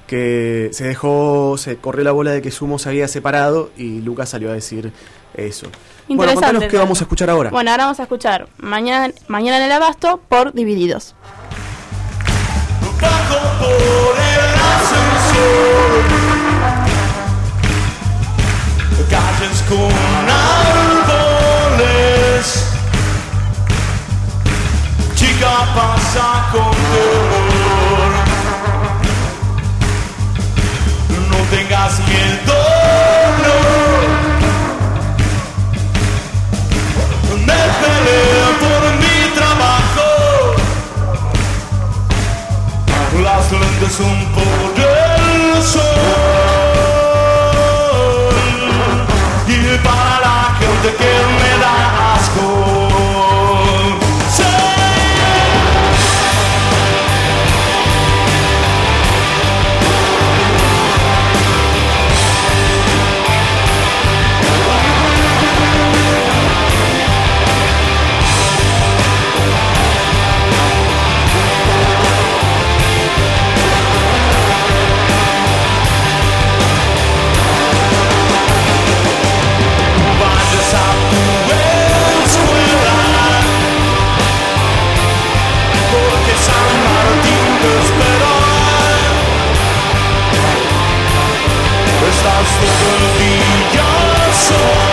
que 0.09 0.69
se 0.73 0.85
dejó, 0.85 1.55
se 1.59 1.77
corrió 1.77 2.03
la 2.03 2.11
bola 2.11 2.31
de 2.31 2.41
que 2.41 2.49
Sumo 2.49 2.79
se 2.79 2.89
había 2.89 3.07
separado 3.07 3.69
y 3.77 4.01
Lucas 4.01 4.29
salió 4.29 4.49
a 4.49 4.53
decir 4.53 4.91
eso. 5.35 5.67
Bueno, 6.07 6.33
contanos 6.33 6.63
qué 6.63 6.77
vamos 6.77 6.99
a 6.99 7.03
escuchar 7.03 7.29
ahora. 7.29 7.51
Bueno, 7.51 7.69
ahora 7.69 7.83
vamos 7.83 7.99
a 7.99 8.03
escuchar 8.03 8.47
Mañana, 8.57 9.13
mañana 9.27 9.57
en 9.57 9.63
el 9.65 9.71
Abasto 9.71 10.19
por 10.27 10.51
Divididos. 10.53 11.15
Calles 19.09 19.59
con 19.67 19.93
árboles. 21.09 22.45
Chica 25.15 25.53
pasa 25.75 26.27
con 26.51 26.71
terror 26.91 28.13
No 31.31 31.39
tengas 31.49 31.93
miedo, 32.07 32.57
no. 33.43 33.57
Me 37.45 37.61
por 38.61 38.83
mi 39.01 39.17
trabajo. 39.35 40.07
Las 43.23 43.45
lentes 43.51 43.93
son 43.93 44.17
por 44.35 44.68
el 45.75 46.18
Maravilloso. 92.59 94.88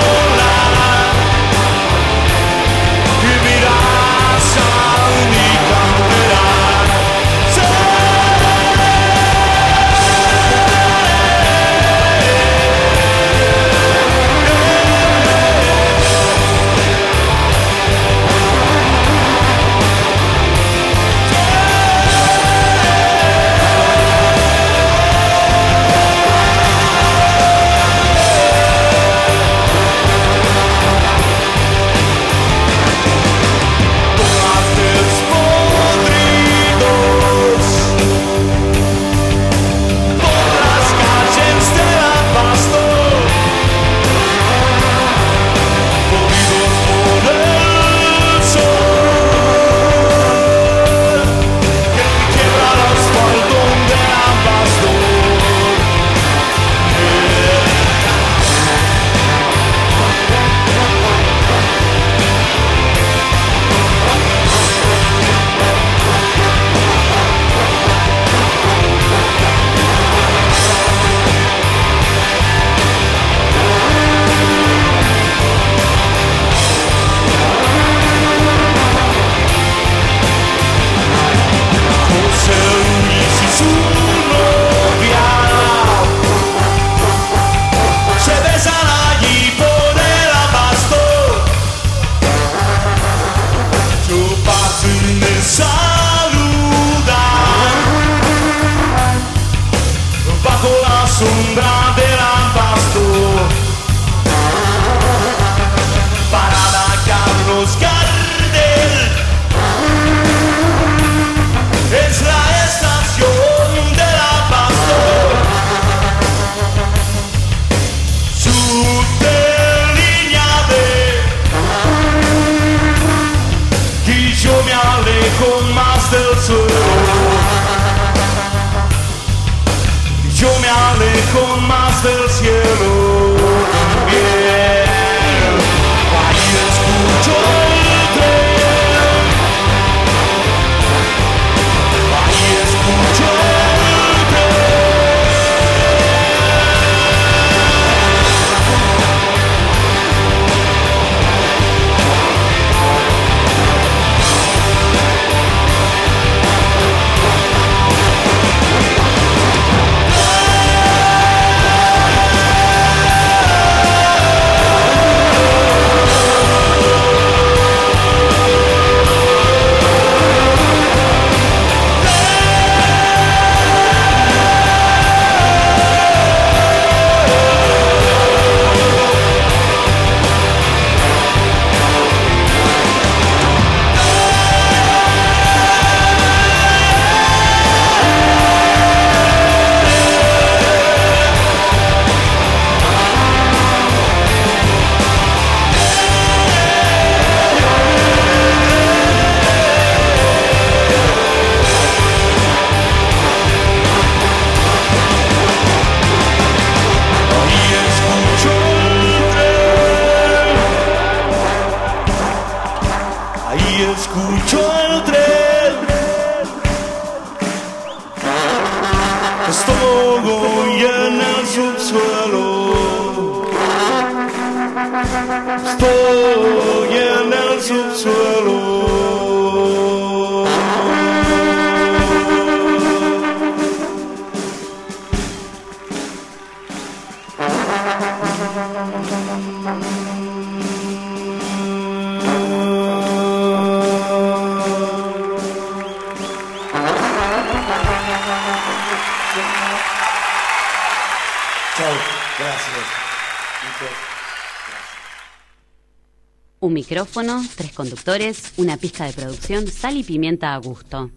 Micrófono, 256.97 257.43
tres 257.55 257.73
conductores, 257.73 258.55
una 258.57 258.79
pista 258.79 259.05
de 259.05 259.13
producción, 259.13 259.67
sal 259.67 259.99
y 259.99 260.03
pimienta 260.03 260.55
a 260.55 260.57
gusto. 260.57 261.11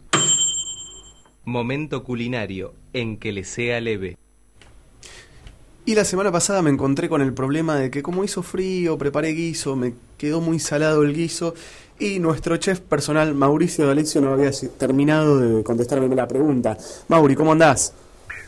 Momento 1.45 2.03
culinario 2.03 2.73
en 2.91 3.15
que 3.15 3.31
le 3.31 3.45
sea 3.45 3.79
leve. 3.79 4.17
Y 5.85 5.95
la 5.95 6.03
semana 6.03 6.33
pasada 6.33 6.61
me 6.61 6.69
encontré 6.69 7.07
con 7.07 7.21
el 7.21 7.33
problema 7.33 7.77
de 7.77 7.89
que 7.89 8.03
como 8.03 8.25
hizo 8.25 8.43
frío, 8.43 8.97
preparé 8.97 9.29
guiso, 9.29 9.77
me 9.77 9.93
quedó 10.17 10.41
muy 10.41 10.59
salado 10.59 11.03
el 11.03 11.15
guiso 11.15 11.53
y 11.97 12.19
nuestro 12.19 12.57
chef 12.57 12.81
personal, 12.81 13.33
Mauricio 13.33 13.87
D'Alessio, 13.87 14.19
no 14.19 14.33
había 14.33 14.51
terminado 14.77 15.39
de 15.39 15.63
contestarme 15.63 16.13
la 16.13 16.27
pregunta. 16.27 16.77
Mauri, 17.07 17.35
¿cómo 17.35 17.53
andás? 17.53 17.93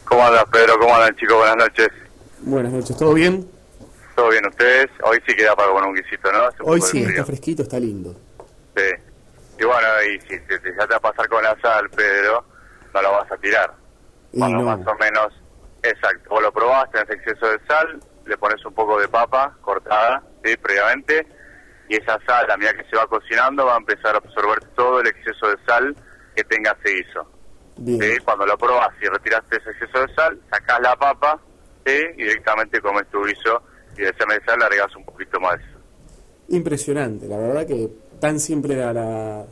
¿Cómo 0.03 0.21
andas, 0.21 0.43
Pedro? 0.51 0.73
¿Cómo 0.81 0.93
andan, 0.93 1.15
chicos? 1.15 1.37
Buenas 1.37 1.55
noches. 1.55 1.87
Buenas 2.41 2.73
noches, 2.73 2.97
¿todo 2.97 3.13
bien? 3.13 3.60
Hoy 5.03 5.19
sí 5.27 5.35
queda 5.35 5.55
para 5.55 5.69
comer 5.69 5.89
un 5.89 5.95
guisito, 5.95 6.31
¿no? 6.31 6.39
Hace 6.45 6.63
un 6.63 6.69
Hoy 6.69 6.81
sí, 6.81 7.03
está 7.03 7.25
fresquito, 7.25 7.63
está 7.63 7.79
lindo. 7.79 8.15
Sí. 8.75 8.83
Y 9.59 9.65
bueno, 9.65 9.87
y 10.09 10.19
si 10.21 10.39
te, 10.47 10.59
te- 10.59 10.71
ya 10.77 10.87
te 10.87 10.93
va 10.93 10.97
a 10.97 10.99
pasar 10.99 11.27
con 11.29 11.43
la 11.43 11.55
sal, 11.61 11.89
Pedro, 11.91 12.43
no 12.93 13.01
lo 13.01 13.11
vas 13.11 13.31
a 13.31 13.37
tirar. 13.37 13.73
Y 14.33 14.39
Cuando 14.39 14.57
no. 14.59 14.77
más 14.77 14.87
o 14.87 14.95
menos, 14.95 15.33
exacto, 15.83 16.29
vos 16.29 16.41
lo 16.41 16.51
probaste, 16.51 17.03
tenés 17.05 17.17
exceso 17.25 17.47
de 17.47 17.59
sal, 17.67 17.99
le 18.25 18.37
pones 18.37 18.63
un 18.65 18.73
poco 18.73 18.99
de 18.99 19.07
papa 19.07 19.55
cortada, 19.61 20.23
¿sí? 20.43 20.55
Previamente, 20.57 21.27
y 21.89 21.95
esa 21.95 22.17
sal, 22.25 22.49
a 22.49 22.57
medida 22.57 22.73
que 22.73 22.89
se 22.89 22.95
va 22.95 23.05
cocinando, 23.07 23.65
va 23.65 23.75
a 23.75 23.77
empezar 23.77 24.15
a 24.15 24.17
absorber 24.19 24.63
todo 24.75 25.01
el 25.01 25.07
exceso 25.07 25.47
de 25.47 25.57
sal 25.67 25.95
que 26.35 26.43
tenga 26.45 26.75
ese 26.83 26.95
guiso. 26.95 27.27
¿sí? 27.85 28.17
Cuando 28.23 28.45
lo 28.45 28.57
probás 28.57 28.89
y 29.01 29.05
retiraste 29.07 29.57
ese 29.57 29.71
exceso 29.71 30.05
de 30.05 30.13
sal, 30.15 30.39
sacás 30.51 30.79
la 30.81 30.95
papa 30.95 31.39
¿sí? 31.85 31.99
y 32.17 32.23
directamente 32.23 32.79
comes 32.79 33.07
tu 33.09 33.23
guiso 33.25 33.61
y 33.97 34.01
de 34.01 34.13
le 34.57 34.63
agregás 34.65 34.95
un 34.95 35.05
poquito 35.05 35.39
más. 35.39 35.59
Impresionante, 36.49 37.27
la 37.27 37.37
verdad 37.37 37.65
que 37.65 37.89
tan 38.19 38.39
simple 38.39 38.73
era 38.75 38.91
la, 38.93 39.45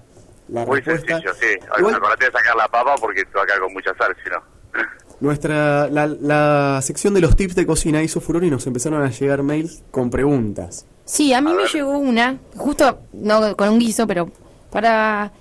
la 0.50 0.66
Muy 0.66 0.78
respuesta. 0.82 1.08
sencillo, 1.20 1.34
sí. 1.40 1.48
Igual- 1.78 1.96
Acordate 1.96 2.26
de 2.26 2.32
sacar 2.32 2.56
la 2.56 2.68
papa 2.68 2.96
porque 3.00 3.24
te 3.24 3.32
va 3.38 3.44
a 3.44 3.46
quedar 3.46 3.60
con 3.62 3.74
mucha 3.74 3.94
sal, 3.96 4.16
si 4.24 4.30
no. 4.30 4.42
Nuestra, 5.22 5.88
la, 5.90 6.08
la 6.08 6.80
sección 6.82 7.14
de 7.14 7.22
los 7.22 7.36
tips 7.36 7.56
de 7.56 7.66
cocina 7.66 8.02
hizo 8.02 8.22
furor 8.22 8.44
y 8.44 8.50
nos 8.50 8.66
empezaron 8.68 9.02
a 9.04 9.10
llegar 9.10 9.44
mails 9.44 9.84
con 9.92 10.10
preguntas. 10.10 10.86
Sí, 11.06 11.34
a 11.34 11.42
mí 11.42 11.52
me 11.54 11.66
llegó 11.68 11.98
una, 11.98 12.38
justo 12.56 13.00
no 13.14 13.56
con 13.58 13.70
un 13.70 13.80
guiso, 13.80 14.06
pero 14.08 14.30
para 14.72 15.32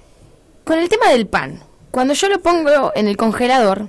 con 0.64 0.78
el 0.78 0.88
tema 0.88 1.10
del 1.10 1.26
pan. 1.26 1.60
Cuando 1.90 2.14
yo 2.14 2.28
lo 2.28 2.40
pongo 2.40 2.92
en 2.94 3.06
el 3.08 3.16
congelador 3.16 3.86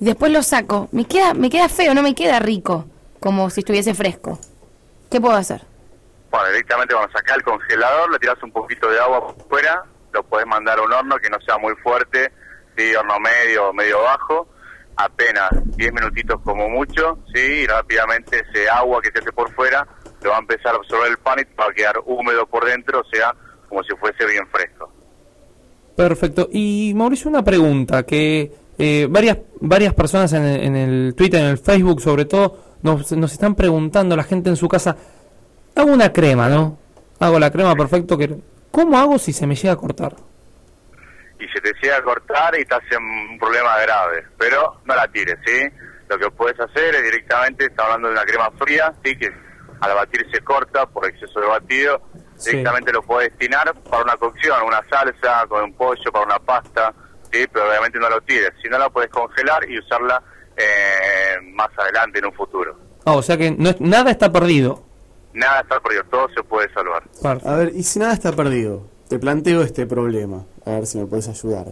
y 0.00 0.04
después 0.04 0.32
lo 0.32 0.42
saco, 0.42 0.88
me 0.92 1.04
queda 1.04 1.32
me 1.34 1.48
queda 1.50 1.68
feo, 1.68 1.94
no 1.94 2.02
me 2.02 2.14
queda 2.14 2.38
rico, 2.38 2.84
como 3.20 3.50
si 3.50 3.60
estuviese 3.60 3.94
fresco. 3.94 4.38
¿Qué 5.10 5.20
puedo 5.20 5.34
hacer? 5.34 5.62
Bueno, 6.30 6.48
directamente 6.48 6.94
cuando 6.94 7.12
sacás 7.12 7.36
el 7.36 7.42
congelador, 7.42 8.10
le 8.12 8.18
tiras 8.18 8.42
un 8.42 8.52
poquito 8.52 8.90
de 8.90 8.98
agua 8.98 9.34
por 9.34 9.48
fuera, 9.48 9.84
lo 10.12 10.22
puedes 10.22 10.46
mandar 10.46 10.78
a 10.78 10.82
un 10.82 10.92
horno 10.92 11.16
que 11.16 11.30
no 11.30 11.40
sea 11.40 11.58
muy 11.58 11.74
fuerte, 11.76 12.32
sí, 12.76 12.94
horno 12.94 13.18
medio 13.20 13.68
o 13.68 13.72
medio 13.72 14.02
bajo, 14.02 14.48
apenas 14.96 15.50
10 15.76 15.92
minutitos 15.92 16.40
como 16.42 16.68
mucho, 16.68 17.18
sí, 17.34 17.40
y 17.40 17.66
rápidamente 17.66 18.44
ese 18.48 18.68
agua 18.68 19.00
que 19.00 19.10
se 19.10 19.20
hace 19.20 19.32
por 19.32 19.52
fuera 19.54 19.86
lo 20.22 20.30
va 20.30 20.36
a 20.36 20.40
empezar 20.40 20.74
a 20.74 20.78
absorber 20.78 21.10
el 21.10 21.18
pan 21.18 21.38
y 21.38 21.54
va 21.54 21.66
a 21.66 21.72
quedar 21.72 22.00
húmedo 22.04 22.46
por 22.46 22.64
dentro, 22.64 23.00
o 23.00 23.04
sea, 23.04 23.34
como 23.68 23.82
si 23.84 23.94
fuese 23.96 24.26
bien 24.26 24.46
fresco. 24.48 24.90
Perfecto. 25.94 26.48
Y 26.52 26.92
Mauricio, 26.94 27.30
una 27.30 27.44
pregunta 27.44 28.02
que 28.04 28.52
eh, 28.78 29.06
varias 29.08 29.38
varias 29.60 29.94
personas 29.94 30.32
en 30.32 30.44
el, 30.44 30.60
en 30.62 30.76
el 30.76 31.14
Twitter, 31.14 31.40
en 31.40 31.46
el 31.46 31.58
Facebook, 31.58 32.00
sobre 32.00 32.24
todo, 32.24 32.65
nos, 32.86 33.12
nos 33.12 33.32
están 33.32 33.54
preguntando 33.54 34.16
la 34.16 34.24
gente 34.24 34.48
en 34.48 34.56
su 34.56 34.68
casa. 34.68 34.96
Hago 35.74 35.92
una 35.92 36.12
crema, 36.12 36.48
¿no? 36.48 36.78
Hago 37.20 37.38
la 37.38 37.50
crema 37.50 37.74
perfecto. 37.74 38.16
que 38.16 38.34
¿Cómo 38.70 38.98
hago 38.98 39.18
si 39.18 39.32
se 39.32 39.46
me 39.46 39.54
llega 39.54 39.74
a 39.74 39.76
cortar? 39.76 40.14
y 41.38 41.48
se 41.48 41.60
te 41.60 41.72
llega 41.82 41.98
a 41.98 42.02
cortar 42.02 42.58
y 42.58 42.64
te 42.64 42.74
hace 42.74 42.96
un 42.96 43.38
problema 43.38 43.78
grave. 43.80 44.24
Pero 44.38 44.80
no 44.84 44.94
la 44.94 45.06
tires, 45.08 45.36
¿sí? 45.44 45.68
Lo 46.08 46.18
que 46.18 46.30
puedes 46.30 46.58
hacer 46.58 46.94
es 46.94 47.02
directamente, 47.02 47.66
está 47.66 47.84
hablando 47.84 48.08
de 48.08 48.14
una 48.14 48.24
crema 48.24 48.50
fría, 48.58 48.94
¿sí? 49.04 49.16
Que 49.18 49.30
al 49.80 49.94
batir 49.94 50.26
se 50.32 50.40
corta 50.40 50.86
por 50.86 51.06
exceso 51.06 51.40
de 51.40 51.46
batido. 51.46 52.00
Sí. 52.36 52.50
Directamente 52.50 52.92
lo 52.92 53.02
puedes 53.02 53.30
destinar 53.30 53.74
para 53.90 54.02
una 54.02 54.16
cocción, 54.16 54.62
una 54.66 54.82
salsa, 54.88 55.46
con 55.48 55.64
un 55.64 55.74
pollo, 55.74 56.12
para 56.12 56.24
una 56.24 56.38
pasta, 56.38 56.94
¿sí? 57.30 57.46
Pero 57.52 57.68
obviamente 57.68 57.98
no 57.98 58.08
lo 58.08 58.20
tires. 58.22 58.52
Si 58.62 58.68
no, 58.68 58.78
la 58.78 58.88
puedes 58.88 59.10
congelar 59.10 59.68
y 59.68 59.78
usarla 59.78 60.22
eh, 60.56 61.36
más 61.52 61.68
adelante, 61.78 62.18
en 62.18 62.26
un 62.26 62.32
futuro. 62.32 62.76
Ah, 63.04 63.12
o 63.14 63.22
sea 63.22 63.36
que 63.36 63.50
no 63.50 63.70
es- 63.70 63.80
nada 63.80 64.10
está 64.10 64.32
perdido. 64.32 64.82
Nada 65.32 65.60
está 65.60 65.78
perdido, 65.80 66.04
todo 66.04 66.28
se 66.34 66.42
puede 66.42 66.72
salvar. 66.72 67.02
A 67.44 67.54
ver, 67.56 67.72
y 67.74 67.82
si 67.82 67.98
nada 67.98 68.14
está 68.14 68.32
perdido, 68.32 68.88
te 69.08 69.18
planteo 69.18 69.62
este 69.62 69.86
problema, 69.86 70.44
a 70.64 70.70
ver 70.70 70.86
si 70.86 70.98
me 70.98 71.06
puedes 71.06 71.28
ayudar. 71.28 71.66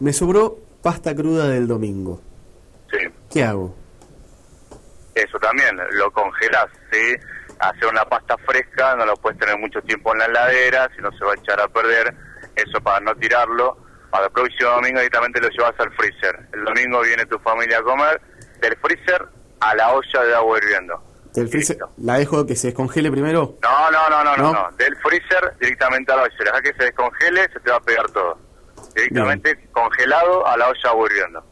Me 0.00 0.12
sobró 0.12 0.58
pasta 0.82 1.14
cruda 1.14 1.48
del 1.48 1.66
domingo. 1.68 2.20
Sí. 2.90 2.98
¿Qué 3.30 3.44
hago? 3.44 3.74
Eso 5.14 5.38
también, 5.38 5.76
lo 5.92 6.10
congelás, 6.12 6.66
¿sí? 6.90 7.14
Hacer 7.58 7.88
una 7.88 8.04
pasta 8.04 8.36
fresca, 8.38 8.94
no 8.96 9.06
lo 9.06 9.14
puedes 9.16 9.38
tener 9.38 9.58
mucho 9.58 9.80
tiempo 9.82 10.12
en 10.12 10.18
la 10.18 10.26
heladera, 10.26 10.90
si 10.94 11.00
no 11.02 11.10
se 11.12 11.24
va 11.24 11.32
a 11.32 11.36
echar 11.36 11.60
a 11.60 11.68
perder. 11.68 12.14
Eso 12.54 12.80
para 12.82 13.00
no 13.00 13.14
tirarlo. 13.14 13.78
Para 14.16 14.26
el 14.28 14.32
próximo 14.32 14.70
domingo 14.70 14.98
directamente 14.98 15.40
lo 15.40 15.48
llevas 15.50 15.74
al 15.78 15.92
freezer. 15.92 16.48
El 16.54 16.64
domingo 16.64 17.02
viene 17.02 17.26
tu 17.26 17.38
familia 17.40 17.78
a 17.78 17.82
comer, 17.82 18.20
del 18.62 18.74
freezer 18.78 19.26
a 19.60 19.74
la 19.74 19.92
olla 19.92 20.22
de 20.24 20.34
agua 20.34 20.58
hirviendo. 20.58 21.02
Del 21.34 21.48
freezer, 21.48 21.76
¿La 21.98 22.14
dejo 22.16 22.46
que 22.46 22.56
se 22.56 22.68
descongele 22.68 23.10
primero? 23.10 23.56
No, 23.62 23.90
no, 23.90 24.08
no, 24.08 24.36
no, 24.36 24.52
no. 24.54 24.76
Del 24.78 24.96
freezer 24.96 25.52
directamente 25.60 26.10
a 26.12 26.16
la 26.16 26.22
olla. 26.22 26.34
Deja 26.38 26.62
que 26.62 26.72
se 26.72 26.84
descongele, 26.84 27.42
se 27.52 27.60
te 27.60 27.70
va 27.70 27.76
a 27.76 27.80
pegar 27.80 28.10
todo. 28.10 28.38
Directamente 28.94 29.68
congelado 29.72 30.46
a 30.46 30.56
la 30.56 30.68
olla 30.68 30.80
de 30.82 30.88
agua 30.88 31.06
hirviendo. 31.10 31.44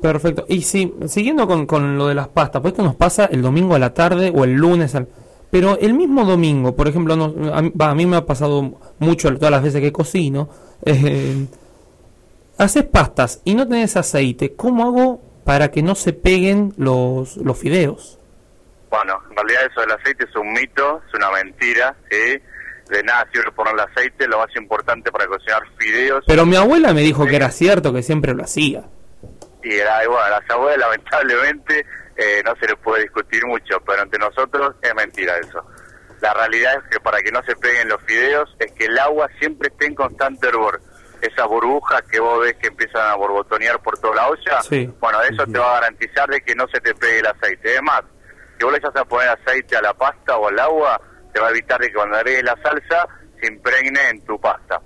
Perfecto. 0.00 0.46
Y 0.48 0.62
si, 0.62 0.94
siguiendo 1.06 1.46
con, 1.46 1.66
con 1.66 1.98
lo 1.98 2.08
de 2.08 2.14
las 2.14 2.28
pastas, 2.28 2.62
pues 2.62 2.72
esto 2.72 2.82
nos 2.82 2.96
pasa 2.96 3.26
el 3.26 3.42
domingo 3.42 3.74
a 3.74 3.78
la 3.78 3.92
tarde 3.94 4.32
o 4.34 4.44
el 4.44 4.54
lunes 4.54 4.94
al... 4.94 5.06
Pero 5.50 5.78
el 5.78 5.92
mismo 5.92 6.24
domingo, 6.24 6.74
por 6.74 6.88
ejemplo, 6.88 7.14
no- 7.14 7.54
a, 7.54 7.60
mí, 7.60 7.70
va, 7.78 7.90
a 7.90 7.94
mí 7.94 8.06
me 8.06 8.16
ha 8.16 8.24
pasado 8.24 8.80
mucho 8.98 9.32
todas 9.36 9.50
las 9.50 9.62
veces 9.62 9.82
que 9.82 9.92
cocino, 9.92 10.48
eh, 10.86 11.46
haces 12.58 12.84
pastas 12.84 13.40
y 13.44 13.54
no 13.54 13.66
tenés 13.66 13.96
aceite, 13.96 14.54
¿cómo 14.54 14.84
hago 14.84 15.22
para 15.44 15.70
que 15.70 15.82
no 15.82 15.94
se 15.94 16.12
peguen 16.12 16.72
los, 16.76 17.36
los 17.36 17.58
fideos? 17.58 18.18
Bueno, 18.90 19.18
en 19.30 19.36
realidad 19.36 19.62
eso 19.70 19.80
del 19.80 19.92
aceite 19.92 20.24
es 20.24 20.36
un 20.36 20.52
mito, 20.52 21.02
es 21.08 21.14
una 21.14 21.30
mentira, 21.30 21.96
¿sí? 22.10 22.40
De 22.90 23.02
nada 23.02 23.26
sirve 23.32 23.50
ponerle 23.52 23.82
aceite, 23.82 24.28
lo 24.28 24.38
más 24.38 24.54
importante 24.54 25.10
para 25.10 25.26
cocinar 25.26 25.62
fideos. 25.78 26.24
Pero 26.26 26.44
mi 26.44 26.56
abuela 26.56 26.92
me 26.92 27.00
dijo 27.00 27.26
que 27.26 27.36
era 27.36 27.50
cierto, 27.50 27.92
que 27.92 28.02
siempre 28.02 28.34
lo 28.34 28.44
hacía. 28.44 28.84
Y 29.62 29.74
era, 29.74 30.04
y 30.04 30.08
bueno, 30.08 30.22
a 30.22 30.30
las 30.30 30.50
abuelas 30.50 30.78
lamentablemente 30.78 31.86
eh, 32.16 32.42
no 32.44 32.54
se 32.56 32.66
les 32.66 32.76
puede 32.76 33.04
discutir 33.04 33.46
mucho, 33.46 33.80
pero 33.86 34.02
entre 34.02 34.18
nosotros 34.18 34.74
es 34.82 34.94
mentira 34.94 35.38
eso. 35.38 35.64
La 36.20 36.34
realidad 36.34 36.74
es 36.76 36.90
que 36.90 37.00
para 37.00 37.20
que 37.22 37.32
no 37.32 37.42
se 37.44 37.56
peguen 37.56 37.88
los 37.88 38.02
fideos 38.02 38.54
es 38.58 38.72
que 38.72 38.84
el 38.84 38.98
agua 38.98 39.28
siempre 39.38 39.68
esté 39.68 39.86
en 39.86 39.94
constante 39.94 40.48
hervor. 40.48 40.80
Esas 41.22 41.46
burbujas 41.46 42.02
que 42.10 42.18
vos 42.20 42.40
ves 42.40 42.54
que 42.56 42.66
empiezan 42.66 43.08
a 43.10 43.14
borbotonear 43.14 43.80
por 43.80 43.96
toda 43.98 44.16
la 44.16 44.28
olla, 44.28 44.60
Sí. 44.62 44.92
bueno, 45.00 45.22
eso 45.22 45.46
te 45.46 45.56
va 45.58 45.70
a 45.70 45.80
garantizar 45.80 46.28
de 46.28 46.40
que 46.40 46.54
no 46.56 46.66
se 46.68 46.80
te 46.80 46.94
pegue 46.96 47.20
el 47.20 47.26
aceite. 47.26 47.70
Además, 47.70 48.02
si 48.58 48.64
vos 48.64 48.72
le 48.72 48.78
echas 48.78 48.96
a 48.96 49.04
poner 49.04 49.28
aceite 49.28 49.76
a 49.76 49.82
la 49.82 49.94
pasta 49.94 50.36
o 50.36 50.48
al 50.48 50.58
agua, 50.58 51.00
te 51.32 51.40
va 51.40 51.46
a 51.46 51.50
evitar 51.50 51.80
de 51.80 51.86
que 51.88 51.94
cuando 51.94 52.16
agregues 52.16 52.42
la 52.42 52.56
salsa 52.60 53.06
se 53.40 53.46
impregne 53.46 54.00
en 54.10 54.20
tu 54.24 54.38
pasta. 54.40 54.80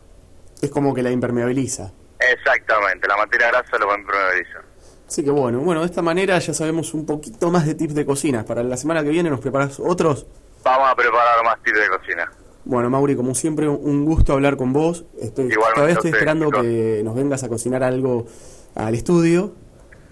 Es 0.61 0.71
como 0.71 0.95
que 0.95 1.03
la 1.03 1.11
impermeabiliza. 1.11 1.91
Exactamente, 2.19 3.09
la 3.09 3.17
materia 3.17 3.49
grasa 3.49 3.79
lo 3.79 3.87
va 3.87 3.95
a 3.95 3.99
impermeabilizar. 3.99 4.63
Así 5.09 5.25
que 5.25 5.31
bueno, 5.31 5.61
bueno, 5.61 5.81
de 5.81 5.87
esta 5.87 6.03
manera 6.03 6.39
ya 6.39 6.53
sabemos 6.53 6.93
un 6.93 7.07
poquito 7.07 7.51
más 7.51 7.65
de 7.65 7.75
tips 7.75 7.95
de 7.95 8.05
cocina. 8.05 8.45
Para 8.45 8.63
la 8.63 8.77
semana 8.77 9.03
que 9.03 9.09
viene 9.11 9.31
nos 9.31 9.41
preparas 9.41 9.79
otros. 9.81 10.27
Vamos 10.65 10.89
a 10.91 10.95
preparar 10.97 11.43
más 11.45 11.63
tips 11.63 11.79
de 11.79 11.89
cocina. 11.89 12.31
Bueno, 12.67 12.91
Mauri, 12.91 13.15
como 13.15 13.35
siempre, 13.35 13.69
un 13.69 14.05
gusto 14.05 14.33
hablar 14.33 14.57
con 14.57 14.73
vos. 14.73 15.05
Estoy, 15.21 15.49
todavía 15.75 15.95
estoy 15.95 16.11
esperando 16.11 16.47
chicos. 16.47 16.63
que 16.63 17.01
nos 17.05 17.15
vengas 17.15 17.43
a 17.45 17.49
cocinar 17.49 17.83
algo 17.85 18.27
al 18.75 18.95
estudio. 18.95 19.53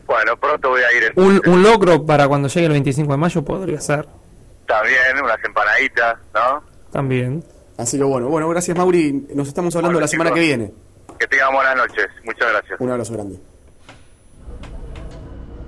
Bueno, 0.07 0.37
pronto 0.39 0.69
voy 0.71 0.81
a 0.83 0.93
ir. 0.97 1.13
Un, 1.17 1.43
un 1.47 1.63
logro 1.65 2.07
para 2.07 2.29
cuando 2.29 2.47
llegue 2.49 2.67
el 2.67 2.73
25 2.73 3.11
de 3.11 3.19
mayo 3.19 3.45
podría 3.45 3.81
ser. 3.81 4.07
También 4.67 4.99
unas 5.23 5.43
empanaditas, 5.45 6.17
¿no? 6.33 6.63
También. 6.93 7.43
Así 7.77 7.99
que 7.99 8.05
bueno, 8.05 8.29
bueno, 8.29 8.49
gracias 8.49 8.77
Mauri. 8.77 9.27
Nos 9.35 9.49
estamos 9.49 9.75
hablando 9.75 9.97
Bueno, 9.97 10.01
la 10.05 10.09
semana 10.09 10.31
chicos. 10.31 10.41
que 10.41 10.47
viene. 10.47 10.73
Que 11.19 11.27
tengan 11.27 11.53
buenas 11.53 11.77
noches. 11.77 12.07
Muchas 12.25 12.51
gracias. 12.53 12.81
Un 12.81 12.91
abrazo 12.91 13.13
grande. 13.15 13.41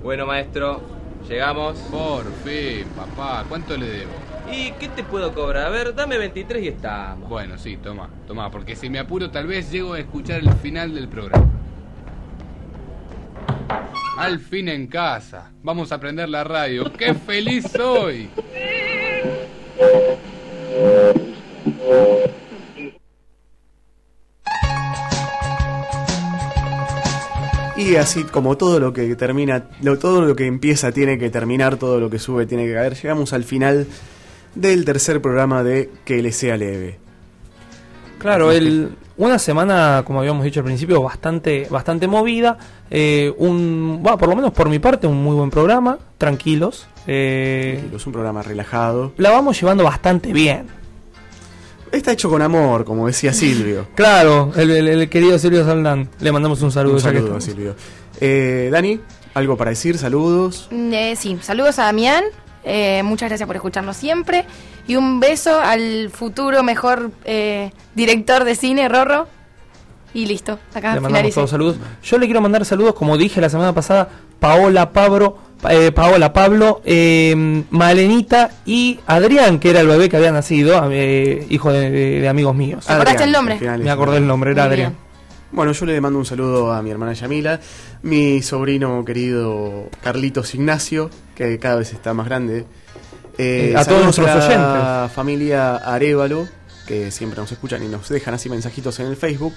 Bueno, 0.03 0.25
maestro, 0.25 0.79
llegamos. 1.27 1.77
Por 1.91 2.25
fin, 2.43 2.85
papá, 2.95 3.45
¿cuánto 3.47 3.77
le 3.77 3.87
debo? 3.87 4.11
¿Y 4.51 4.71
qué 4.73 4.87
te 4.89 5.03
puedo 5.03 5.33
cobrar? 5.33 5.65
A 5.65 5.69
ver, 5.69 5.93
dame 5.93 6.17
23 6.17 6.63
y 6.63 6.67
estamos. 6.69 7.29
Bueno, 7.29 7.57
sí, 7.57 7.77
toma, 7.77 8.09
toma, 8.27 8.49
porque 8.49 8.75
si 8.75 8.89
me 8.89 8.99
apuro 8.99 9.29
tal 9.29 9.47
vez 9.47 9.71
llego 9.71 9.93
a 9.93 9.99
escuchar 9.99 10.39
el 10.39 10.53
final 10.53 10.93
del 10.93 11.07
programa. 11.07 11.45
Al 14.17 14.39
fin 14.39 14.67
en 14.69 14.87
casa. 14.87 15.51
Vamos 15.61 15.91
a 15.91 15.99
prender 15.99 16.29
la 16.29 16.43
radio. 16.43 16.91
¡Qué 16.93 17.13
feliz 17.13 17.65
soy! 17.71 18.29
Y 27.89 27.95
así 27.95 28.23
como 28.23 28.57
todo 28.57 28.79
lo 28.79 28.91
que 28.93 29.15
termina, 29.15 29.65
lo- 29.81 29.97
todo 29.97 30.21
lo 30.21 30.35
que 30.35 30.45
empieza 30.45 30.91
tiene 30.91 31.17
que 31.17 31.29
terminar, 31.29 31.77
todo 31.77 31.99
lo 31.99 32.09
que 32.09 32.19
sube 32.19 32.45
tiene 32.45 32.65
que 32.65 32.73
caer, 32.73 32.95
llegamos 32.95 33.33
al 33.33 33.43
final 33.43 33.87
del 34.55 34.83
tercer 34.85 35.21
programa 35.21 35.63
de 35.63 35.89
Que 36.05 36.21
le 36.21 36.31
sea 36.31 36.57
leve. 36.57 36.97
Claro, 38.17 38.51
el, 38.51 38.89
una 39.17 39.37
semana, 39.37 40.01
como 40.05 40.19
habíamos 40.19 40.43
dicho 40.43 40.59
al 40.61 40.65
principio, 40.65 41.01
bastante, 41.03 41.67
bastante 41.69 42.07
movida. 42.07 42.57
eh, 42.89 43.31
un, 43.37 43.99
bueno, 44.01 44.17
por 44.17 44.29
lo 44.29 44.35
menos 44.35 44.51
por 44.53 44.69
mi 44.69 44.79
parte, 44.79 45.05
un 45.07 45.21
muy 45.23 45.35
buen 45.35 45.49
programa. 45.51 45.99
Tranquilos. 46.17 46.87
eh, 47.05 47.83
Es 47.95 48.07
un 48.07 48.13
programa 48.13 48.41
relajado. 48.41 49.13
la 49.17 49.29
vamos 49.29 49.59
llevando 49.61 49.83
bastante 49.83 50.33
bien. 50.33 50.65
Está 51.91 52.11
hecho 52.11 52.29
con 52.29 52.41
amor, 52.41 52.85
como 52.85 53.07
decía 53.07 53.33
Silvio. 53.33 53.87
Claro, 53.95 54.51
el, 54.55 54.69
el- 54.71 54.87
el 54.87 55.09
querido 55.09 55.37
Silvio 55.39 55.65
Saldán. 55.65 56.09
Le 56.19 56.31
mandamos 56.31 56.61
un 56.61 56.71
saludo. 56.71 56.95
Un 56.95 56.99
ya 56.99 57.09
que 57.11 57.17
saludo, 57.17 57.37
estamos. 57.37 57.43
Silvio. 57.43 57.75
Eh, 58.19 58.69
Dani, 58.71 58.99
¿algo 59.33 59.55
para 59.57 59.69
decir? 59.71 59.97
Saludos. 59.97 60.67
Eh, 60.71 61.15
sí, 61.17 61.37
saludos 61.41 61.79
a 61.79 61.83
Damián. 61.83 62.23
eh, 62.63 63.01
muchas 63.03 63.29
gracias 63.29 63.47
por 63.47 63.55
escucharnos 63.55 63.95
siempre. 63.97 64.45
Y 64.87 64.95
un 64.95 65.19
beso 65.19 65.59
al 65.59 66.09
futuro 66.11 66.63
mejor 66.63 67.11
eh, 67.25 67.71
director 67.95 68.43
de 68.43 68.55
cine, 68.55 68.87
Rorro. 68.89 69.27
Y 70.13 70.25
listo, 70.25 70.57
acá 70.73 70.95
Le 70.95 71.01
mandamos 71.01 71.33
todos 71.33 71.49
saludos. 71.49 71.75
Yo 72.01 72.17
le 72.17 72.25
quiero 72.25 72.41
mandar 72.41 72.63
saludos, 72.65 72.93
como 72.95 73.17
dije 73.17 73.39
la 73.41 73.49
semana 73.49 73.73
pasada, 73.73 74.09
Paola, 74.39 74.91
Pablo, 74.93 75.33
Pa- 75.35 75.46
eh, 75.69 75.91
Paola, 75.91 76.33
Pablo, 76.33 76.81
eh, 76.85 77.63
Malenita 77.69 78.51
y 78.65 78.99
Adrián, 79.07 79.59
que 79.59 79.69
era 79.71 79.81
el 79.81 79.87
bebé 79.87 80.09
que 80.09 80.17
había 80.17 80.31
nacido, 80.31 80.89
eh, 80.91 81.45
hijo 81.49 81.71
de, 81.71 81.89
de- 81.89 82.21
de 82.21 82.27
amigos 82.29 82.55
míos. 82.55 82.85
¿Te 82.85 82.93
acordaste 82.93 83.23
el 83.23 83.31
nombre? 83.31 83.59
Me 83.79 83.89
acordé 83.89 84.17
el 84.17 84.27
nombre, 84.27 84.51
era 84.51 84.63
Muy 84.63 84.71
Adrián. 84.73 84.95
Bueno, 85.51 85.71
yo 85.71 85.85
le 85.85 85.99
mando 86.01 86.19
un 86.19 86.25
saludo 86.25 86.73
a 86.73 86.81
mi 86.81 86.91
hermana 86.91 87.13
Yamila, 87.13 87.59
mi 88.03 88.41
sobrino 88.41 89.03
querido 89.05 89.89
Carlitos 90.03 90.53
Ignacio, 90.55 91.09
que 91.35 91.57
cada 91.57 91.77
vez 91.77 91.93
está 91.93 92.13
más 92.13 92.25
grande. 92.27 92.65
Eh, 93.37 93.73
a 93.77 93.85
todos 93.85 94.03
nuestros 94.03 94.27
a 94.29 94.35
la 94.35 94.45
oyentes. 94.45 95.15
familia 95.15 95.75
Arevalo, 95.77 96.47
que 96.85 97.11
siempre 97.11 97.39
nos 97.39 97.51
escuchan 97.51 97.81
y 97.83 97.87
nos 97.87 98.09
dejan 98.09 98.33
así 98.33 98.49
mensajitos 98.49 98.99
en 98.99 99.05
el 99.07 99.15
Facebook. 99.15 99.53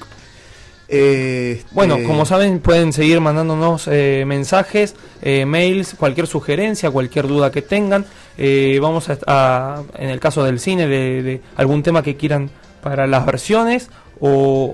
Eh, 0.92 1.62
Bueno, 1.70 1.94
este, 1.94 2.06
como 2.06 2.26
saben, 2.26 2.58
pueden 2.58 2.92
seguir 2.92 3.20
mandándonos 3.20 3.86
eh, 3.88 4.24
mensajes, 4.26 4.96
eh, 5.22 5.46
mails, 5.46 5.94
cualquier 5.96 6.26
sugerencia, 6.26 6.90
cualquier 6.90 7.28
duda 7.28 7.50
que 7.52 7.62
tengan. 7.62 8.04
Eh, 8.36 8.78
vamos 8.82 9.08
a, 9.08 9.18
a- 9.26 9.82
en 9.96 10.10
el 10.10 10.18
caso 10.18 10.42
del 10.42 10.58
cine, 10.58 10.88
de, 10.88 11.22
de 11.22 11.40
algún 11.56 11.82
tema 11.82 12.02
que 12.02 12.16
quieran 12.16 12.50
para 12.82 13.06
las 13.06 13.24
versiones, 13.24 13.88
o, 14.18 14.28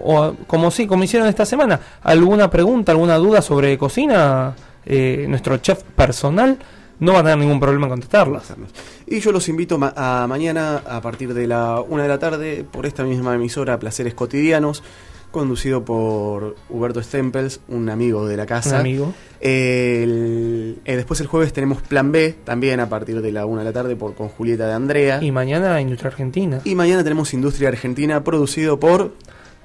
o 0.04 0.34
como 0.46 0.70
sí, 0.70 0.86
como 0.86 1.04
hicieron 1.04 1.28
esta 1.28 1.44
semana, 1.44 1.80
alguna 2.02 2.48
pregunta, 2.50 2.92
alguna 2.92 3.16
duda 3.16 3.42
sobre 3.42 3.76
cocina, 3.76 4.54
eh, 4.86 5.26
nuestro 5.28 5.56
chef 5.58 5.82
personal 5.94 6.56
no 6.98 7.12
va 7.12 7.18
a 7.18 7.22
tener 7.24 7.38
ningún 7.38 7.60
problema 7.60 7.86
en 7.86 7.90
contestarlas. 7.90 8.44
Y 9.06 9.20
yo 9.20 9.32
los 9.32 9.48
invito 9.48 9.76
ma- 9.76 9.92
a 9.94 10.26
mañana 10.26 10.82
a 10.88 11.00
partir 11.02 11.34
de 11.34 11.46
la 11.46 11.80
una 11.80 12.04
de 12.04 12.08
la 12.08 12.18
tarde 12.18 12.64
por 12.70 12.86
esta 12.86 13.04
misma 13.04 13.34
emisora 13.34 13.78
Placeres 13.78 14.14
Cotidianos, 14.14 14.82
conducido 15.36 15.84
por 15.84 16.56
Huberto 16.68 17.02
Stempels, 17.02 17.60
un 17.68 17.88
amigo 17.90 18.26
de 18.26 18.36
la 18.36 18.46
casa. 18.46 18.74
Un 18.76 18.80
amigo. 18.80 19.14
El- 19.40 20.78
eh, 20.84 20.96
después 20.96 21.20
el 21.20 21.26
jueves 21.26 21.52
tenemos 21.52 21.82
Plan 21.82 22.10
B, 22.12 22.34
también 22.44 22.80
a 22.80 22.88
partir 22.88 23.20
de 23.22 23.32
la 23.32 23.46
una 23.46 23.60
de 23.60 23.64
la 23.66 23.72
tarde 23.72 23.96
por 23.96 24.14
con 24.14 24.28
Julieta 24.28 24.66
de 24.66 24.72
Andrea. 24.74 25.22
Y 25.22 25.30
mañana 25.32 25.80
Industria 25.80 26.10
Argentina. 26.10 26.60
Y 26.64 26.74
mañana 26.74 27.02
tenemos 27.04 27.32
Industria 27.34 27.68
Argentina, 27.68 28.22
producido 28.24 28.78
por... 28.80 29.12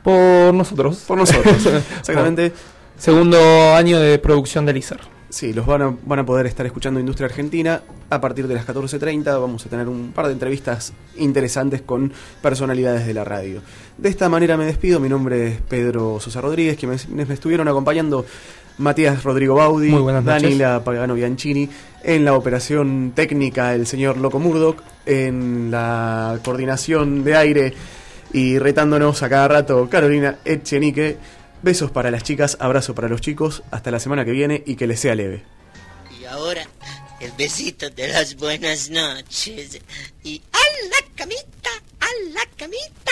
Por 0.04 0.54
nosotros. 0.54 1.04
Por 1.08 1.18
nosotros, 1.18 1.56
exactamente. 2.00 2.52
Segundo 2.98 3.38
año 3.76 4.00
de 4.00 4.18
producción 4.20 4.66
del 4.66 4.78
ISER. 4.78 5.00
Sí, 5.32 5.54
los 5.54 5.66
van 5.66 5.82
a, 5.82 5.96
van 6.06 6.20
a 6.20 6.26
poder 6.26 6.46
estar 6.46 6.66
escuchando 6.66 7.00
Industria 7.00 7.28
Argentina 7.28 7.82
a 8.10 8.20
partir 8.20 8.48
de 8.48 8.54
las 8.54 8.68
14.30. 8.68 9.24
Vamos 9.40 9.66
a 9.66 9.70
tener 9.70 9.88
un 9.88 10.12
par 10.12 10.28
de 10.28 10.34
entrevistas 10.34 10.92
interesantes 11.16 11.82
con 11.82 12.12
personalidades 12.42 13.08
de 13.08 13.14
la 13.14 13.24
radio. 13.24 13.62
De 13.98 14.10
esta 14.10 14.28
manera 14.28 14.58
me 14.58 14.66
despido. 14.66 15.00
Mi 15.00 15.08
nombre 15.08 15.48
es 15.48 15.62
Pedro 15.62 16.20
Sosa 16.20 16.42
Rodríguez, 16.42 16.76
que 16.76 16.86
me, 16.86 16.98
me 17.26 17.34
estuvieron 17.34 17.70
acompañando 17.70 18.26
Matías 18.78 19.24
Rodrigo 19.24 19.56
Baudi. 19.56 19.90
Danila 20.24 20.84
Pagano 20.84 21.14
Bianchini, 21.14 21.70
en 22.04 22.26
la 22.26 22.34
operación 22.34 23.14
técnica 23.16 23.74
el 23.74 23.88
señor 23.88 24.18
Loco 24.18 24.38
Murdoch, 24.40 24.82
en 25.06 25.72
la 25.72 26.40
coordinación 26.44 27.24
de 27.24 27.36
aire 27.38 27.74
y 28.34 28.60
retándonos 28.60 29.24
a 29.24 29.30
cada 29.30 29.48
rato 29.48 29.88
Carolina 29.90 30.40
Etchenique. 30.44 31.18
Besos 31.64 31.92
para 31.92 32.10
las 32.10 32.24
chicas, 32.24 32.58
abrazo 32.60 32.96
para 32.96 33.08
los 33.08 33.22
chicos, 33.22 33.62
hasta 33.70 33.92
la 33.92 34.00
semana 34.00 34.26
que 34.26 34.32
viene 34.32 34.64
y 34.66 34.76
que 34.76 34.88
les 34.88 35.00
sea 35.00 35.14
leve. 35.14 35.44
Y 36.20 36.26
ahora, 36.26 36.68
el 37.20 37.32
besito 37.34 37.90
de 37.92 38.08
las 38.08 38.36
buenas 38.36 38.90
noches. 38.90 39.80
Y 40.24 40.42
a 40.52 40.58
la 40.90 41.16
camita, 41.16 41.70
a 42.00 42.08
la 42.34 42.46
camita. 42.58 43.12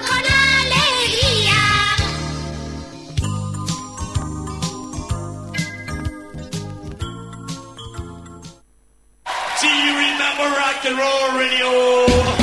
that 10.21 10.37
were 10.37 10.53
rock 10.61 10.85
and 10.85 10.97
roll 11.01 11.39
radio. 11.39 12.40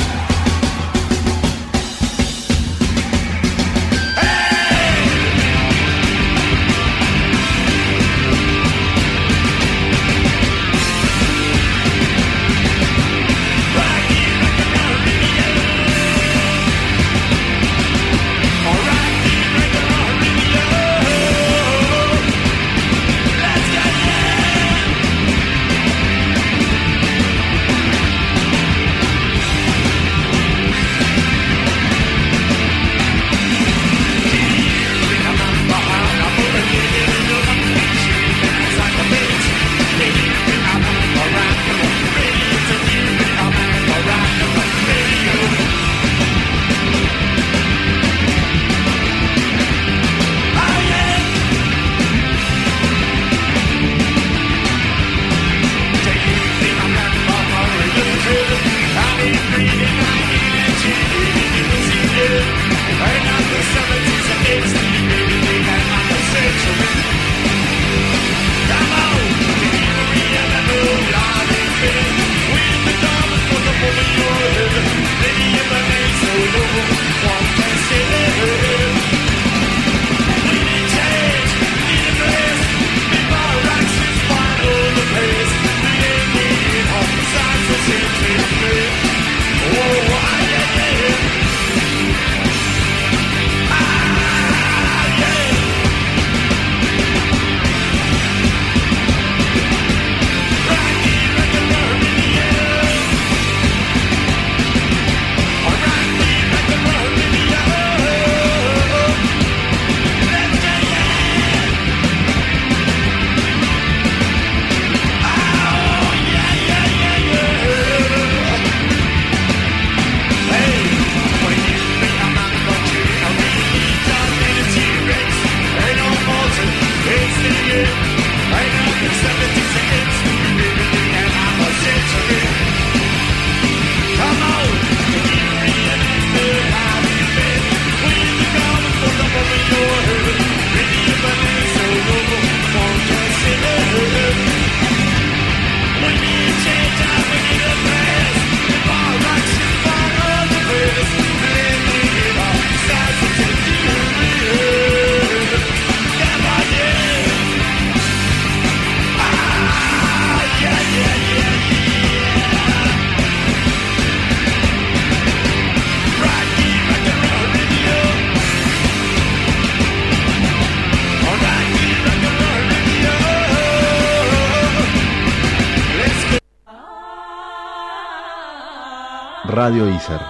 Radio 179.49 179.89
ISER, 179.89 180.21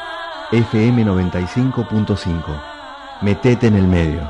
FM 0.54 1.04
95.5. 1.04 2.62
Metete 3.22 3.68
en 3.68 3.76
el 3.76 3.86
medio. 3.86 4.22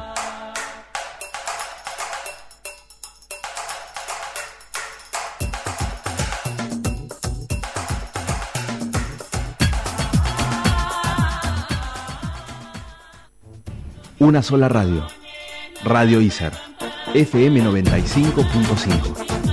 Una 14.18 14.42
sola 14.42 14.70
radio. 14.70 15.06
Radio 15.84 16.20
ISER, 16.20 16.54
FM 17.14 17.62
95.5. 17.62 19.49